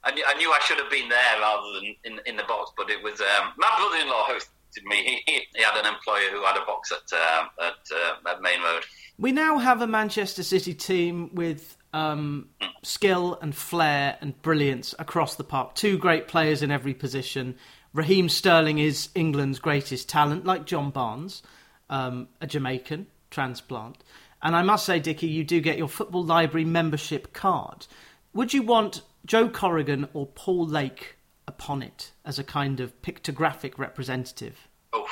I 0.03 0.11
knew, 0.11 0.23
I 0.25 0.33
I 0.33 0.59
should 0.63 0.77
have 0.77 0.91
been 0.91 1.09
there 1.09 1.39
rather 1.41 1.73
than 1.73 1.95
in, 2.03 2.19
in 2.27 2.37
the 2.37 2.43
box, 2.43 2.71
but 2.77 2.89
it 2.91 3.01
was 3.01 3.19
um, 3.19 3.51
my 3.57 3.67
brother-in-law 3.77 4.27
hosted 4.27 4.56
me. 4.85 5.21
He, 5.25 5.41
he, 5.55 5.63
had 5.63 5.77
an 5.77 5.85
employer 5.85 6.29
who 6.31 6.43
had 6.43 6.57
a 6.57 6.65
box 6.65 6.91
at 6.91 7.17
uh, 7.17 7.45
at, 7.61 7.73
uh, 7.95 8.29
at 8.31 8.41
Maine 8.41 8.61
Road. 8.61 8.83
We 9.17 9.31
now 9.31 9.57
have 9.57 9.81
a 9.81 9.87
Manchester 9.87 10.43
City 10.43 10.73
team 10.73 11.31
with 11.33 11.77
um, 11.93 12.49
skill 12.83 13.39
and 13.41 13.55
flair 13.55 14.17
and 14.21 14.39
brilliance 14.41 14.93
across 14.99 15.35
the 15.35 15.43
park. 15.43 15.75
Two 15.75 15.97
great 15.97 16.27
players 16.27 16.61
in 16.61 16.71
every 16.71 16.93
position. 16.93 17.55
Raheem 17.93 18.29
Sterling 18.29 18.77
is 18.77 19.09
England's 19.15 19.59
greatest 19.59 20.07
talent, 20.07 20.45
like 20.45 20.65
John 20.65 20.91
Barnes, 20.91 21.41
um, 21.89 22.27
a 22.41 22.47
Jamaican 22.47 23.07
transplant. 23.31 24.03
And 24.41 24.55
I 24.55 24.61
must 24.61 24.85
say, 24.85 24.99
Dickie, 24.99 25.27
you 25.27 25.43
do 25.43 25.59
get 25.59 25.77
your 25.77 25.87
Football 25.87 26.23
Library 26.23 26.65
membership 26.65 27.33
card. 27.33 27.87
Would 28.33 28.53
you 28.53 28.61
want 28.61 29.01
Joe 29.25 29.49
Corrigan 29.49 30.07
or 30.13 30.27
Paul 30.27 30.67
Lake 30.67 31.16
upon 31.47 31.81
it 31.81 32.11
as 32.25 32.37
a 32.37 32.43
kind 32.43 32.79
of 32.79 33.01
pictographic 33.01 33.77
representative? 33.77 34.67
Oh, 34.93 35.07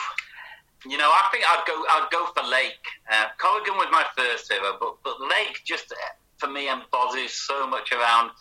you 0.85 0.97
know, 0.97 1.09
I 1.09 1.29
think 1.31 1.43
I'd 1.47 1.63
go. 1.65 1.73
I'd 1.73 2.07
go 2.11 2.27
for 2.35 2.47
Lake. 2.47 2.85
Uh, 3.11 3.25
Corrigan 3.39 3.75
was 3.75 3.87
my 3.91 4.05
first 4.17 4.51
hero, 4.51 4.77
but 4.79 4.97
but 5.03 5.19
Lake 5.21 5.61
just 5.65 5.93
for 6.37 6.47
me 6.47 6.69
embodies 6.69 7.33
so 7.33 7.67
much 7.67 7.91
around 7.91 8.31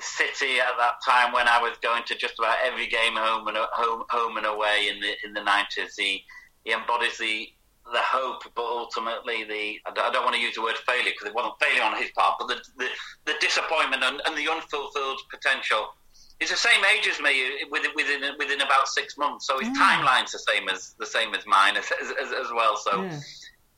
City 0.00 0.60
at 0.60 0.76
that 0.78 0.94
time 1.04 1.32
when 1.32 1.48
I 1.48 1.60
was 1.60 1.76
going 1.82 2.02
to 2.06 2.14
just 2.16 2.38
about 2.38 2.56
every 2.64 2.86
game 2.86 3.14
home 3.14 3.46
and 3.48 3.56
home 3.56 4.04
home 4.10 4.36
and 4.36 4.46
away 4.46 4.88
in 4.90 5.00
the 5.00 5.14
in 5.24 5.32
the 5.34 5.42
nineties. 5.42 5.96
He 5.96 6.24
he 6.64 6.72
embodies 6.72 7.18
the 7.18 7.48
the 7.92 8.00
hope, 8.00 8.42
but 8.54 8.64
ultimately 8.64 9.44
the 9.44 9.78
I 9.86 10.10
don't 10.10 10.24
want 10.24 10.36
to 10.36 10.40
use 10.40 10.54
the 10.54 10.62
word 10.62 10.76
failure 10.86 11.10
because 11.10 11.28
it 11.28 11.34
wasn't 11.34 11.54
failure 11.60 11.82
on 11.82 11.96
his 11.96 12.10
part, 12.10 12.36
but 12.38 12.48
the 12.48 12.60
the, 12.76 12.88
the 13.26 13.34
disappointment 13.40 14.02
and, 14.02 14.20
and, 14.26 14.36
the 14.36 14.48
unfulfilled 14.50 15.20
potential. 15.30 15.94
He's 16.40 16.50
the 16.50 16.56
same 16.56 16.84
age 16.96 17.08
as 17.08 17.20
me, 17.20 17.64
within 17.70 17.90
within 17.96 18.22
within 18.38 18.60
about 18.60 18.88
six 18.88 19.16
months. 19.18 19.46
So 19.46 19.58
his 19.58 19.68
mm. 19.68 19.74
timeline's 19.74 20.32
the 20.32 20.38
same 20.38 20.68
as 20.68 20.94
the 20.98 21.06
same 21.06 21.34
as 21.34 21.44
mine 21.46 21.76
as 21.76 21.90
as, 22.00 22.32
as 22.32 22.52
well. 22.54 22.76
So 22.76 23.02
yeah. 23.02 23.20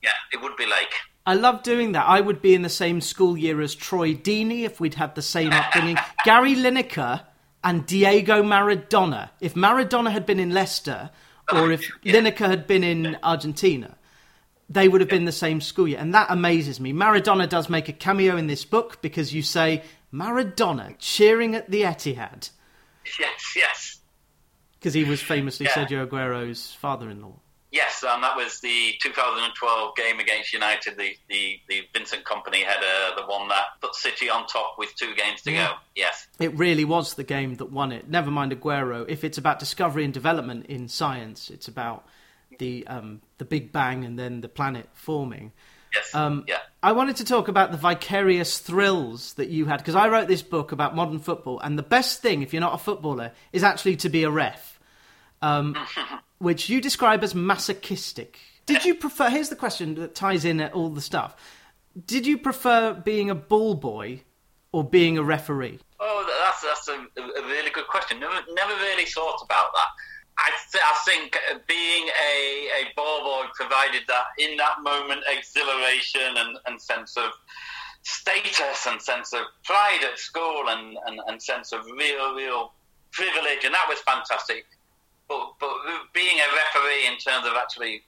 yeah, 0.03 0.11
it 0.33 0.43
would 0.43 0.57
be 0.57 0.67
like. 0.67 0.93
I 1.27 1.35
love 1.35 1.63
doing 1.63 1.93
that. 1.93 2.07
I 2.07 2.21
would 2.21 2.43
be 2.43 2.55
in 2.55 2.63
the 2.63 2.69
same 2.69 3.01
school 3.01 3.37
year 3.37 3.61
as 3.61 3.75
Troy 3.75 4.15
Deeney 4.15 4.65
if 4.65 4.81
we'd 4.81 4.95
had 4.95 5.15
the 5.15 5.23
same 5.23 5.53
upbringing. 5.53 5.97
Gary 6.25 6.55
Lineker 6.55 7.23
and 7.63 7.87
Diego 7.87 8.43
Maradona. 8.43 9.31
If 9.41 9.55
Maradona 9.55 10.11
had 10.11 10.27
been 10.27 10.41
in 10.41 10.51
Leicester, 10.51 11.11
or 11.53 11.71
if 11.71 11.91
yeah. 12.03 12.15
Lineker 12.15 12.49
had 12.49 12.67
been 12.67 12.85
in 12.85 13.17
Argentina, 13.23 13.97
they 14.69 14.89
would 14.89 15.01
have 15.01 15.11
been 15.11 15.25
the 15.25 15.33
same 15.33 15.61
school 15.61 15.89
year. 15.89 15.99
And 15.99 16.15
that 16.15 16.31
amazes 16.31 16.81
me. 16.81 16.93
Maradona 16.93 17.49
does 17.49 17.69
make 17.69 17.89
a 17.89 17.93
cameo 17.93 18.37
in 18.37 18.47
this 18.47 18.65
book 18.65 19.03
because 19.03 19.35
you 19.35 19.43
say 19.43 19.83
Maradona 20.13 20.95
cheering 20.99 21.55
at 21.55 21.71
the 21.71 21.83
Etihad. 21.83 22.51
Yes, 23.19 23.53
yes. 23.57 24.01
Because 24.79 24.95
he 24.95 25.05
was 25.05 25.21
famously 25.21 25.67
yeah. 25.67 25.73
Sergio 25.73 26.07
Aguero's 26.07 26.73
father 26.73 27.11
in 27.11 27.23
law. 27.23 27.35
Yes, 27.73 28.05
and 28.07 28.23
that 28.25 28.37
was 28.37 28.59
the 28.61 28.95
2012 29.01 29.95
game 29.95 30.19
against 30.19 30.53
United. 30.53 30.97
The 30.97 31.15
the, 31.29 31.61
the 31.69 31.83
Vincent 31.95 32.25
Kompany 32.25 32.65
header, 32.65 33.15
the 33.17 33.25
one 33.27 33.47
that 33.49 33.65
put 33.81 33.95
City 33.95 34.29
on 34.29 34.47
top 34.49 34.75
with 34.77 34.93
two 34.97 35.15
games 35.15 35.43
to 35.43 35.53
yeah. 35.53 35.69
go. 35.69 35.75
Yes, 35.95 36.27
it 36.41 36.57
really 36.59 36.85
was 36.85 37.15
the 37.15 37.23
game 37.23 37.55
that 37.57 37.71
won 37.71 37.93
it. 37.93 38.09
Never 38.09 38.31
mind 38.31 38.53
Aguero. 38.53 39.09
If 39.09 39.23
it's 39.23 39.39
about 39.39 39.61
discovery 39.61 40.05
and 40.05 40.13
development 40.13 40.67
in 40.67 40.89
science, 40.89 41.49
it's 41.49 41.69
about 41.69 42.07
the 42.59 42.85
um, 42.89 43.21
the 43.39 43.45
Big 43.45 43.71
Bang 43.71 44.05
and 44.05 44.19
then 44.19 44.41
the 44.41 44.49
planet 44.49 44.89
forming. 44.93 45.53
Yes. 45.95 46.15
Um, 46.15 46.45
yeah. 46.47 46.59
I 46.83 46.93
wanted 46.93 47.17
to 47.17 47.25
talk 47.25 47.49
about 47.49 47.73
the 47.73 47.77
vicarious 47.77 48.59
thrills 48.59 49.35
that 49.35 49.49
you 49.49 49.67
had 49.67 49.79
because 49.79 49.95
I 49.95 50.09
wrote 50.09 50.29
this 50.29 50.43
book 50.43 50.73
about 50.73 50.95
modern 50.95 51.19
football, 51.19 51.61
and 51.61 51.79
the 51.79 51.83
best 51.83 52.23
thing, 52.23 52.43
if 52.43 52.53
you're 52.53 52.61
not 52.61 52.75
a 52.75 52.79
footballer, 52.79 53.33
is 53.53 53.63
actually 53.63 53.97
to 53.97 54.09
be 54.09 54.23
a 54.25 54.31
ref. 54.31 54.79
Um, 55.43 55.77
which 56.39 56.69
you 56.69 56.81
describe 56.81 57.23
as 57.23 57.35
masochistic. 57.35 58.39
Did 58.67 58.85
you 58.85 58.95
prefer? 58.95 59.29
Here's 59.29 59.49
the 59.49 59.57
question 59.57 59.95
that 59.97 60.15
ties 60.15 60.45
in 60.45 60.61
all 60.61 60.89
the 60.91 61.01
stuff. 61.01 61.37
Did 62.07 62.27
you 62.27 62.39
prefer 62.39 62.95
being 62.95 63.31
a 63.31 63.35
ball 63.35 63.75
boy 63.75 64.23
or 64.73 64.85
being 64.85 65.19
a 65.19 65.23
referee? 65.23 65.79
Oh, 65.99 66.25
that's 66.45 66.63
that's 66.63 66.89
a, 66.89 67.41
a 67.41 67.47
really 67.47 67.71
good 67.71 67.87
question. 67.89 68.21
Never 68.21 68.41
never 68.53 68.73
really 68.75 69.05
thought 69.05 69.43
about 69.43 69.67
that. 69.73 69.89
I, 70.41 70.51
th- 70.73 70.85
I 70.85 70.95
think 71.05 71.39
being 71.69 72.09
a, 72.09 72.83
a 72.83 72.93
ball 72.97 73.23
boy 73.25 73.45
provided 73.55 74.03
that 74.09 74.25
in 74.39 74.57
that 74.57 74.83
moment 74.83 75.21
exhilaration 75.29 76.37
and, 76.37 76.59
and 76.67 76.81
sense 76.81 77.17
of 77.17 77.31
status 78.03 78.87
and 78.89 79.01
sense 79.03 79.35
of 79.35 79.43
pride 79.65 80.01
at 80.11 80.19
school 80.19 80.65
and, 80.69 80.97
and, 81.07 81.21
and 81.27 81.43
sense 81.43 81.73
of 81.73 81.85
real, 81.85 82.35
real 82.35 82.73
privilege, 83.13 83.65
and 83.65 83.75
that 83.75 83.87
was 83.89 83.99
fantastic. 84.01 84.65
But, 85.29 85.53
but 85.61 85.71
being 86.15 86.39
a 86.39 86.49
referee 86.57 87.07
in 87.07 87.19
terms 87.19 87.47
of 87.47 87.53
actually 87.55 88.03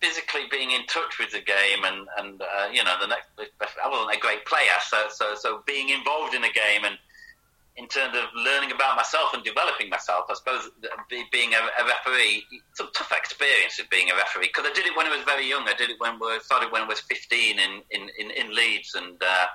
physically 0.00 0.42
being 0.50 0.70
in 0.70 0.86
touch 0.86 1.18
with 1.18 1.30
the 1.30 1.40
game 1.40 1.84
and, 1.84 2.06
and 2.18 2.42
uh, 2.42 2.68
you 2.72 2.84
know, 2.84 2.94
the 3.00 3.06
next, 3.06 3.28
I 3.82 3.88
wasn't 3.88 4.16
a 4.16 4.20
great 4.20 4.44
player, 4.44 4.78
so, 4.86 5.06
so, 5.10 5.34
so 5.34 5.62
being 5.66 5.88
involved 5.88 6.34
in 6.34 6.44
a 6.44 6.52
game 6.52 6.84
and 6.84 6.96
in 7.80 7.88
terms 7.88 8.14
of 8.14 8.24
learning 8.36 8.72
about 8.72 8.94
myself 8.94 9.32
and 9.32 9.42
developing 9.42 9.88
myself. 9.88 10.26
I 10.28 10.34
suppose 10.34 10.68
being 11.32 11.52
a, 11.54 11.84
referee, 11.84 12.44
it's 12.52 12.80
a 12.80 12.86
tough 12.94 13.12
experience 13.16 13.78
of 13.80 13.88
being 13.88 14.10
a 14.10 14.14
referee 14.14 14.48
because 14.52 14.66
I 14.68 14.72
did 14.74 14.84
it 14.84 14.96
when 14.96 15.06
I 15.06 15.16
was 15.16 15.24
very 15.24 15.48
young. 15.48 15.66
I 15.66 15.72
did 15.72 15.88
it 15.88 15.96
when 15.98 16.20
I 16.20 16.38
started 16.42 16.70
when 16.70 16.82
I 16.82 16.86
was 16.86 17.00
15 17.00 17.58
in, 17.58 17.82
in, 17.90 18.10
in, 18.18 18.30
in 18.30 18.54
Leeds 18.54 18.94
and. 18.94 19.20
Uh, 19.20 19.46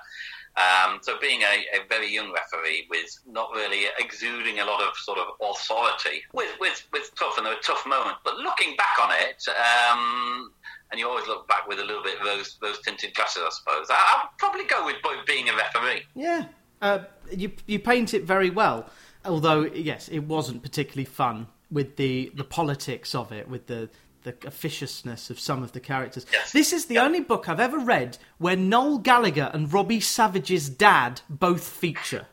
um, 0.56 1.00
so 1.02 1.18
being 1.20 1.42
a, 1.42 1.76
a, 1.76 1.86
very 1.86 2.10
young 2.10 2.32
referee 2.32 2.86
with 2.88 3.04
not 3.26 3.50
really 3.54 3.82
exuding 3.98 4.60
a 4.60 4.64
lot 4.64 4.80
of 4.80 4.96
sort 4.96 5.18
of 5.18 5.26
authority 5.38 6.22
with, 6.32 6.48
with 6.58 7.10
tough 7.14 7.36
and 7.36 7.44
there 7.44 7.52
were 7.52 7.60
tough 7.60 7.84
moments. 7.86 8.20
But 8.24 8.38
looking 8.38 8.74
back 8.74 8.96
on 8.98 9.10
it, 9.12 9.44
um, 9.52 10.50
and 10.90 10.98
you 10.98 11.10
always 11.10 11.26
look 11.26 11.46
back 11.46 11.68
with 11.68 11.78
a 11.78 11.84
little 11.84 12.02
bit 12.02 12.18
of 12.18 12.24
those, 12.24 12.56
rose 12.62 12.80
tinted 12.80 13.12
glasses, 13.12 13.42
I 13.44 13.50
suppose. 13.50 13.86
I, 13.90 14.22
would 14.22 14.38
probably 14.38 14.64
go 14.64 14.86
with 14.86 14.96
being 15.26 15.50
a 15.50 15.56
referee. 15.56 16.04
Yeah, 16.14 16.46
uh, 16.82 17.00
you 17.30 17.52
you 17.66 17.78
paint 17.78 18.14
it 18.14 18.24
very 18.24 18.50
well, 18.50 18.88
although 19.24 19.62
yes, 19.62 20.08
it 20.08 20.20
wasn't 20.20 20.62
particularly 20.62 21.04
fun 21.04 21.46
with 21.70 21.96
the 21.96 22.30
the 22.34 22.44
politics 22.44 23.14
of 23.14 23.32
it, 23.32 23.48
with 23.48 23.66
the 23.66 23.88
the 24.26 24.34
officiousness 24.44 25.30
of 25.30 25.38
some 25.38 25.62
of 25.62 25.70
the 25.72 25.80
characters. 25.80 26.26
Yes. 26.32 26.50
This 26.50 26.72
is 26.72 26.86
the 26.86 26.98
only 26.98 27.20
book 27.20 27.48
I've 27.48 27.60
ever 27.60 27.78
read 27.78 28.18
where 28.38 28.56
Noel 28.56 28.98
Gallagher 28.98 29.50
and 29.54 29.72
Robbie 29.72 30.00
Savage's 30.00 30.68
dad 30.68 31.20
both 31.30 31.66
feature. 31.66 32.26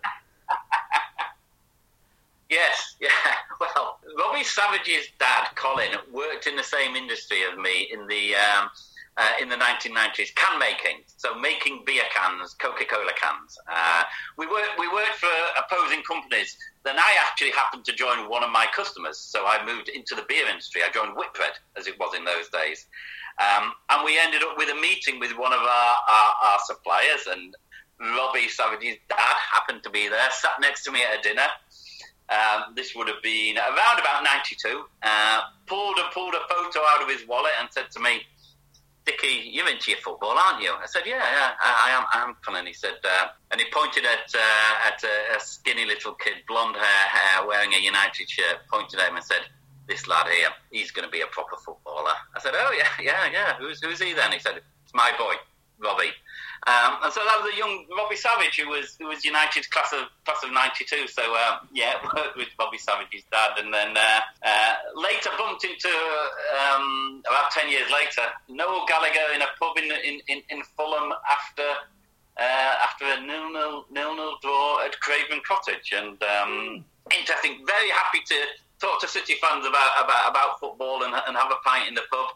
yes, 2.49 2.95
yeah. 2.99 3.10
Well, 3.60 3.99
Robbie 4.19 4.43
Savage's 4.43 5.08
dad, 5.19 5.47
Colin, 5.56 5.91
worked 6.12 6.47
in 6.47 6.58
the 6.58 6.63
same 6.63 6.97
industry 6.97 7.38
as 7.49 7.58
me 7.58 7.88
in 7.93 8.08
the 8.08 8.36
um, 8.36 8.69
uh, 9.17 9.32
in 9.41 9.49
the 9.49 9.56
1990s, 9.56 10.34
can 10.36 10.60
making. 10.60 11.04
So 11.17 11.36
making 11.36 11.84
beer 11.86 12.04
cans, 12.13 12.54
Coca-Cola 12.56 13.12
cans. 13.19 13.58
Uh, 13.71 14.04
we 14.38 14.47
worked 14.47 14.80
we 14.80 14.88
worked 14.88 15.15
for 15.15 15.30
opposing 15.58 16.04
companies. 16.04 16.58
Then 16.84 16.97
I 16.97 17.15
actually 17.30 17.52
happened 17.52 17.86
to 17.86 17.93
join 17.93 18.30
one 18.30 18.43
of 18.43 18.52
my 18.52 18.67
customers. 18.76 19.17
So 19.17 19.45
I 19.45 19.63
moved 19.65 19.89
into 19.89 20.15
the 20.15 20.26
beer 20.28 20.47
industry. 20.47 20.82
I 20.84 20.91
joined 20.91 21.15
Whitbread, 21.15 21.54
as 21.78 21.88
it 21.88 21.99
was 21.99 22.15
in 22.15 22.26
those 22.26 22.49
days. 22.49 22.88
Um, 23.39 23.73
and 23.89 24.06
we 24.06 24.19
ended 24.19 24.43
up 24.43 24.58
with 24.58 24.69
a 24.69 24.76
meeting 24.76 25.19
with 25.19 25.32
one 25.38 25.54
of 25.54 25.62
our, 25.62 25.95
our, 26.10 26.34
our 26.45 26.60
suppliers, 26.65 27.26
and 27.32 27.56
Robbie 27.99 28.47
Savage's 28.47 28.97
dad 29.10 29.36
happened 29.52 29.82
to 29.84 29.89
be 29.89 30.08
there, 30.08 30.30
sat 30.32 30.60
next 30.60 30.84
to 30.84 30.91
me 30.91 31.02
at 31.02 31.19
a 31.19 31.21
dinner. 31.21 31.47
Um, 32.30 32.73
this 32.76 32.95
would 32.95 33.08
have 33.08 33.21
been 33.21 33.58
around 33.58 33.99
about 33.99 34.23
92. 34.23 34.86
Uh, 35.02 35.41
pulled 35.67 35.97
a 35.99 36.13
pulled 36.13 36.34
a 36.34 36.41
photo 36.49 36.80
out 36.89 37.02
of 37.04 37.10
his 37.10 37.28
wallet 37.28 37.52
and 37.60 37.69
said 37.71 37.91
to 37.91 37.99
me, 37.99 38.21
Dickie, 39.05 39.49
you're 39.51 39.67
into 39.67 39.91
your 39.91 39.99
football, 39.99 40.37
aren't 40.37 40.61
you? 40.61 40.71
I 40.71 40.85
said, 40.85 41.03
yeah, 41.05 41.19
yeah, 41.19 41.51
I, 41.59 41.87
I 41.87 41.91
am, 41.91 42.05
I 42.13 42.23
am, 42.23 42.35
Colin. 42.45 42.65
He 42.65 42.73
said, 42.73 42.95
uh, 43.03 43.27
and 43.51 43.59
he 43.59 43.67
pointed 43.71 44.05
at 44.05 44.33
uh, 44.33 44.87
at 44.87 45.03
a, 45.03 45.35
a, 45.35 45.39
skinny 45.41 45.85
little 45.85 46.13
kid, 46.13 46.35
blonde 46.47 46.77
hair, 46.77 47.07
hair, 47.09 47.45
wearing 47.45 47.73
a 47.73 47.79
United 47.79 48.29
shirt, 48.29 48.59
pointed 48.71 48.99
at 48.99 49.09
him 49.09 49.17
and 49.17 49.25
said, 49.25 49.41
this 49.87 50.07
lad 50.07 50.27
here, 50.27 50.49
he's 50.71 50.91
going 50.91 51.05
to 51.05 51.11
be 51.11 51.21
a 51.21 51.27
proper 51.27 51.57
footballer. 51.57 52.13
I 52.35 52.39
said, 52.39 52.53
oh, 52.55 52.73
yeah, 52.77 52.87
yeah, 53.01 53.29
yeah. 53.31 53.55
Who's, 53.59 53.83
who's 53.83 54.01
he 54.01 54.13
then? 54.13 54.31
He 54.31 54.39
said, 54.39 54.61
it's 54.83 54.93
my 54.93 55.11
boy, 55.17 55.33
Robbie. 55.79 56.11
Um, 56.65 56.95
and 57.04 57.12
so 57.12 57.19
that 57.26 57.43
was 57.43 57.52
a 57.54 57.58
young 57.58 57.86
Robbie 57.91 58.15
Savage 58.15 58.56
who 58.56 58.69
was 58.69 58.95
who 58.95 59.08
was 59.08 59.26
United's 59.26 59.67
class 59.67 59.91
of 59.91 60.08
class 60.23 60.39
of 60.43 60.52
'92. 60.54 61.08
So 61.08 61.21
uh, 61.21 61.60
yeah, 61.73 61.99
worked 62.15 62.38
with 62.38 62.47
Robbie 62.58 62.78
Savage's 62.78 63.23
dad, 63.32 63.60
and 63.60 63.73
then 63.73 63.97
uh, 63.97 64.19
uh, 64.43 64.73
later 64.95 65.30
bumped 65.38 65.65
into 65.65 65.91
um, 65.91 67.21
about 67.28 67.52
ten 67.52 67.69
years 67.69 67.91
later 67.91 68.32
Noel 68.47 68.86
Gallagher 68.88 69.36
in 69.36 69.41
a 69.41 69.52
pub 69.60 69.76
in 69.78 69.91
in, 70.28 70.41
in, 70.49 70.63
Fulham 70.78 71.12
after. 71.30 71.67
Uh, 72.36 72.73
after 72.82 73.06
a 73.06 73.21
nil-nil, 73.21 73.86
nil-nil 73.91 74.34
draw 74.41 74.84
at 74.84 74.99
Craven 75.02 75.39
Cottage, 75.47 75.93
and 75.93 76.17
um, 76.23 76.84
interesting. 77.15 77.63
Very 77.67 77.89
happy 77.89 78.26
to 78.26 78.36
talk 78.82 78.99
to 79.02 79.08
City 79.08 79.36
fans 79.39 79.67
about 79.67 80.04
about, 80.04 80.32
about 80.32 80.60
football 80.60 81.04
and, 81.04 81.13
and 81.13 81.38
have 81.38 81.52
a 81.52 81.62
pint 81.63 81.89
in 81.89 81.93
the 81.93 82.02
pub 82.10 82.34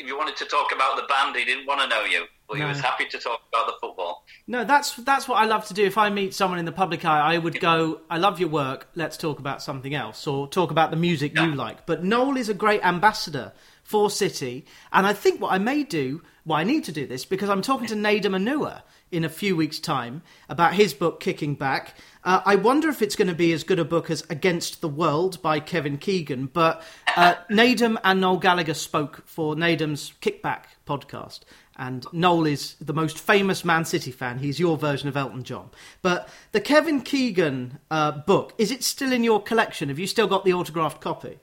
if 0.00 0.06
you 0.06 0.16
wanted 0.16 0.36
to 0.36 0.46
talk 0.46 0.72
about 0.72 0.96
the 0.96 1.02
band, 1.04 1.36
he 1.36 1.44
didn't 1.44 1.66
want 1.66 1.80
to 1.80 1.88
know 1.88 2.04
you, 2.04 2.24
but 2.50 2.58
no. 2.58 2.64
he 2.64 2.68
was 2.68 2.80
happy 2.80 3.06
to 3.06 3.18
talk 3.18 3.40
about 3.48 3.66
the 3.66 3.74
football. 3.80 4.24
No, 4.48 4.64
that's 4.64 4.96
that's 4.96 5.28
what 5.28 5.36
I 5.36 5.44
love 5.44 5.66
to 5.66 5.74
do. 5.74 5.84
If 5.84 5.96
I 5.96 6.10
meet 6.10 6.34
someone 6.34 6.58
in 6.58 6.64
the 6.64 6.72
public 6.72 7.04
eye, 7.04 7.34
I 7.34 7.38
would 7.38 7.60
go, 7.60 8.00
"I 8.10 8.18
love 8.18 8.40
your 8.40 8.48
work. 8.48 8.88
Let's 8.96 9.16
talk 9.16 9.38
about 9.38 9.62
something 9.62 9.94
else, 9.94 10.26
or 10.26 10.48
talk 10.48 10.72
about 10.72 10.90
the 10.90 10.96
music 10.96 11.34
yeah. 11.34 11.46
you 11.46 11.54
like." 11.54 11.86
But 11.86 12.02
Noel 12.02 12.36
is 12.36 12.48
a 12.48 12.54
great 12.54 12.84
ambassador 12.84 13.52
for 13.84 14.10
City, 14.10 14.66
and 14.92 15.06
I 15.06 15.12
think 15.12 15.40
what 15.40 15.52
I 15.52 15.58
may 15.58 15.84
do, 15.84 16.22
well, 16.44 16.58
I 16.58 16.64
need 16.64 16.84
to 16.84 16.92
do 16.92 17.06
this 17.06 17.24
because 17.24 17.48
I'm 17.48 17.62
talking 17.62 17.86
to 17.86 17.94
Nedum 17.94 18.36
Onuoha 18.36 18.82
in 19.10 19.24
a 19.24 19.28
few 19.28 19.56
weeks' 19.56 19.78
time 19.78 20.22
about 20.48 20.74
his 20.74 20.94
book 20.94 21.20
Kicking 21.20 21.54
Back. 21.54 21.94
Uh, 22.22 22.40
I 22.44 22.56
wonder 22.56 22.88
if 22.88 23.02
it's 23.02 23.16
going 23.16 23.28
to 23.28 23.34
be 23.34 23.52
as 23.52 23.64
good 23.64 23.78
a 23.78 23.84
book 23.84 24.10
as 24.10 24.24
Against 24.30 24.80
the 24.80 24.88
World 24.88 25.40
by 25.42 25.60
Kevin 25.60 25.98
Keegan. 25.98 26.46
But 26.46 26.82
uh, 27.16 27.34
and 27.48 28.20
Noel 28.20 28.36
Gallagher 28.36 28.74
spoke 28.74 29.26
for 29.26 29.54
Nedum's 29.54 30.12
Kickback 30.20 30.64
podcast. 30.86 31.40
And 31.80 32.06
Noel 32.12 32.46
is 32.46 32.74
the 32.74 32.92
most 32.92 33.18
famous 33.18 33.64
Man 33.64 33.86
City 33.86 34.10
fan. 34.10 34.38
He's 34.38 34.60
your 34.60 34.76
version 34.76 35.08
of 35.08 35.16
Elton 35.16 35.44
John. 35.44 35.70
But 36.02 36.28
the 36.52 36.60
Kevin 36.60 37.00
Keegan 37.00 37.78
uh, 37.90 38.12
book, 38.12 38.52
is 38.58 38.70
it 38.70 38.84
still 38.84 39.12
in 39.12 39.24
your 39.24 39.42
collection? 39.42 39.88
Have 39.88 39.98
you 39.98 40.06
still 40.06 40.26
got 40.26 40.44
the 40.44 40.52
autographed 40.52 41.00
copy? 41.00 41.38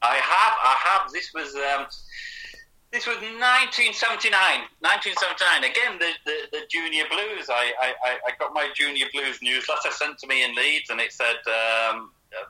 I 0.00 0.14
have. 0.14 0.54
I 0.62 0.76
have. 0.84 1.12
This 1.12 1.32
was. 1.34 1.54
Um 1.56 1.86
this 2.92 3.04
was 3.06 3.16
1979. 3.16 4.32
1979. 4.80 5.70
Again, 5.70 5.98
the, 5.98 6.08
the, 6.24 6.36
the 6.52 6.62
Junior 6.70 7.04
Blues. 7.10 7.50
I, 7.50 7.74
I, 7.82 8.16
I 8.26 8.30
got 8.38 8.54
my 8.54 8.70
Junior 8.74 9.06
Blues 9.12 9.40
newsletter 9.42 9.90
sent 9.90 10.16
to 10.20 10.26
me 10.26 10.42
in 10.42 10.54
Leeds, 10.54 10.88
and 10.88 10.98
it 10.98 11.12
said 11.12 11.36
um, 11.44 12.10
uh, 12.32 12.48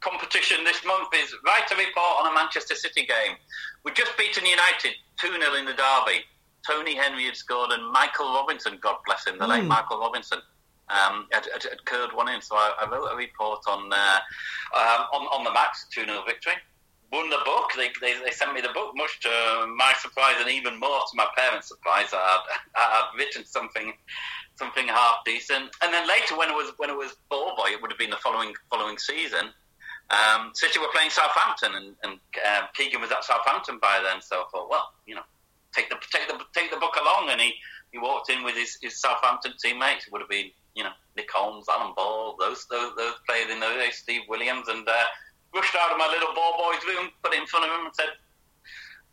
competition 0.00 0.62
this 0.64 0.84
month 0.84 1.08
is 1.14 1.34
write 1.46 1.70
a 1.72 1.76
report 1.76 2.20
on 2.20 2.30
a 2.30 2.34
Manchester 2.34 2.74
City 2.74 3.06
game. 3.06 3.36
We'd 3.82 3.96
just 3.96 4.12
beaten 4.18 4.44
United 4.44 4.92
2 5.20 5.40
0 5.40 5.54
in 5.54 5.64
the 5.64 5.72
derby. 5.72 6.26
Tony 6.66 6.96
Henry 6.96 7.24
had 7.24 7.36
scored, 7.36 7.70
and 7.72 7.90
Michael 7.92 8.34
Robinson, 8.34 8.78
God 8.80 8.96
bless 9.06 9.26
him, 9.26 9.38
the 9.38 9.44
mm. 9.44 9.48
late 9.48 9.62
hmm. 9.62 9.68
Michael 9.68 10.00
Robinson, 10.00 10.38
um, 10.88 11.26
had, 11.32 11.46
had, 11.52 11.62
had 11.62 11.84
curled 11.84 12.14
one 12.14 12.28
in. 12.28 12.40
So 12.42 12.56
I, 12.56 12.72
I 12.80 12.90
wrote 12.90 13.08
a 13.12 13.16
report 13.16 13.60
on, 13.68 13.92
uh, 13.92 14.18
um, 14.74 15.06
on, 15.12 15.26
on 15.38 15.44
the 15.44 15.52
match, 15.52 15.76
2 15.92 16.04
0 16.04 16.22
victory 16.26 16.54
won 17.12 17.30
the 17.30 17.38
book. 17.44 17.70
They, 17.76 17.88
they, 18.00 18.20
they, 18.22 18.30
sent 18.30 18.54
me 18.54 18.60
the 18.60 18.72
book, 18.74 18.92
much 18.94 19.20
to 19.20 19.66
my 19.76 19.92
surprise 19.98 20.36
and 20.40 20.50
even 20.50 20.78
more 20.78 21.00
to 21.00 21.16
my 21.16 21.26
parents' 21.36 21.68
surprise. 21.68 22.08
I 22.12 22.16
had, 22.16 22.40
I 22.76 22.96
had 22.96 23.18
written 23.18 23.44
something 23.44 23.92
something 24.56 24.88
half 24.88 25.24
decent, 25.24 25.70
and 25.82 25.94
then 25.94 26.08
later 26.08 26.36
when 26.36 26.50
it 26.50 26.54
was 26.54 26.72
when 26.78 26.90
it 26.90 26.96
was 26.96 27.16
ball 27.30 27.54
boy, 27.56 27.70
it 27.70 27.80
would 27.80 27.90
have 27.90 27.98
been 27.98 28.10
the 28.10 28.16
following 28.16 28.52
following 28.70 28.98
season. 28.98 29.50
Um, 30.10 30.52
City 30.54 30.78
were 30.78 30.88
playing 30.92 31.10
Southampton, 31.10 31.74
and, 31.74 31.94
and 32.02 32.18
uh, 32.46 32.66
Keegan 32.74 33.00
was 33.00 33.12
at 33.12 33.24
Southampton 33.24 33.78
by 33.80 34.00
then. 34.02 34.22
So 34.22 34.36
I 34.36 34.44
thought, 34.50 34.70
well, 34.70 34.92
you 35.06 35.14
know, 35.14 35.26
take 35.78 35.88
the 35.88 35.96
take 36.10 36.28
the 36.28 36.38
take 36.54 36.70
the 36.70 36.76
book 36.78 36.96
along, 37.00 37.30
and 37.30 37.40
he, 37.40 37.54
he 37.92 37.98
walked 37.98 38.30
in 38.30 38.42
with 38.42 38.54
his, 38.54 38.78
his 38.82 39.00
Southampton 39.00 39.52
teammates. 39.62 40.06
It 40.06 40.12
would 40.12 40.20
have 40.20 40.28
been, 40.28 40.50
you 40.74 40.82
know, 40.82 40.90
Nick 41.16 41.30
Holmes, 41.30 41.66
Alan 41.68 41.94
Ball, 41.94 42.36
those 42.38 42.66
those, 42.70 42.94
those 42.96 43.14
players 43.28 43.50
in 43.50 43.60
those 43.60 43.76
days, 43.76 43.96
Steve 43.96 44.22
Williams, 44.28 44.68
and 44.68 44.86
uh, 44.88 44.92
rushed 45.54 45.76
out 45.76 45.92
of 45.92 45.98
my 45.98 46.08
little 46.08 46.34
ball 46.34 46.58
boy's 46.58 46.84
room, 46.86 47.10
put 47.22 47.34
it 47.34 47.40
in 47.40 47.46
front 47.46 47.66
of 47.66 47.78
him, 47.78 47.86
and 47.86 47.94
said, 47.94 48.10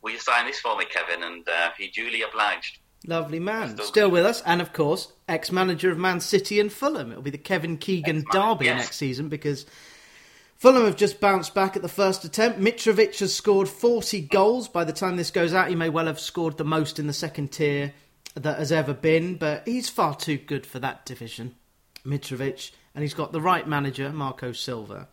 "Will 0.02 0.14
you 0.14 0.20
sign 0.20 0.46
this 0.46 0.60
for 0.60 0.76
me, 0.78 0.86
Kevin?" 0.86 1.24
And 1.24 1.48
uh, 1.48 1.70
he 1.78 1.90
duly 1.90 2.24
obliged. 2.24 2.80
Lovely 3.08 3.40
man, 3.40 3.76
still, 3.76 3.86
still 3.86 4.10
with 4.10 4.26
us, 4.26 4.42
and 4.48 4.62
of 4.62 4.74
course, 4.74 5.12
ex-manager 5.28 5.92
of 5.92 5.98
Man 6.00 6.20
City 6.20 6.60
and 6.60 6.74
Fulham. 6.74 7.12
It'll 7.12 7.22
be 7.22 7.30
the 7.30 7.38
Kevin 7.38 7.78
Keegan 7.78 8.26
derby 8.32 8.66
yes. 8.66 8.80
next 8.80 8.96
season 8.96 9.30
because 9.30 9.68
Fulham 10.66 10.86
have 10.86 10.96
just 10.96 11.20
bounced 11.20 11.54
back 11.54 11.76
at 11.76 11.84
the 11.84 11.88
first 11.88 12.26
attempt. 12.26 12.60
Mitrovic 12.60 13.20
has 13.20 13.36
scored 13.36 13.70
40 13.70 14.22
goals. 14.22 14.68
By 14.68 14.84
the 14.84 14.92
time 14.92 15.16
this 15.16 15.30
goes 15.30 15.54
out, 15.54 15.70
he 15.70 15.76
may 15.76 15.90
well 15.90 16.08
have 16.08 16.20
scored 16.20 16.58
the 16.58 16.64
most 16.64 16.98
in 16.98 17.06
the 17.06 17.14
second 17.14 17.52
tier 17.52 17.94
that 18.34 18.58
has 18.58 18.72
ever 18.72 18.92
been, 18.92 19.36
but 19.36 19.62
he's 19.68 19.90
far 19.90 20.16
too 20.16 20.38
good 20.38 20.66
for 20.66 20.80
that 20.80 21.06
division, 21.06 21.54
Mitrovic, 22.04 22.72
and 22.96 23.04
he's 23.04 23.14
got 23.14 23.32
the 23.32 23.42
right 23.42 23.68
manager, 23.68 24.10
Marco 24.10 24.54
Silva. 24.54 25.08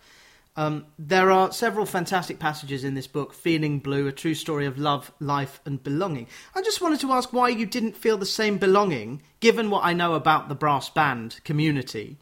Um, 0.56 0.86
there 0.98 1.30
are 1.30 1.52
several 1.52 1.84
fantastic 1.84 2.38
passages 2.38 2.82
in 2.82 2.94
this 2.94 3.06
book, 3.06 3.34
Feeling 3.34 3.78
Blue, 3.78 4.06
a 4.06 4.12
true 4.12 4.34
story 4.34 4.64
of 4.64 4.78
love, 4.78 5.12
life, 5.20 5.60
and 5.66 5.84
belonging. 5.84 6.28
I 6.54 6.62
just 6.62 6.80
wanted 6.80 7.00
to 7.00 7.12
ask 7.12 7.30
why 7.30 7.50
you 7.50 7.66
didn't 7.66 7.98
feel 7.98 8.16
the 8.16 8.24
same 8.24 8.56
belonging, 8.56 9.20
given 9.40 9.68
what 9.68 9.84
I 9.84 9.92
know 9.92 10.14
about 10.14 10.48
the 10.48 10.54
brass 10.54 10.88
band 10.88 11.40
community, 11.44 12.16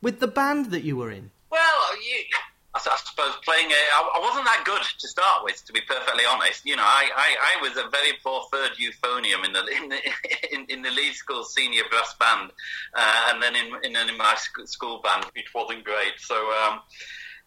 with 0.00 0.18
the 0.18 0.26
band 0.26 0.72
that 0.72 0.82
you 0.82 0.96
were 0.96 1.12
in. 1.12 1.30
Well, 1.48 1.96
you, 2.02 2.24
I, 2.74 2.78
I 2.78 2.96
suppose 3.04 3.36
playing 3.44 3.70
it, 3.70 3.86
I, 3.94 4.18
wasn't 4.20 4.46
that 4.46 4.62
good 4.64 4.82
to 4.82 5.08
start 5.08 5.44
with, 5.44 5.64
to 5.66 5.72
be 5.72 5.80
perfectly 5.86 6.24
honest. 6.28 6.64
You 6.64 6.76
know, 6.76 6.84
I, 6.84 7.10
I, 7.14 7.58
I 7.58 7.62
was 7.62 7.76
a 7.76 7.88
very 7.90 8.16
poor 8.24 8.44
third 8.52 8.72
euphonium 8.80 9.44
in 9.44 9.52
the 9.52 9.64
in 9.66 9.88
the, 9.88 9.98
in, 10.54 10.66
in 10.68 10.82
the 10.82 10.90
Leeds 10.90 11.16
School 11.16 11.44
senior 11.44 11.82
brass 11.90 12.14
band, 12.18 12.50
uh, 12.94 13.30
and 13.30 13.42
then 13.42 13.54
in, 13.56 13.66
in, 13.84 13.96
in 13.96 14.16
my 14.16 14.36
school 14.64 15.00
band, 15.02 15.26
it 15.34 15.46
wasn't 15.54 15.84
great. 15.84 16.14
So. 16.18 16.34
Um, 16.34 16.80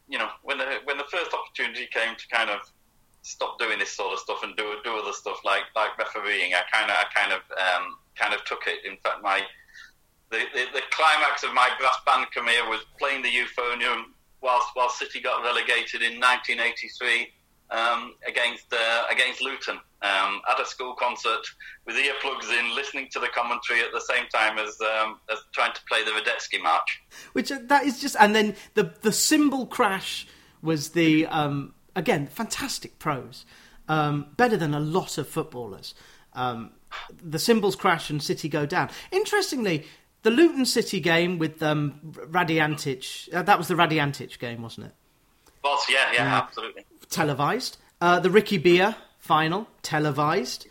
you 0.07 0.17
know, 0.17 0.29
when 0.43 0.57
the 0.57 0.65
when 0.83 0.97
the 0.97 1.03
first 1.05 1.33
opportunity 1.33 1.87
came 1.91 2.15
to 2.15 2.27
kind 2.27 2.49
of 2.49 2.59
stop 3.23 3.57
doing 3.57 3.79
this 3.79 3.91
sort 3.91 4.13
of 4.13 4.19
stuff 4.19 4.43
and 4.43 4.55
do 4.55 4.75
do 4.83 4.95
other 4.97 5.11
stuff 5.13 5.39
like 5.43 5.63
like 5.75 5.97
refereeing, 5.97 6.53
I 6.53 6.61
kind 6.71 6.89
of 6.89 6.97
I 6.97 7.05
kind 7.13 7.31
of 7.33 7.41
um, 7.57 7.97
kind 8.15 8.33
of 8.33 8.43
took 8.45 8.67
it. 8.67 8.85
In 8.85 8.97
fact, 8.97 9.23
my 9.23 9.41
the, 10.29 10.45
the, 10.53 10.65
the 10.73 10.81
climax 10.91 11.43
of 11.43 11.53
my 11.53 11.69
brass 11.79 11.97
band 12.05 12.27
career 12.31 12.67
was 12.69 12.81
playing 12.99 13.23
the 13.23 13.29
euphonium 13.29 14.13
whilst 14.45 14.67
whilst 14.75 14.99
City 14.99 15.19
got 15.19 15.43
relegated 15.43 16.01
in 16.01 16.21
1983 16.21 17.27
um, 17.71 18.13
against 18.27 18.71
uh, 18.71 19.03
against 19.11 19.41
Luton 19.41 19.79
um, 20.03 20.41
at 20.49 20.61
a 20.61 20.65
school 20.65 20.93
concert 20.97 21.41
with 21.85 21.95
earplugs 21.95 22.49
in, 22.57 22.75
listening 22.75 23.07
to 23.11 23.19
the 23.19 23.27
commentary 23.29 23.81
at 23.81 23.91
the 23.91 24.01
same 24.01 24.25
time 24.33 24.57
as 24.59 24.77
um, 24.81 25.19
as 25.31 25.39
trying 25.53 25.73
to 25.73 25.81
play 25.89 26.03
the 26.03 26.11
Radetzky 26.11 26.61
March. 26.61 27.01
Which 27.33 27.51
uh, 27.51 27.59
that 27.63 27.85
is 27.85 27.99
just, 27.99 28.15
and 28.19 28.35
then 28.35 28.55
the 28.75 28.93
the 29.01 29.11
cymbal 29.11 29.65
crash 29.65 30.27
was 30.61 30.91
the 30.91 31.25
um, 31.25 31.73
again 31.95 32.27
fantastic 32.27 32.99
prose, 32.99 33.45
um, 33.87 34.27
better 34.37 34.57
than 34.57 34.73
a 34.73 34.79
lot 34.79 35.17
of 35.17 35.27
footballers. 35.27 35.95
Um, 36.33 36.71
the 37.21 37.39
cymbals 37.39 37.75
crash 37.75 38.09
and 38.09 38.21
City 38.21 38.47
go 38.47 38.65
down. 38.65 38.89
Interestingly. 39.11 39.85
The 40.25 40.31
Luton 40.31 40.65
City 40.65 40.99
game 40.99 41.37
with 41.37 41.61
um, 41.61 41.99
Raddy 42.03 42.59
Antic, 42.59 43.31
uh, 43.31 43.43
that 43.43 43.59
was 43.59 43.67
the 43.67 43.75
Raddy 43.75 44.01
Antic 44.01 44.39
game, 44.39 44.63
wasn't 44.63 44.87
it? 44.87 44.93
Was, 45.63 45.85
yeah, 45.87 46.13
yeah, 46.13 46.41
absolutely 46.41 46.83
televised. 47.11 47.77
Uh, 48.01 48.19
the 48.19 48.31
Ricky 48.31 48.57
Villa 48.57 48.97
final, 49.19 49.67
televised. 49.83 50.65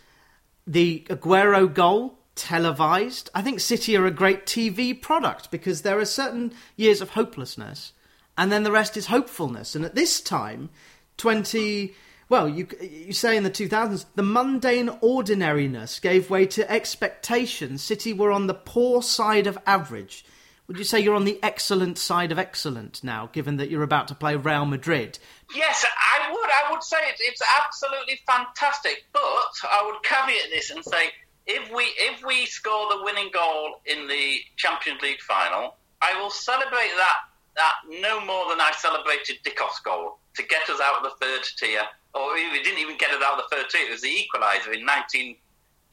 The 0.67 1.07
Aguero 1.09 1.73
goal, 1.73 2.19
televised. 2.35 3.29
I 3.33 3.41
think 3.41 3.61
City 3.61 3.95
are 3.95 4.05
a 4.05 4.11
great 4.11 4.45
TV 4.45 5.01
product 5.01 5.51
because 5.51 5.83
there 5.83 5.99
are 5.99 6.05
certain 6.05 6.53
years 6.75 6.99
of 6.99 7.11
hopelessness 7.11 7.93
and 8.37 8.51
then 8.51 8.63
the 8.63 8.73
rest 8.73 8.97
is 8.97 9.05
hopefulness. 9.05 9.73
And 9.73 9.85
at 9.85 9.95
this 9.95 10.19
time, 10.19 10.69
20. 11.15 11.95
Well, 12.27 12.49
you, 12.49 12.67
you 12.81 13.13
say 13.13 13.37
in 13.37 13.43
the 13.43 13.51
2000s, 13.51 14.05
the 14.15 14.23
mundane 14.23 14.89
ordinariness 15.01 15.99
gave 15.99 16.29
way 16.29 16.47
to 16.47 16.69
expectation. 16.69 17.77
City 17.77 18.13
were 18.13 18.31
on 18.31 18.47
the 18.47 18.55
poor 18.55 19.03
side 19.03 19.45
of 19.45 19.59
average. 19.65 20.25
Would 20.67 20.79
you 20.79 20.83
say 20.83 20.99
you're 20.99 21.15
on 21.15 21.25
the 21.25 21.39
excellent 21.43 21.99
side 21.99 22.31
of 22.31 22.39
excellent 22.39 23.03
now, 23.03 23.29
given 23.31 23.57
that 23.57 23.69
you're 23.69 23.83
about 23.83 24.07
to 24.07 24.15
play 24.15 24.35
Real 24.35 24.65
Madrid? 24.65 25.19
Yes, 25.55 25.85
I 25.85 26.31
would. 26.31 26.49
I 26.49 26.71
would 26.71 26.81
say 26.81 26.97
it's, 27.09 27.21
it's 27.21 27.41
absolutely 27.63 28.19
fantastic. 28.25 29.05
But 29.13 29.21
I 29.63 29.83
would 29.85 30.01
caveat 30.01 30.49
this 30.51 30.71
and 30.71 30.83
say 30.83 31.11
if 31.45 31.71
we 31.71 31.83
if 31.83 32.25
we 32.25 32.47
score 32.47 32.87
the 32.89 33.03
winning 33.03 33.29
goal 33.31 33.81
in 33.85 34.07
the 34.07 34.39
Champions 34.57 35.01
League 35.03 35.21
final, 35.21 35.75
I 36.01 36.19
will 36.19 36.31
celebrate 36.31 36.91
that 36.97 37.17
that 37.55 37.73
no 38.01 38.19
more 38.25 38.49
than 38.49 38.59
I 38.59 38.71
celebrated 38.75 39.37
Dickov's 39.43 39.79
goal 39.81 40.17
to 40.35 40.43
get 40.43 40.69
us 40.69 40.81
out 40.81 40.97
of 40.97 41.03
the 41.03 41.25
third 41.25 41.43
tier. 41.57 41.83
Or 42.13 42.33
we 42.33 42.61
didn't 42.63 42.79
even 42.79 42.97
get 42.97 43.11
us 43.11 43.21
out 43.23 43.39
of 43.39 43.45
the 43.49 43.55
third 43.55 43.69
tier. 43.69 43.87
It 43.87 43.91
was 43.91 44.01
the 44.01 44.09
equaliser 44.09 44.73
in 44.73 44.85
nineteen 44.85 45.37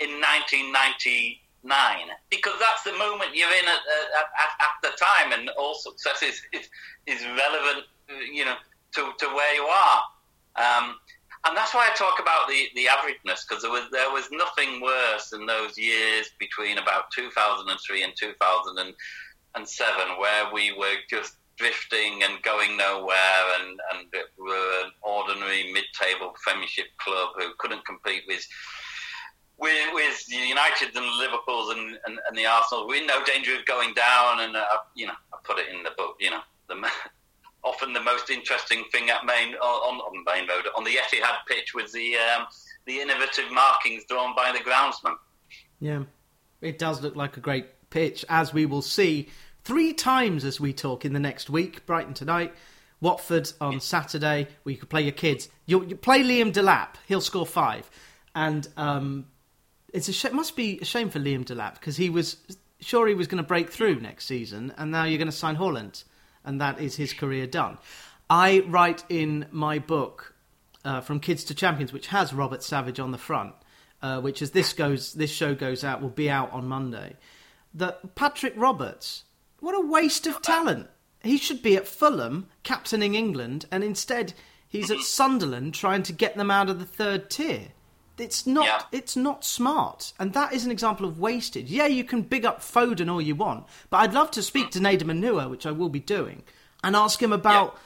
in 0.01 0.19
1990 0.19 1.43
nine 1.65 2.09
because 2.31 2.55
that's 2.59 2.83
the 2.83 2.93
moment 2.99 3.35
you're 3.35 3.49
in 3.49 3.69
at, 3.69 3.81
at, 4.19 4.27
at, 4.61 4.75
the 4.83 4.91
time, 4.99 5.33
and 5.33 5.49
all 5.51 5.75
success 5.75 6.23
is, 6.23 6.43
is, 6.53 6.69
is 7.07 7.25
relevant, 7.25 7.87
you 8.33 8.45
know, 8.45 8.57
to, 8.93 9.13
to 9.19 9.27
where 9.27 9.55
you 9.55 9.63
are. 9.63 10.03
Um, 10.57 10.97
and 11.47 11.57
that's 11.57 11.75
why 11.75 11.89
I 11.91 11.97
talk 11.97 12.21
about 12.21 12.49
the, 12.49 12.69
the 12.75 12.87
averageness 12.87 13.47
because 13.49 13.63
there 13.63 13.71
was 13.71 13.89
there 13.91 14.13
was 14.13 14.29
nothing 14.31 14.81
worse 14.81 15.33
in 15.33 15.47
those 15.47 15.77
years 15.77 16.31
between 16.39 16.79
about 16.79 17.11
2003 17.13 18.03
and 18.03 18.13
2007 18.17 20.19
where 20.19 20.53
we 20.53 20.73
were 20.73 20.95
just 21.11 21.37
drifting 21.57 22.23
and 22.23 22.43
going 22.43 22.77
nowhere 22.77 23.45
and, 23.61 23.81
and 23.93 24.09
were 24.39 24.85
an 24.85 24.91
ordinary 25.03 25.73
mid-table 25.73 26.33
premiership 26.43 26.87
club 26.99 27.31
who 27.37 27.49
couldn't 27.59 27.85
compete 27.87 28.23
with 28.27 28.47
with, 29.59 29.95
with 29.95 30.25
United 30.29 30.97
and 30.97 31.07
Liverpools 31.19 31.71
and, 31.77 31.99
and, 32.07 32.19
and, 32.29 32.37
the 32.37 32.45
Arsenal, 32.45 32.89
we're 32.89 33.01
in 33.01 33.07
no 33.07 33.23
danger 33.25 33.55
of 33.55 33.65
going 33.65 33.95
down. 33.95 34.41
And 34.41 34.57
uh, 34.57 34.65
you 34.97 35.07
know, 35.07 35.13
I 35.33 35.37
put 35.45 35.59
it 35.59 35.67
in 35.73 35.85
the 35.85 35.93
book. 35.97 36.17
You 36.19 36.31
know, 36.31 36.41
the, 36.69 36.85
often 37.65 37.93
the 37.93 38.01
most 38.01 38.29
interesting 38.29 38.85
thing 38.91 39.11
at 39.11 39.25
main 39.25 39.55
on, 39.55 40.01
on 40.01 40.25
Maine 40.27 40.49
Road 40.49 40.67
on 40.77 40.83
the 40.83 40.91
Etihad 40.91 41.47
pitch 41.49 41.75
was 41.75 41.93
the 41.93 42.17
um, 42.17 42.47
the 42.87 42.99
innovative 42.99 43.53
markings 43.53 44.05
drawn 44.09 44.35
by 44.35 44.53
the 44.53 44.59
groundsman. 44.59 45.15
Yeah, 45.79 46.05
it 46.61 46.79
does 46.79 47.01
look 47.01 47.15
like 47.15 47.37
a 47.37 47.41
great 47.41 47.67
pitch, 47.91 48.25
as 48.29 48.53
we 48.53 48.67
will 48.67 48.83
see 48.83 49.29
three 49.65 49.93
times 49.93 50.45
as 50.45 50.61
we 50.61 50.73
talk 50.73 51.05
in 51.05 51.13
the 51.13 51.21
next 51.21 51.51
week. 51.51 51.87
Brighton 51.87 52.15
tonight. 52.15 52.55
Watford 53.01 53.51
on 53.61 53.81
Saturday, 53.81 54.47
where 54.63 54.73
you 54.73 54.79
could 54.79 54.89
play 54.89 55.03
your 55.03 55.11
kids. 55.11 55.49
You, 55.67 55.85
you 55.85 55.97
play 55.97 56.23
Liam 56.23 56.53
Delap; 56.53 56.95
he'll 57.09 57.21
score 57.21 57.45
five, 57.45 57.91
and 58.33 58.67
um, 58.77 59.27
it's 59.93 60.09
a 60.09 60.13
sh- 60.13 60.27
it 60.27 60.33
must 60.33 60.55
be 60.55 60.79
a 60.81 60.85
shame 60.85 61.11
for 61.11 61.19
Liam 61.19 61.45
Delap 61.45 61.75
because 61.75 61.97
he 61.97 62.09
was 62.11 62.37
sure 62.81 63.09
he 63.09 63.15
was 63.15 63.27
going 63.27 63.43
to 63.43 63.47
break 63.47 63.71
through 63.71 63.97
next 64.01 64.27
season, 64.27 64.73
and 64.79 64.93
now 64.93 65.03
you're 65.03 65.19
going 65.19 65.27
to 65.27 65.33
sign 65.33 65.57
Haaland, 65.57 66.05
and 66.45 66.61
that 66.61 66.81
is 66.81 66.95
his 66.95 67.13
career 67.13 67.49
done. 67.49 67.79
I 68.31 68.61
write 68.69 69.05
in 69.09 69.47
my 69.51 69.81
book 69.81 70.35
uh, 70.85 71.01
from 71.01 71.21
Kids 71.21 71.45
to 71.45 71.55
Champions, 71.55 71.93
which 71.93 72.07
has 72.09 72.33
Robert 72.33 72.63
Savage 72.63 73.01
on 73.01 73.11
the 73.11 73.19
front, 73.19 73.55
uh, 74.01 74.21
which 74.21 74.43
as 74.43 74.53
this 74.53 74.73
goes, 74.73 75.13
this 75.15 75.31
show 75.31 75.55
goes 75.55 75.85
out 75.85 76.03
will 76.03 76.09
be 76.09 76.31
out 76.31 76.53
on 76.53 76.67
Monday. 76.67 77.17
That 77.75 78.15
Patrick 78.15 78.55
Roberts, 78.57 79.25
what 79.63 79.77
a 79.77 79.87
waste 79.87 80.27
of 80.27 80.43
talent! 80.43 80.89
He 81.23 81.39
should 81.39 81.63
be 81.63 81.77
at 81.77 81.87
Fulham 81.87 82.49
captaining 82.65 83.15
England, 83.15 83.67
and 83.71 83.85
instead 83.85 84.35
he's 84.69 84.91
at 84.91 84.99
Sunderland 84.99 85.73
trying 85.73 86.03
to 86.03 86.13
get 86.13 86.37
them 86.37 86.51
out 86.51 86.69
of 86.69 86.81
the 86.81 86.85
third 86.85 87.31
tier. 87.31 87.69
It's 88.19 88.45
not. 88.45 88.67
Yeah. 88.67 88.83
It's 88.91 89.17
not 89.17 89.45
smart, 89.45 90.15
and 90.19 90.33
that 90.33 90.53
is 90.53 90.65
an 90.65 90.73
example 90.73 91.07
of 91.07 91.21
wastage. 91.21 91.71
Yeah, 91.71 91.87
you 91.87 92.03
can 92.03 92.23
big 92.23 92.45
up 92.45 92.61
Foden 92.61 93.09
all 93.09 93.23
you 93.23 93.37
want, 93.37 93.67
but 93.89 93.99
I'd 93.99 94.13
love 94.13 94.33
to 94.33 94.43
speak 94.43 94.73
to 94.73 94.81
Nedum 94.81 95.13
Onuoha, 95.13 95.49
which 95.49 95.65
I 95.65 95.71
will 95.71 95.89
be 95.89 96.01
doing, 96.01 96.43
and 96.83 96.97
ask 96.97 97.23
him 97.23 97.33
about 97.33 97.79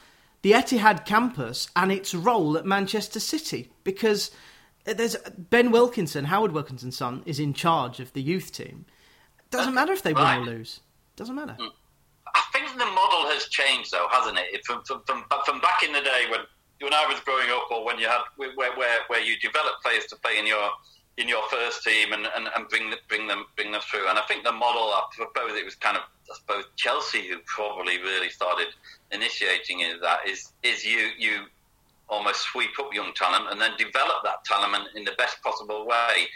yeah. 0.43 0.55
the 0.57 0.63
Etihad 0.63 1.05
campus 1.05 1.69
and 1.75 1.91
its 1.91 2.15
role 2.15 2.57
at 2.57 2.65
Manchester 2.65 3.19
City 3.19 3.71
because 3.83 4.31
there's 4.83 5.15
Ben 5.37 5.69
Wilkinson, 5.69 6.25
Howard 6.25 6.53
Wilkinson's 6.53 6.97
son, 6.97 7.21
is 7.27 7.39
in 7.39 7.53
charge 7.53 7.99
of 7.99 8.13
the 8.13 8.21
youth 8.21 8.51
team. 8.51 8.85
Doesn't 9.51 9.75
matter 9.75 9.93
if 9.93 10.01
they 10.01 10.13
win 10.13 10.39
or 10.39 10.45
lose. 10.45 10.81
Doesn't 11.17 11.35
matter. 11.35 11.57
Hmm. 11.59 11.73
I 12.33 12.41
think 12.53 12.71
the 12.77 12.85
model 12.85 13.27
has 13.33 13.47
changed, 13.49 13.91
though, 13.91 14.07
hasn't 14.11 14.37
it? 14.37 14.65
From, 14.65 14.83
from, 14.83 15.01
from, 15.05 15.25
from 15.45 15.59
back 15.59 15.83
in 15.83 15.91
the 15.91 16.01
day 16.01 16.25
when 16.29 16.41
when 16.79 16.93
I 16.93 17.07
was 17.09 17.19
growing 17.21 17.49
up, 17.49 17.71
or 17.71 17.83
when 17.83 17.97
you 17.97 18.07
had 18.07 18.21
where 18.37 18.53
where, 18.55 18.99
where 19.07 19.21
you 19.21 19.35
develop 19.39 19.81
players 19.83 20.05
to 20.07 20.15
play 20.17 20.37
in 20.37 20.45
your 20.45 20.69
in 21.17 21.27
your 21.27 21.41
first 21.49 21.83
team 21.83 22.13
and, 22.13 22.27
and, 22.35 22.47
and 22.55 22.69
bring 22.69 22.93
bring 23.09 23.27
them 23.27 23.45
bring 23.55 23.71
them 23.71 23.81
through. 23.81 24.07
And 24.07 24.17
I 24.19 24.21
think 24.27 24.43
the 24.43 24.51
model, 24.51 24.93
I 24.93 25.03
suppose 25.15 25.57
it 25.57 25.65
was 25.65 25.75
kind 25.75 25.97
of 25.97 26.03
I 26.29 26.35
suppose 26.35 26.65
Chelsea 26.75 27.27
who 27.27 27.39
probably 27.45 27.97
really 27.97 28.29
started 28.29 28.67
initiating 29.11 29.81
it, 29.81 30.01
that 30.01 30.27
is 30.27 30.53
is 30.61 30.85
you 30.85 31.09
you 31.17 31.45
almost 32.09 32.41
sweep 32.43 32.77
up 32.79 32.93
young 32.93 33.11
talent 33.15 33.51
and 33.51 33.59
then 33.59 33.71
develop 33.77 34.23
that 34.23 34.45
talent 34.45 34.87
in 34.95 35.03
the 35.03 35.11
best 35.17 35.41
possible 35.41 35.85
way, 35.85 36.27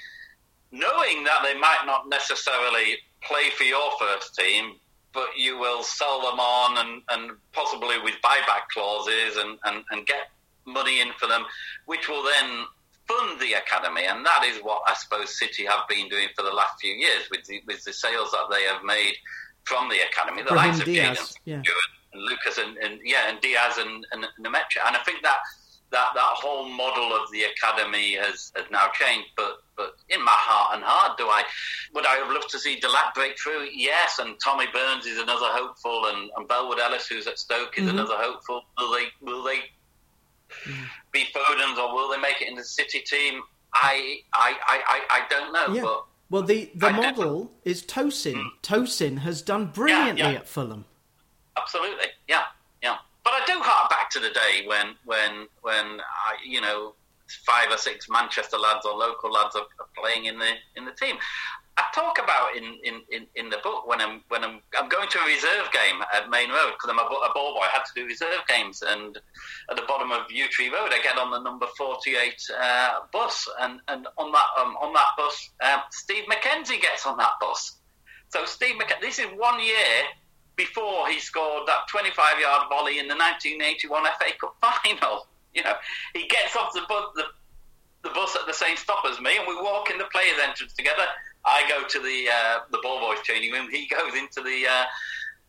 knowing 0.71 1.23
that 1.23 1.41
they 1.43 1.57
might 1.57 1.83
not 1.85 2.09
necessarily 2.09 2.97
play 3.23 3.49
for 3.55 3.63
your 3.63 3.91
first 3.99 4.35
team, 4.35 4.75
but 5.13 5.27
you 5.37 5.57
will 5.57 5.83
sell 5.83 6.21
them 6.21 6.39
on 6.39 6.85
and, 6.85 7.01
and 7.11 7.37
possibly 7.53 7.99
with 8.03 8.15
buyback 8.23 8.67
clauses 8.73 9.37
and, 9.37 9.57
and, 9.65 9.83
and 9.91 10.05
get 10.05 10.29
money 10.65 11.01
in 11.01 11.09
for 11.17 11.27
them, 11.27 11.43
which 11.85 12.07
will 12.07 12.23
then 12.23 12.65
fund 13.07 13.39
the 13.41 13.53
academy. 13.53 14.05
And 14.05 14.25
that 14.25 14.45
is 14.45 14.59
what 14.63 14.81
I 14.87 14.93
suppose 14.93 15.37
City 15.37 15.65
have 15.65 15.87
been 15.89 16.07
doing 16.07 16.27
for 16.35 16.43
the 16.43 16.51
last 16.51 16.79
few 16.79 16.93
years 16.93 17.27
with 17.29 17.43
the, 17.45 17.61
with 17.67 17.83
the 17.83 17.93
sales 17.93 18.31
that 18.31 18.47
they 18.51 18.63
have 18.63 18.83
made 18.83 19.15
from 19.63 19.89
the 19.89 19.99
academy. 20.11 20.43
The 20.43 20.55
likes 20.55 20.79
of 20.79 20.85
Diaz, 20.85 21.35
yeah. 21.45 21.61
and 22.13 22.21
Lucas 22.23 22.57
and, 22.57 22.77
and, 22.77 22.99
yeah, 23.03 23.29
and 23.29 23.39
Diaz 23.41 23.77
and, 23.77 24.05
and 24.11 24.25
Nmecha. 24.43 24.85
And 24.85 24.95
I 24.95 24.99
think 25.05 25.21
that 25.23 25.37
that 25.91 26.07
that 26.15 26.33
whole 26.35 26.67
model 26.67 27.13
of 27.13 27.29
the 27.31 27.43
academy 27.43 28.15
has, 28.15 28.51
has 28.55 28.65
now 28.71 28.87
changed. 28.93 29.29
But 29.35 29.57
but 29.75 29.95
in 30.09 30.23
my 30.23 30.31
heart 30.33 30.75
and 30.75 30.83
heart, 30.83 31.17
do 31.17 31.25
I 31.25 31.43
would 31.93 32.05
I 32.05 32.15
have 32.15 32.29
loved 32.29 32.49
to 32.51 32.59
see 32.59 32.79
Delap 32.79 33.13
break 33.13 33.37
through? 33.39 33.67
Yes, 33.73 34.19
and 34.19 34.35
Tommy 34.43 34.65
Burns 34.73 35.05
is 35.05 35.19
another 35.19 35.47
hopeful, 35.47 36.05
and, 36.05 36.29
and 36.37 36.47
Belwood 36.47 36.79
Ellis, 36.79 37.07
who's 37.07 37.27
at 37.27 37.39
Stoke, 37.39 37.77
is 37.77 37.85
mm-hmm. 37.85 37.97
another 37.97 38.15
hopeful. 38.17 38.63
Will 38.77 38.91
they 38.93 39.05
will 39.21 39.43
they 39.43 39.59
mm. 40.65 40.85
be 41.11 41.25
Fodens 41.33 41.77
or 41.77 41.93
will 41.93 42.09
they 42.09 42.19
make 42.19 42.41
it 42.41 42.47
in 42.47 42.55
the 42.55 42.63
City 42.63 42.99
team? 42.99 43.41
I 43.73 44.19
I 44.33 44.55
I, 44.65 45.01
I 45.09 45.21
don't 45.29 45.53
know, 45.53 45.75
yeah. 45.75 45.81
but. 45.81 46.05
Well, 46.29 46.43
the, 46.43 46.71
the 46.73 46.91
model 46.91 47.51
is 47.65 47.83
Tosin. 47.83 48.35
Mm. 48.35 48.49
Tosin 48.63 49.17
has 49.17 49.41
done 49.41 49.65
brilliantly 49.65 50.21
yeah, 50.21 50.29
yeah. 50.29 50.37
at 50.37 50.47
Fulham. 50.47 50.85
Absolutely, 51.57 52.05
yeah. 52.29 52.43
But 53.31 53.43
I 53.43 53.45
do 53.45 53.61
hark 53.63 53.89
back 53.89 54.09
to 54.09 54.19
the 54.19 54.27
day 54.27 54.67
when, 54.67 54.87
when, 55.05 55.47
when 55.61 56.01
I, 56.03 56.35
you 56.45 56.59
know, 56.59 56.95
five 57.45 57.71
or 57.71 57.77
six 57.77 58.09
Manchester 58.09 58.57
lads 58.57 58.85
or 58.85 58.91
local 58.91 59.31
lads 59.31 59.55
are, 59.55 59.63
are 59.79 59.87
playing 59.95 60.25
in 60.25 60.37
the 60.37 60.51
in 60.75 60.83
the 60.83 60.91
team. 60.91 61.15
I 61.77 61.85
talk 61.95 62.19
about 62.21 62.57
in, 62.57 62.65
in, 62.83 62.99
in, 63.09 63.27
in, 63.35 63.49
the 63.49 63.59
book 63.63 63.87
when 63.87 64.01
I'm 64.01 64.19
when 64.27 64.43
I'm 64.43 64.59
I'm 64.77 64.89
going 64.89 65.07
to 65.07 65.19
a 65.19 65.25
reserve 65.25 65.71
game 65.71 66.03
at 66.13 66.29
Maine 66.29 66.49
Road 66.49 66.73
because 66.75 66.89
I'm 66.89 66.99
a, 66.99 67.07
a, 67.07 67.31
ball 67.33 67.55
boy. 67.55 67.61
I 67.63 67.69
had 67.71 67.85
to 67.85 67.93
do 67.95 68.05
reserve 68.05 68.43
games, 68.49 68.83
and 68.85 69.17
at 69.69 69.77
the 69.77 69.83
bottom 69.87 70.11
of 70.11 70.29
Yew 70.29 70.49
Tree 70.49 70.67
Road, 70.67 70.91
I 70.91 71.01
get 71.01 71.17
on 71.17 71.31
the 71.31 71.39
number 71.39 71.67
forty 71.77 72.17
eight 72.17 72.43
uh, 72.61 73.07
bus, 73.13 73.47
and, 73.61 73.79
and 73.87 74.07
on 74.17 74.33
that 74.33 74.47
um, 74.59 74.75
on 74.81 74.91
that 74.91 75.15
bus, 75.17 75.49
um, 75.63 75.79
Steve 75.91 76.25
Mackenzie 76.27 76.79
gets 76.79 77.05
on 77.07 77.15
that 77.15 77.39
bus. 77.39 77.77
So 78.27 78.43
Steve 78.43 78.77
Mackenzie, 78.77 79.07
this 79.07 79.19
is 79.19 79.27
one 79.37 79.63
year 79.63 80.03
before 80.61 81.07
he 81.09 81.19
scored 81.19 81.67
that 81.67 81.87
twenty 81.89 82.11
five 82.11 82.39
yard 82.39 82.67
volley 82.69 82.99
in 82.99 83.07
the 83.07 83.15
nineteen 83.15 83.61
eighty 83.61 83.87
one 83.87 84.03
FA 84.03 84.31
Cup 84.39 84.55
final. 84.61 85.27
You 85.53 85.63
know, 85.63 85.73
he 86.13 86.27
gets 86.27 86.55
off 86.55 86.73
the 86.73 86.81
bus 86.87 87.05
the, 87.15 87.23
the 88.03 88.09
bus 88.13 88.35
at 88.35 88.47
the 88.47 88.53
same 88.53 88.77
stop 88.77 89.03
as 89.09 89.19
me, 89.19 89.37
and 89.37 89.47
we 89.47 89.55
walk 89.55 89.89
in 89.89 89.97
the 89.97 90.05
players' 90.05 90.39
entrance 90.41 90.73
together 90.73 91.03
I 91.45 91.67
go 91.67 91.87
to 91.87 91.99
the 91.99 92.29
uh, 92.29 92.59
the 92.71 92.79
ball 92.83 92.99
boys 92.99 93.21
changing 93.23 93.51
room. 93.51 93.69
He 93.69 93.87
goes 93.95 94.15
into 94.15 94.41
the 94.41 94.65
uh, 94.67 94.85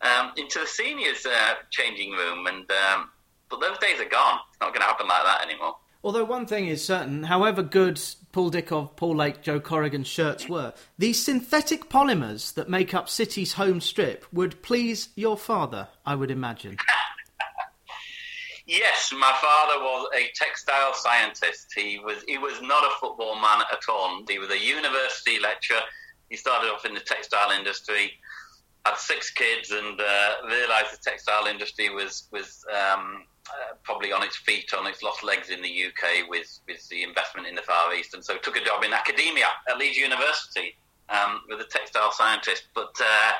um, 0.07 0.31
into 0.37 0.59
the 0.59 0.67
seniors 0.67 1.25
uh, 1.25 1.55
changing 1.69 2.11
room, 2.11 2.47
and 2.47 2.69
um, 2.71 3.09
but 3.49 3.61
those 3.61 3.77
days 3.79 3.99
are 3.99 4.09
gone. 4.09 4.39
It's 4.49 4.59
not 4.61 4.69
going 4.73 4.81
to 4.81 4.87
happen 4.87 5.07
like 5.07 5.23
that 5.23 5.45
anymore. 5.45 5.75
Although 6.03 6.25
one 6.25 6.45
thing 6.45 6.67
is 6.67 6.83
certain, 6.83 7.23
however 7.23 7.63
good 7.63 8.01
Paul 8.33 8.51
Dickov, 8.51 8.97
Paul 8.97 9.15
Lake, 9.15 9.41
Joe 9.41 9.61
Corrigan 9.61 10.03
shirts 10.03 10.49
were, 10.49 10.73
these 10.97 11.23
synthetic 11.23 11.89
polymers 11.89 12.53
that 12.55 12.69
make 12.69 12.93
up 12.93 13.07
City's 13.07 13.53
home 13.53 13.79
strip 13.79 14.25
would 14.33 14.61
please 14.61 15.09
your 15.15 15.37
father, 15.37 15.87
I 16.05 16.15
would 16.15 16.29
imagine. 16.29 16.77
Yes, 18.65 19.13
my 19.13 19.31
father 19.41 19.81
was 19.81 20.09
a 20.15 20.29
textile 20.35 20.93
scientist. 20.93 21.67
He 21.75 21.99
was 21.99 22.23
he 22.27 22.37
was 22.37 22.61
not 22.61 22.83
a 22.85 22.91
football 22.99 23.35
man 23.35 23.61
at 23.71 23.81
all. 23.89 24.23
He 24.27 24.39
was 24.39 24.49
a 24.51 24.57
university 24.57 25.37
lecturer. 25.39 25.81
He 26.29 26.37
started 26.37 26.69
off 26.69 26.85
in 26.85 26.93
the 26.93 27.01
textile 27.01 27.51
industry, 27.51 28.13
had 28.85 28.97
six 28.97 29.31
kids, 29.31 29.71
and 29.71 29.99
uh, 29.99 30.31
realised 30.47 30.93
the 30.93 30.97
textile 31.03 31.45
industry 31.47 31.89
was 31.89 32.29
was 32.31 32.65
um, 32.73 33.25
uh, 33.49 33.75
probably 33.83 34.11
on 34.11 34.23
its 34.23 34.37
feet, 34.37 34.73
on 34.73 34.87
its 34.87 35.03
lost 35.03 35.23
legs 35.23 35.49
in 35.49 35.61
the 35.61 35.85
UK 35.87 36.29
with 36.29 36.59
with 36.67 36.87
the 36.89 37.03
investment 37.03 37.47
in 37.47 37.55
the 37.55 37.61
Far 37.61 37.93
East, 37.93 38.13
and 38.13 38.23
so 38.23 38.37
took 38.37 38.57
a 38.57 38.63
job 38.63 38.83
in 38.83 38.93
academia 38.93 39.47
at 39.69 39.77
Leeds 39.77 39.97
University 39.97 40.75
um, 41.09 41.41
with 41.49 41.59
a 41.59 41.65
textile 41.65 42.11
scientist. 42.11 42.67
But 42.73 42.95
uh, 42.99 43.31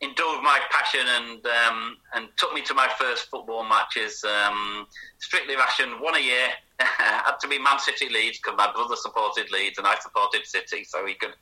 indulged 0.00 0.42
my 0.42 0.60
passion 0.70 1.00
and 1.06 1.46
um, 1.46 1.96
and 2.14 2.28
took 2.36 2.52
me 2.52 2.62
to 2.62 2.74
my 2.74 2.88
first 2.98 3.30
football 3.30 3.64
matches. 3.64 4.24
Um, 4.24 4.86
strictly 5.18 5.56
rationed, 5.56 6.00
one 6.00 6.16
a 6.16 6.20
year. 6.20 6.48
had 6.78 7.36
to 7.40 7.48
be 7.48 7.58
Man 7.58 7.78
City 7.78 8.06
Leeds 8.10 8.38
because 8.38 8.56
my 8.58 8.70
brother 8.70 8.96
supported 8.96 9.50
Leeds 9.50 9.78
and 9.78 9.86
I 9.86 9.96
supported 9.98 10.46
City, 10.46 10.84
so 10.84 11.06
he 11.06 11.14
could 11.14 11.34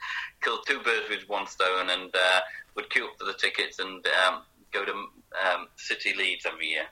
kill 0.42 0.58
two 0.62 0.78
birds 0.78 1.06
with 1.10 1.28
one 1.28 1.46
stone 1.48 1.90
and 1.90 2.14
uh, 2.14 2.40
would 2.76 2.88
queue 2.90 3.06
up 3.06 3.18
for 3.18 3.24
the 3.24 3.34
tickets 3.34 3.80
and 3.80 4.06
um, 4.26 4.42
go 4.72 4.84
to 4.84 4.92
um, 4.92 5.66
City 5.76 6.14
Leeds 6.16 6.46
every 6.46 6.68
year. 6.68 6.84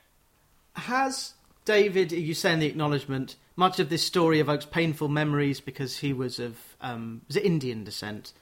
Has 0.75 1.33
David, 1.65 2.11
you 2.11 2.33
say 2.33 2.53
in 2.53 2.59
the 2.59 2.67
acknowledgement, 2.67 3.35
much 3.55 3.79
of 3.79 3.89
this 3.89 4.03
story 4.03 4.39
evokes 4.39 4.65
painful 4.65 5.07
memories 5.07 5.59
because 5.61 5.97
he 5.97 6.13
was 6.13 6.39
of 6.39 6.57
um, 6.81 7.21
was 7.27 7.37
Indian 7.37 7.83
descent? 7.83 8.33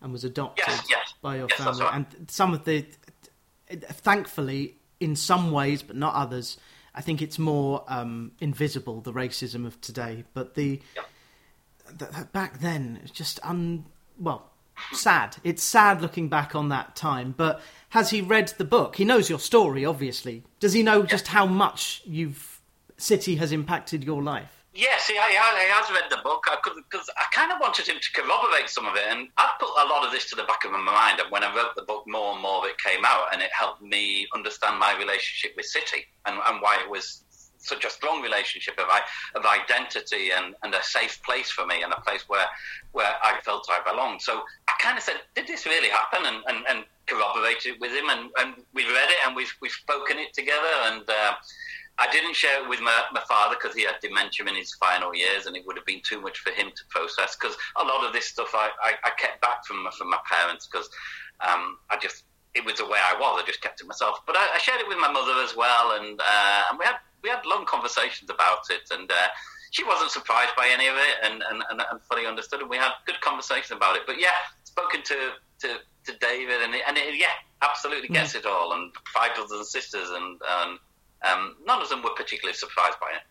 and 0.00 0.12
was 0.12 0.24
adopted 0.24 0.64
yes, 0.66 0.86
yes. 0.88 1.14
by 1.20 1.36
your 1.36 1.48
yes, 1.50 1.58
family. 1.58 1.82
Right. 1.82 1.94
And 1.94 2.30
some 2.30 2.54
of 2.54 2.64
the, 2.64 2.86
thankfully, 3.68 4.76
in 5.00 5.16
some 5.16 5.50
ways, 5.50 5.82
but 5.82 5.96
not 5.96 6.14
others, 6.14 6.56
I 6.94 7.00
think 7.00 7.22
it's 7.22 7.38
more 7.38 7.84
um, 7.88 8.32
invisible 8.40 9.00
the 9.00 9.12
racism 9.12 9.66
of 9.66 9.80
today. 9.80 10.24
But 10.34 10.54
the, 10.54 10.80
the, 11.86 12.06
the 12.06 12.28
back 12.32 12.60
then, 12.60 13.00
it's 13.02 13.12
just 13.12 13.40
un 13.42 13.86
well 14.18 14.50
sad. 14.92 15.36
It's 15.44 15.62
sad 15.62 16.02
looking 16.02 16.28
back 16.28 16.54
on 16.54 16.68
that 16.70 16.96
time. 16.96 17.34
But 17.36 17.60
has 17.90 18.10
he 18.10 18.20
read 18.20 18.52
the 18.58 18.64
book? 18.64 18.96
He 18.96 19.04
knows 19.04 19.30
your 19.30 19.38
story, 19.38 19.84
obviously. 19.84 20.44
Does 20.60 20.72
he 20.72 20.82
know 20.82 21.04
just 21.04 21.28
how 21.28 21.46
much 21.46 22.02
you've 22.04 22.60
City 22.96 23.36
has 23.36 23.52
impacted 23.52 24.02
your 24.02 24.22
life? 24.22 24.58
Yes, 24.74 25.08
he, 25.08 25.14
he, 25.14 25.18
has 25.18 25.90
read 25.90 26.10
the 26.10 26.18
book 26.22 26.44
I 26.48 26.56
because 26.62 27.08
I, 27.16 27.22
I 27.22 27.26
kind 27.32 27.50
of 27.50 27.58
wanted 27.60 27.88
him 27.88 27.96
to 28.00 28.12
corroborate 28.12 28.68
some 28.68 28.86
of 28.86 28.94
it, 28.96 29.04
and 29.08 29.28
I 29.36 29.50
put 29.58 29.70
a 29.70 29.88
lot 29.88 30.06
of 30.06 30.12
this 30.12 30.28
to 30.30 30.36
the 30.36 30.44
back 30.44 30.64
of 30.64 30.72
my 30.72 30.78
mind. 30.78 31.20
And 31.20 31.30
when 31.32 31.42
I 31.42 31.54
wrote 31.54 31.74
the 31.74 31.82
book, 31.82 32.04
more 32.06 32.32
and 32.34 32.42
more 32.42 32.58
of 32.58 32.64
it 32.64 32.78
came 32.78 33.04
out, 33.04 33.32
and 33.32 33.42
it 33.42 33.50
helped 33.52 33.82
me 33.82 34.26
understand 34.34 34.78
my 34.78 34.96
relationship 34.96 35.56
with 35.56 35.66
City 35.66 36.06
and, 36.26 36.38
and 36.46 36.60
why 36.60 36.78
it 36.82 36.88
was 36.88 37.24
such 37.68 37.84
a 37.84 37.90
strong 37.90 38.22
relationship 38.22 38.78
of, 38.78 38.86
of 39.34 39.46
identity 39.46 40.30
and, 40.36 40.54
and 40.62 40.74
a 40.74 40.82
safe 40.82 41.22
place 41.22 41.50
for 41.50 41.66
me, 41.66 41.82
and 41.82 41.92
a 41.92 42.00
place 42.00 42.24
where 42.28 42.46
where 42.92 43.14
I 43.22 43.40
felt 43.44 43.68
I 43.70 43.80
belonged. 43.88 44.22
So 44.22 44.42
I 44.68 44.72
kind 44.80 44.96
of 44.98 45.04
said, 45.04 45.16
"Did 45.34 45.46
this 45.46 45.66
really 45.66 45.88
happen?" 45.88 46.26
and, 46.26 46.42
and, 46.48 46.64
and 46.68 46.84
corroborated 47.06 47.80
with 47.80 47.92
him, 47.92 48.08
and, 48.10 48.30
and 48.38 48.54
we've 48.74 48.88
read 48.88 49.10
it 49.10 49.18
and 49.26 49.36
we've 49.36 49.52
we've 49.60 49.72
spoken 49.72 50.18
it 50.18 50.32
together, 50.34 50.74
and. 50.84 51.08
Uh, 51.08 51.34
I 52.00 52.08
didn't 52.12 52.36
share 52.36 52.62
it 52.62 52.68
with 52.68 52.80
my, 52.80 52.94
my 53.12 53.22
father 53.28 53.56
because 53.60 53.74
he 53.74 53.82
had 53.82 53.96
dementia 54.00 54.46
in 54.46 54.54
his 54.54 54.72
final 54.74 55.12
years, 55.12 55.46
and 55.46 55.56
it 55.56 55.66
would 55.66 55.76
have 55.76 55.84
been 55.84 56.00
too 56.00 56.20
much 56.20 56.38
for 56.38 56.50
him 56.50 56.70
to 56.70 56.82
process. 56.90 57.34
Because 57.34 57.56
a 57.74 57.84
lot 57.84 58.06
of 58.06 58.12
this 58.12 58.26
stuff 58.26 58.54
I, 58.54 58.70
I, 58.80 58.92
I 59.02 59.10
kept 59.18 59.42
back 59.42 59.66
from 59.66 59.84
from 59.98 60.08
my 60.08 60.18
parents 60.30 60.68
because 60.68 60.88
um, 61.40 61.78
I 61.90 61.98
just 62.00 62.22
it 62.54 62.64
was 62.64 62.76
the 62.78 62.86
way 62.86 62.98
I 62.98 63.18
was. 63.18 63.42
I 63.42 63.46
just 63.46 63.60
kept 63.60 63.80
it 63.80 63.86
myself. 63.86 64.20
But 64.26 64.36
I, 64.36 64.48
I 64.54 64.58
shared 64.58 64.80
it 64.80 64.88
with 64.88 64.98
my 64.98 65.10
mother 65.10 65.42
as 65.42 65.56
well, 65.56 65.98
and 65.98 66.20
uh, 66.20 66.62
and 66.70 66.78
we 66.78 66.84
had 66.84 66.98
we 67.22 67.30
had 67.30 67.44
long 67.46 67.66
conversations 67.66 68.30
about 68.30 68.70
it, 68.70 68.88
and 68.90 69.10
uh, 69.10 69.28
she 69.70 69.84
wasn't 69.84 70.10
surprised 70.10 70.52
by 70.56 70.68
any 70.72 70.86
of 70.86 70.96
it, 70.96 71.16
and, 71.24 71.42
and, 71.50 71.62
and, 71.70 71.82
and 71.90 72.00
fully 72.02 72.26
understood. 72.26 72.60
And 72.60 72.70
we 72.70 72.76
had 72.76 72.92
good 73.06 73.20
conversation 73.20 73.76
about 73.76 73.96
it. 73.96 74.02
But 74.06 74.20
yeah, 74.20 74.36
spoken 74.64 75.02
to 75.04 75.16
to, 75.60 75.68
to 76.06 76.18
David, 76.20 76.62
and 76.62 76.74
it, 76.74 76.82
and 76.86 76.96
it, 76.96 77.18
yeah, 77.18 77.34
absolutely 77.62 78.08
gets 78.08 78.34
mm. 78.34 78.40
it 78.40 78.46
all, 78.46 78.72
and 78.72 78.92
five 79.12 79.34
brothers 79.34 79.52
and 79.52 79.66
sisters, 79.66 80.08
and, 80.10 80.40
and 80.48 80.78
um, 81.22 81.56
none 81.66 81.82
of 81.82 81.88
them 81.88 82.02
were 82.02 82.14
particularly 82.16 82.54
surprised 82.54 82.98
by 83.00 83.08
it. 83.08 83.22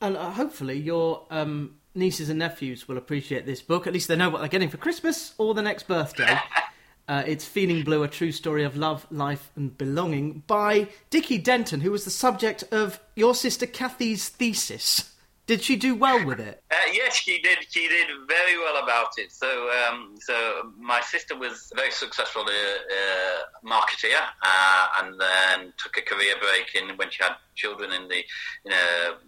And 0.00 0.16
uh, 0.16 0.30
hopefully, 0.30 0.78
your 0.78 1.26
um, 1.30 1.76
nieces 1.94 2.28
and 2.28 2.38
nephews 2.38 2.88
will 2.88 2.98
appreciate 2.98 3.46
this 3.46 3.60
book. 3.60 3.86
At 3.86 3.92
least 3.92 4.08
they 4.08 4.16
know 4.16 4.30
what 4.30 4.40
they're 4.40 4.48
getting 4.48 4.70
for 4.70 4.78
Christmas 4.78 5.34
or 5.38 5.54
the 5.54 5.62
next 5.62 5.86
birthday. 5.86 6.38
uh, 7.08 7.22
it's 7.26 7.44
Feeling 7.44 7.84
Blue, 7.84 8.02
a 8.02 8.08
true 8.08 8.32
story 8.32 8.64
of 8.64 8.76
love, 8.76 9.06
life, 9.10 9.50
and 9.56 9.76
belonging 9.76 10.42
by 10.46 10.88
Dickie 11.10 11.38
Denton, 11.38 11.80
who 11.80 11.90
was 11.90 12.04
the 12.04 12.10
subject 12.10 12.64
of 12.72 13.00
your 13.14 13.34
sister 13.34 13.66
Kathy's 13.66 14.28
thesis. 14.28 15.10
Did 15.46 15.62
she 15.62 15.76
do 15.76 15.94
well 15.94 16.24
with 16.24 16.40
it? 16.40 16.62
Uh, 16.70 16.76
yes, 16.90 17.16
she 17.16 17.38
did. 17.42 17.58
She 17.68 17.86
did 17.86 18.06
very 18.26 18.56
well 18.56 18.82
about 18.82 19.18
it. 19.18 19.30
So, 19.30 19.68
um, 19.86 20.14
so 20.18 20.72
my 20.78 21.02
sister 21.02 21.36
was 21.36 21.70
a 21.70 21.76
very 21.76 21.90
successful 21.90 22.44
uh, 22.44 22.48
uh, 22.48 23.42
marketeer, 23.62 24.22
uh, 24.42 24.86
and 25.02 25.20
then 25.20 25.74
took 25.76 25.98
a 25.98 26.02
career 26.02 26.34
break 26.40 26.74
in 26.74 26.96
when 26.96 27.10
she 27.10 27.22
had 27.22 27.34
children 27.56 27.92
in 27.92 28.08
the 28.08 28.24
in 28.64 28.72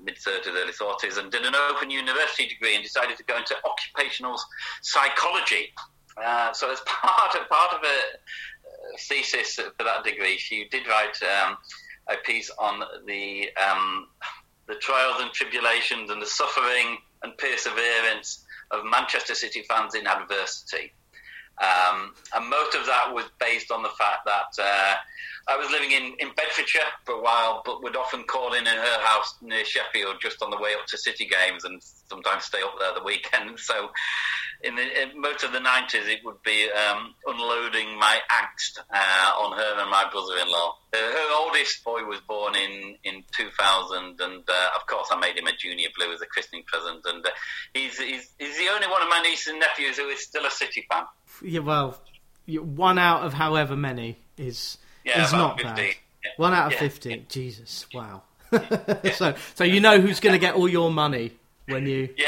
mid 0.03 0.17
thirties, 0.17 0.55
early 0.57 0.73
forties, 0.73 1.19
and 1.19 1.31
did 1.31 1.45
an 1.45 1.55
open 1.55 1.91
university 1.91 2.49
degree, 2.49 2.75
and 2.75 2.83
decided 2.83 3.19
to 3.19 3.25
go 3.25 3.37
into 3.37 3.55
occupational 3.67 4.41
psychology. 4.81 5.75
Uh, 6.23 6.53
so, 6.53 6.71
as 6.71 6.81
part 6.87 7.35
of 7.35 7.49
part 7.49 7.75
of 7.75 7.81
a 7.83 8.99
thesis 8.99 9.55
for 9.55 9.85
that 9.85 10.05
degree, 10.05 10.39
she 10.39 10.67
did 10.71 10.87
write 10.87 11.19
um, 11.23 11.57
a 12.09 12.17
piece 12.25 12.51
on 12.59 12.83
the 13.07 13.49
um, 13.57 14.09
the 14.69 14.75
trials 14.77 15.21
and 15.21 15.33
tribulations 15.33 16.11
and 16.11 16.21
the 16.21 16.27
suffering 16.27 16.99
and 17.23 17.37
perseverance 17.39 18.45
of 18.71 18.85
Manchester 18.85 19.35
City 19.35 19.63
fans 19.69 19.95
in 19.95 20.07
adversity. 20.07 20.93
Um, 21.59 22.13
and 22.35 22.51
most 22.51 22.75
of 22.75 22.85
that 22.87 23.15
was 23.15 23.25
based 23.41 23.71
on 23.71 23.83
the 23.83 23.89
fact 23.91 24.27
that 24.27 24.63
uh, 24.63 24.97
I 25.49 25.57
was 25.57 25.71
living 25.71 25.93
in, 25.93 26.15
in 26.19 26.35
Bedfordshire 26.37 26.83
for 27.05 27.15
a 27.15 27.23
while, 27.23 27.63
but 27.65 27.83
would 27.83 27.97
often 27.97 28.25
call 28.25 28.53
in 28.53 28.67
in 28.67 28.77
her 28.77 29.01
house 29.01 29.37
near 29.41 29.65
Sheffield 29.65 30.17
just 30.21 30.43
on 30.43 30.51
the 30.51 30.59
way 30.59 30.75
up 30.75 30.87
to 30.89 30.99
City 30.99 31.27
games 31.27 31.65
and 31.65 31.81
sometimes 31.83 32.45
stay 32.45 32.61
up 32.63 32.75
there 32.79 32.95
the 32.95 33.05
weekend. 33.05 33.59
So 33.67 33.91
in, 34.63 34.75
the, 34.77 35.03
in 35.03 35.21
most 35.21 35.45
of 35.45 35.53
the 35.53 35.59
90s, 35.59 36.09
it 36.09 36.25
would 36.25 36.43
be 36.43 36.69
um, 36.71 37.15
unloading 37.27 37.99
my 37.99 38.19
angst 38.31 38.79
uh, 38.79 39.43
on 39.43 39.57
her 39.57 39.81
and 39.81 39.91
my 39.91 40.05
brother-in-law. 40.11 40.77
Uh, 40.93 40.97
her 40.97 41.35
oldest 41.39 41.85
boy 41.85 42.05
was 42.05 42.21
born 42.27 42.55
in, 42.55 42.97
in 43.05 43.23
2000, 43.33 44.21
and 44.21 44.43
uh, 44.49 44.53
of 44.77 44.87
course 44.87 45.09
I 45.11 45.19
made 45.19 45.37
him 45.37 45.47
a 45.47 45.57
junior 45.57 45.89
blue 45.97 46.13
as 46.13 46.21
a 46.23 46.27
christening 46.27 46.65
present, 46.67 47.05
and 47.05 47.25
uh, 47.25 47.31
he's, 47.75 47.99
he's, 47.99 48.31
he's 48.39 48.57
the 48.59 48.69
only 48.73 48.87
one 48.89 49.03
of 49.03 49.09
my 49.09 49.21
nieces 49.23 49.49
and 49.49 49.61
nephews 49.61 49.99
who 49.99 50.09
is 50.09 50.23
still 50.23 50.47
a 50.47 50.51
City 50.51 50.87
fan. 50.91 51.05
Yeah, 51.43 51.61
well, 51.61 52.01
one 52.47 52.99
out 52.99 53.23
of 53.23 53.35
however 53.35 53.77
many 53.77 54.17
is, 54.37 54.79
Yeah, 55.05 55.25
is 55.25 55.33
not 55.33 55.63
bad. 55.63 55.79
Yeah. 55.79 56.31
One 56.37 56.55
out 56.55 56.67
of 56.67 56.73
Yeah. 56.73 56.79
50. 56.79 57.27
Jesus, 57.29 57.87
wow. 57.93 58.23
so, 59.15 59.35
so 59.55 59.65
you 59.65 59.81
know 59.81 60.01
who's 60.01 60.21
going 60.21 60.33
to 60.33 60.39
get 60.39 60.55
all 60.55 60.69
your 60.69 60.91
money 60.91 61.33
when 61.69 61.87
you... 61.87 62.09
Yeah, 62.17 62.27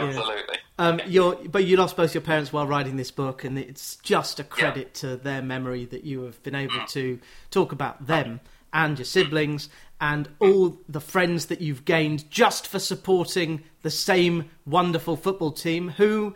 absolutely. 0.00 0.58
Um, 0.78 1.00
you're, 1.06 1.36
but 1.48 1.64
you 1.64 1.76
lost 1.76 1.96
both 1.96 2.14
your 2.14 2.20
parents 2.20 2.52
while 2.52 2.66
writing 2.66 2.96
this 2.96 3.10
book, 3.10 3.44
and 3.44 3.58
it's 3.58 3.96
just 3.96 4.40
a 4.40 4.44
credit 4.44 4.94
to 4.94 5.16
their 5.16 5.42
memory 5.42 5.84
that 5.86 6.04
you 6.04 6.22
have 6.22 6.42
been 6.42 6.54
able 6.54 6.84
to 6.88 7.18
talk 7.50 7.72
about 7.72 8.06
them 8.06 8.40
and 8.72 8.98
your 8.98 9.04
siblings 9.06 9.68
and 10.00 10.28
all 10.40 10.76
the 10.88 11.00
friends 11.00 11.46
that 11.46 11.60
you've 11.60 11.84
gained 11.84 12.28
just 12.30 12.66
for 12.66 12.78
supporting 12.80 13.62
the 13.82 13.90
same 13.90 14.50
wonderful 14.66 15.16
football 15.16 15.52
team 15.52 15.90
who, 15.90 16.34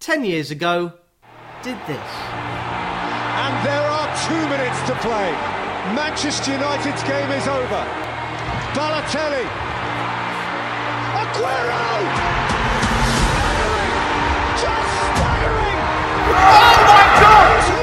10 0.00 0.24
years 0.24 0.50
ago, 0.50 0.92
did 1.62 1.76
this. 1.86 2.10
And 3.44 3.66
there 3.66 3.82
are 3.82 4.08
two 4.26 4.48
minutes 4.48 4.80
to 4.88 4.94
play. 4.96 5.30
Manchester 5.94 6.52
United's 6.52 7.02
game 7.02 7.30
is 7.30 7.46
over. 7.46 7.84
Balotelli. 8.72 9.46
Aguero! 11.14 12.63
Oh 16.26 16.30
my 16.86 17.20
God! 17.20 17.73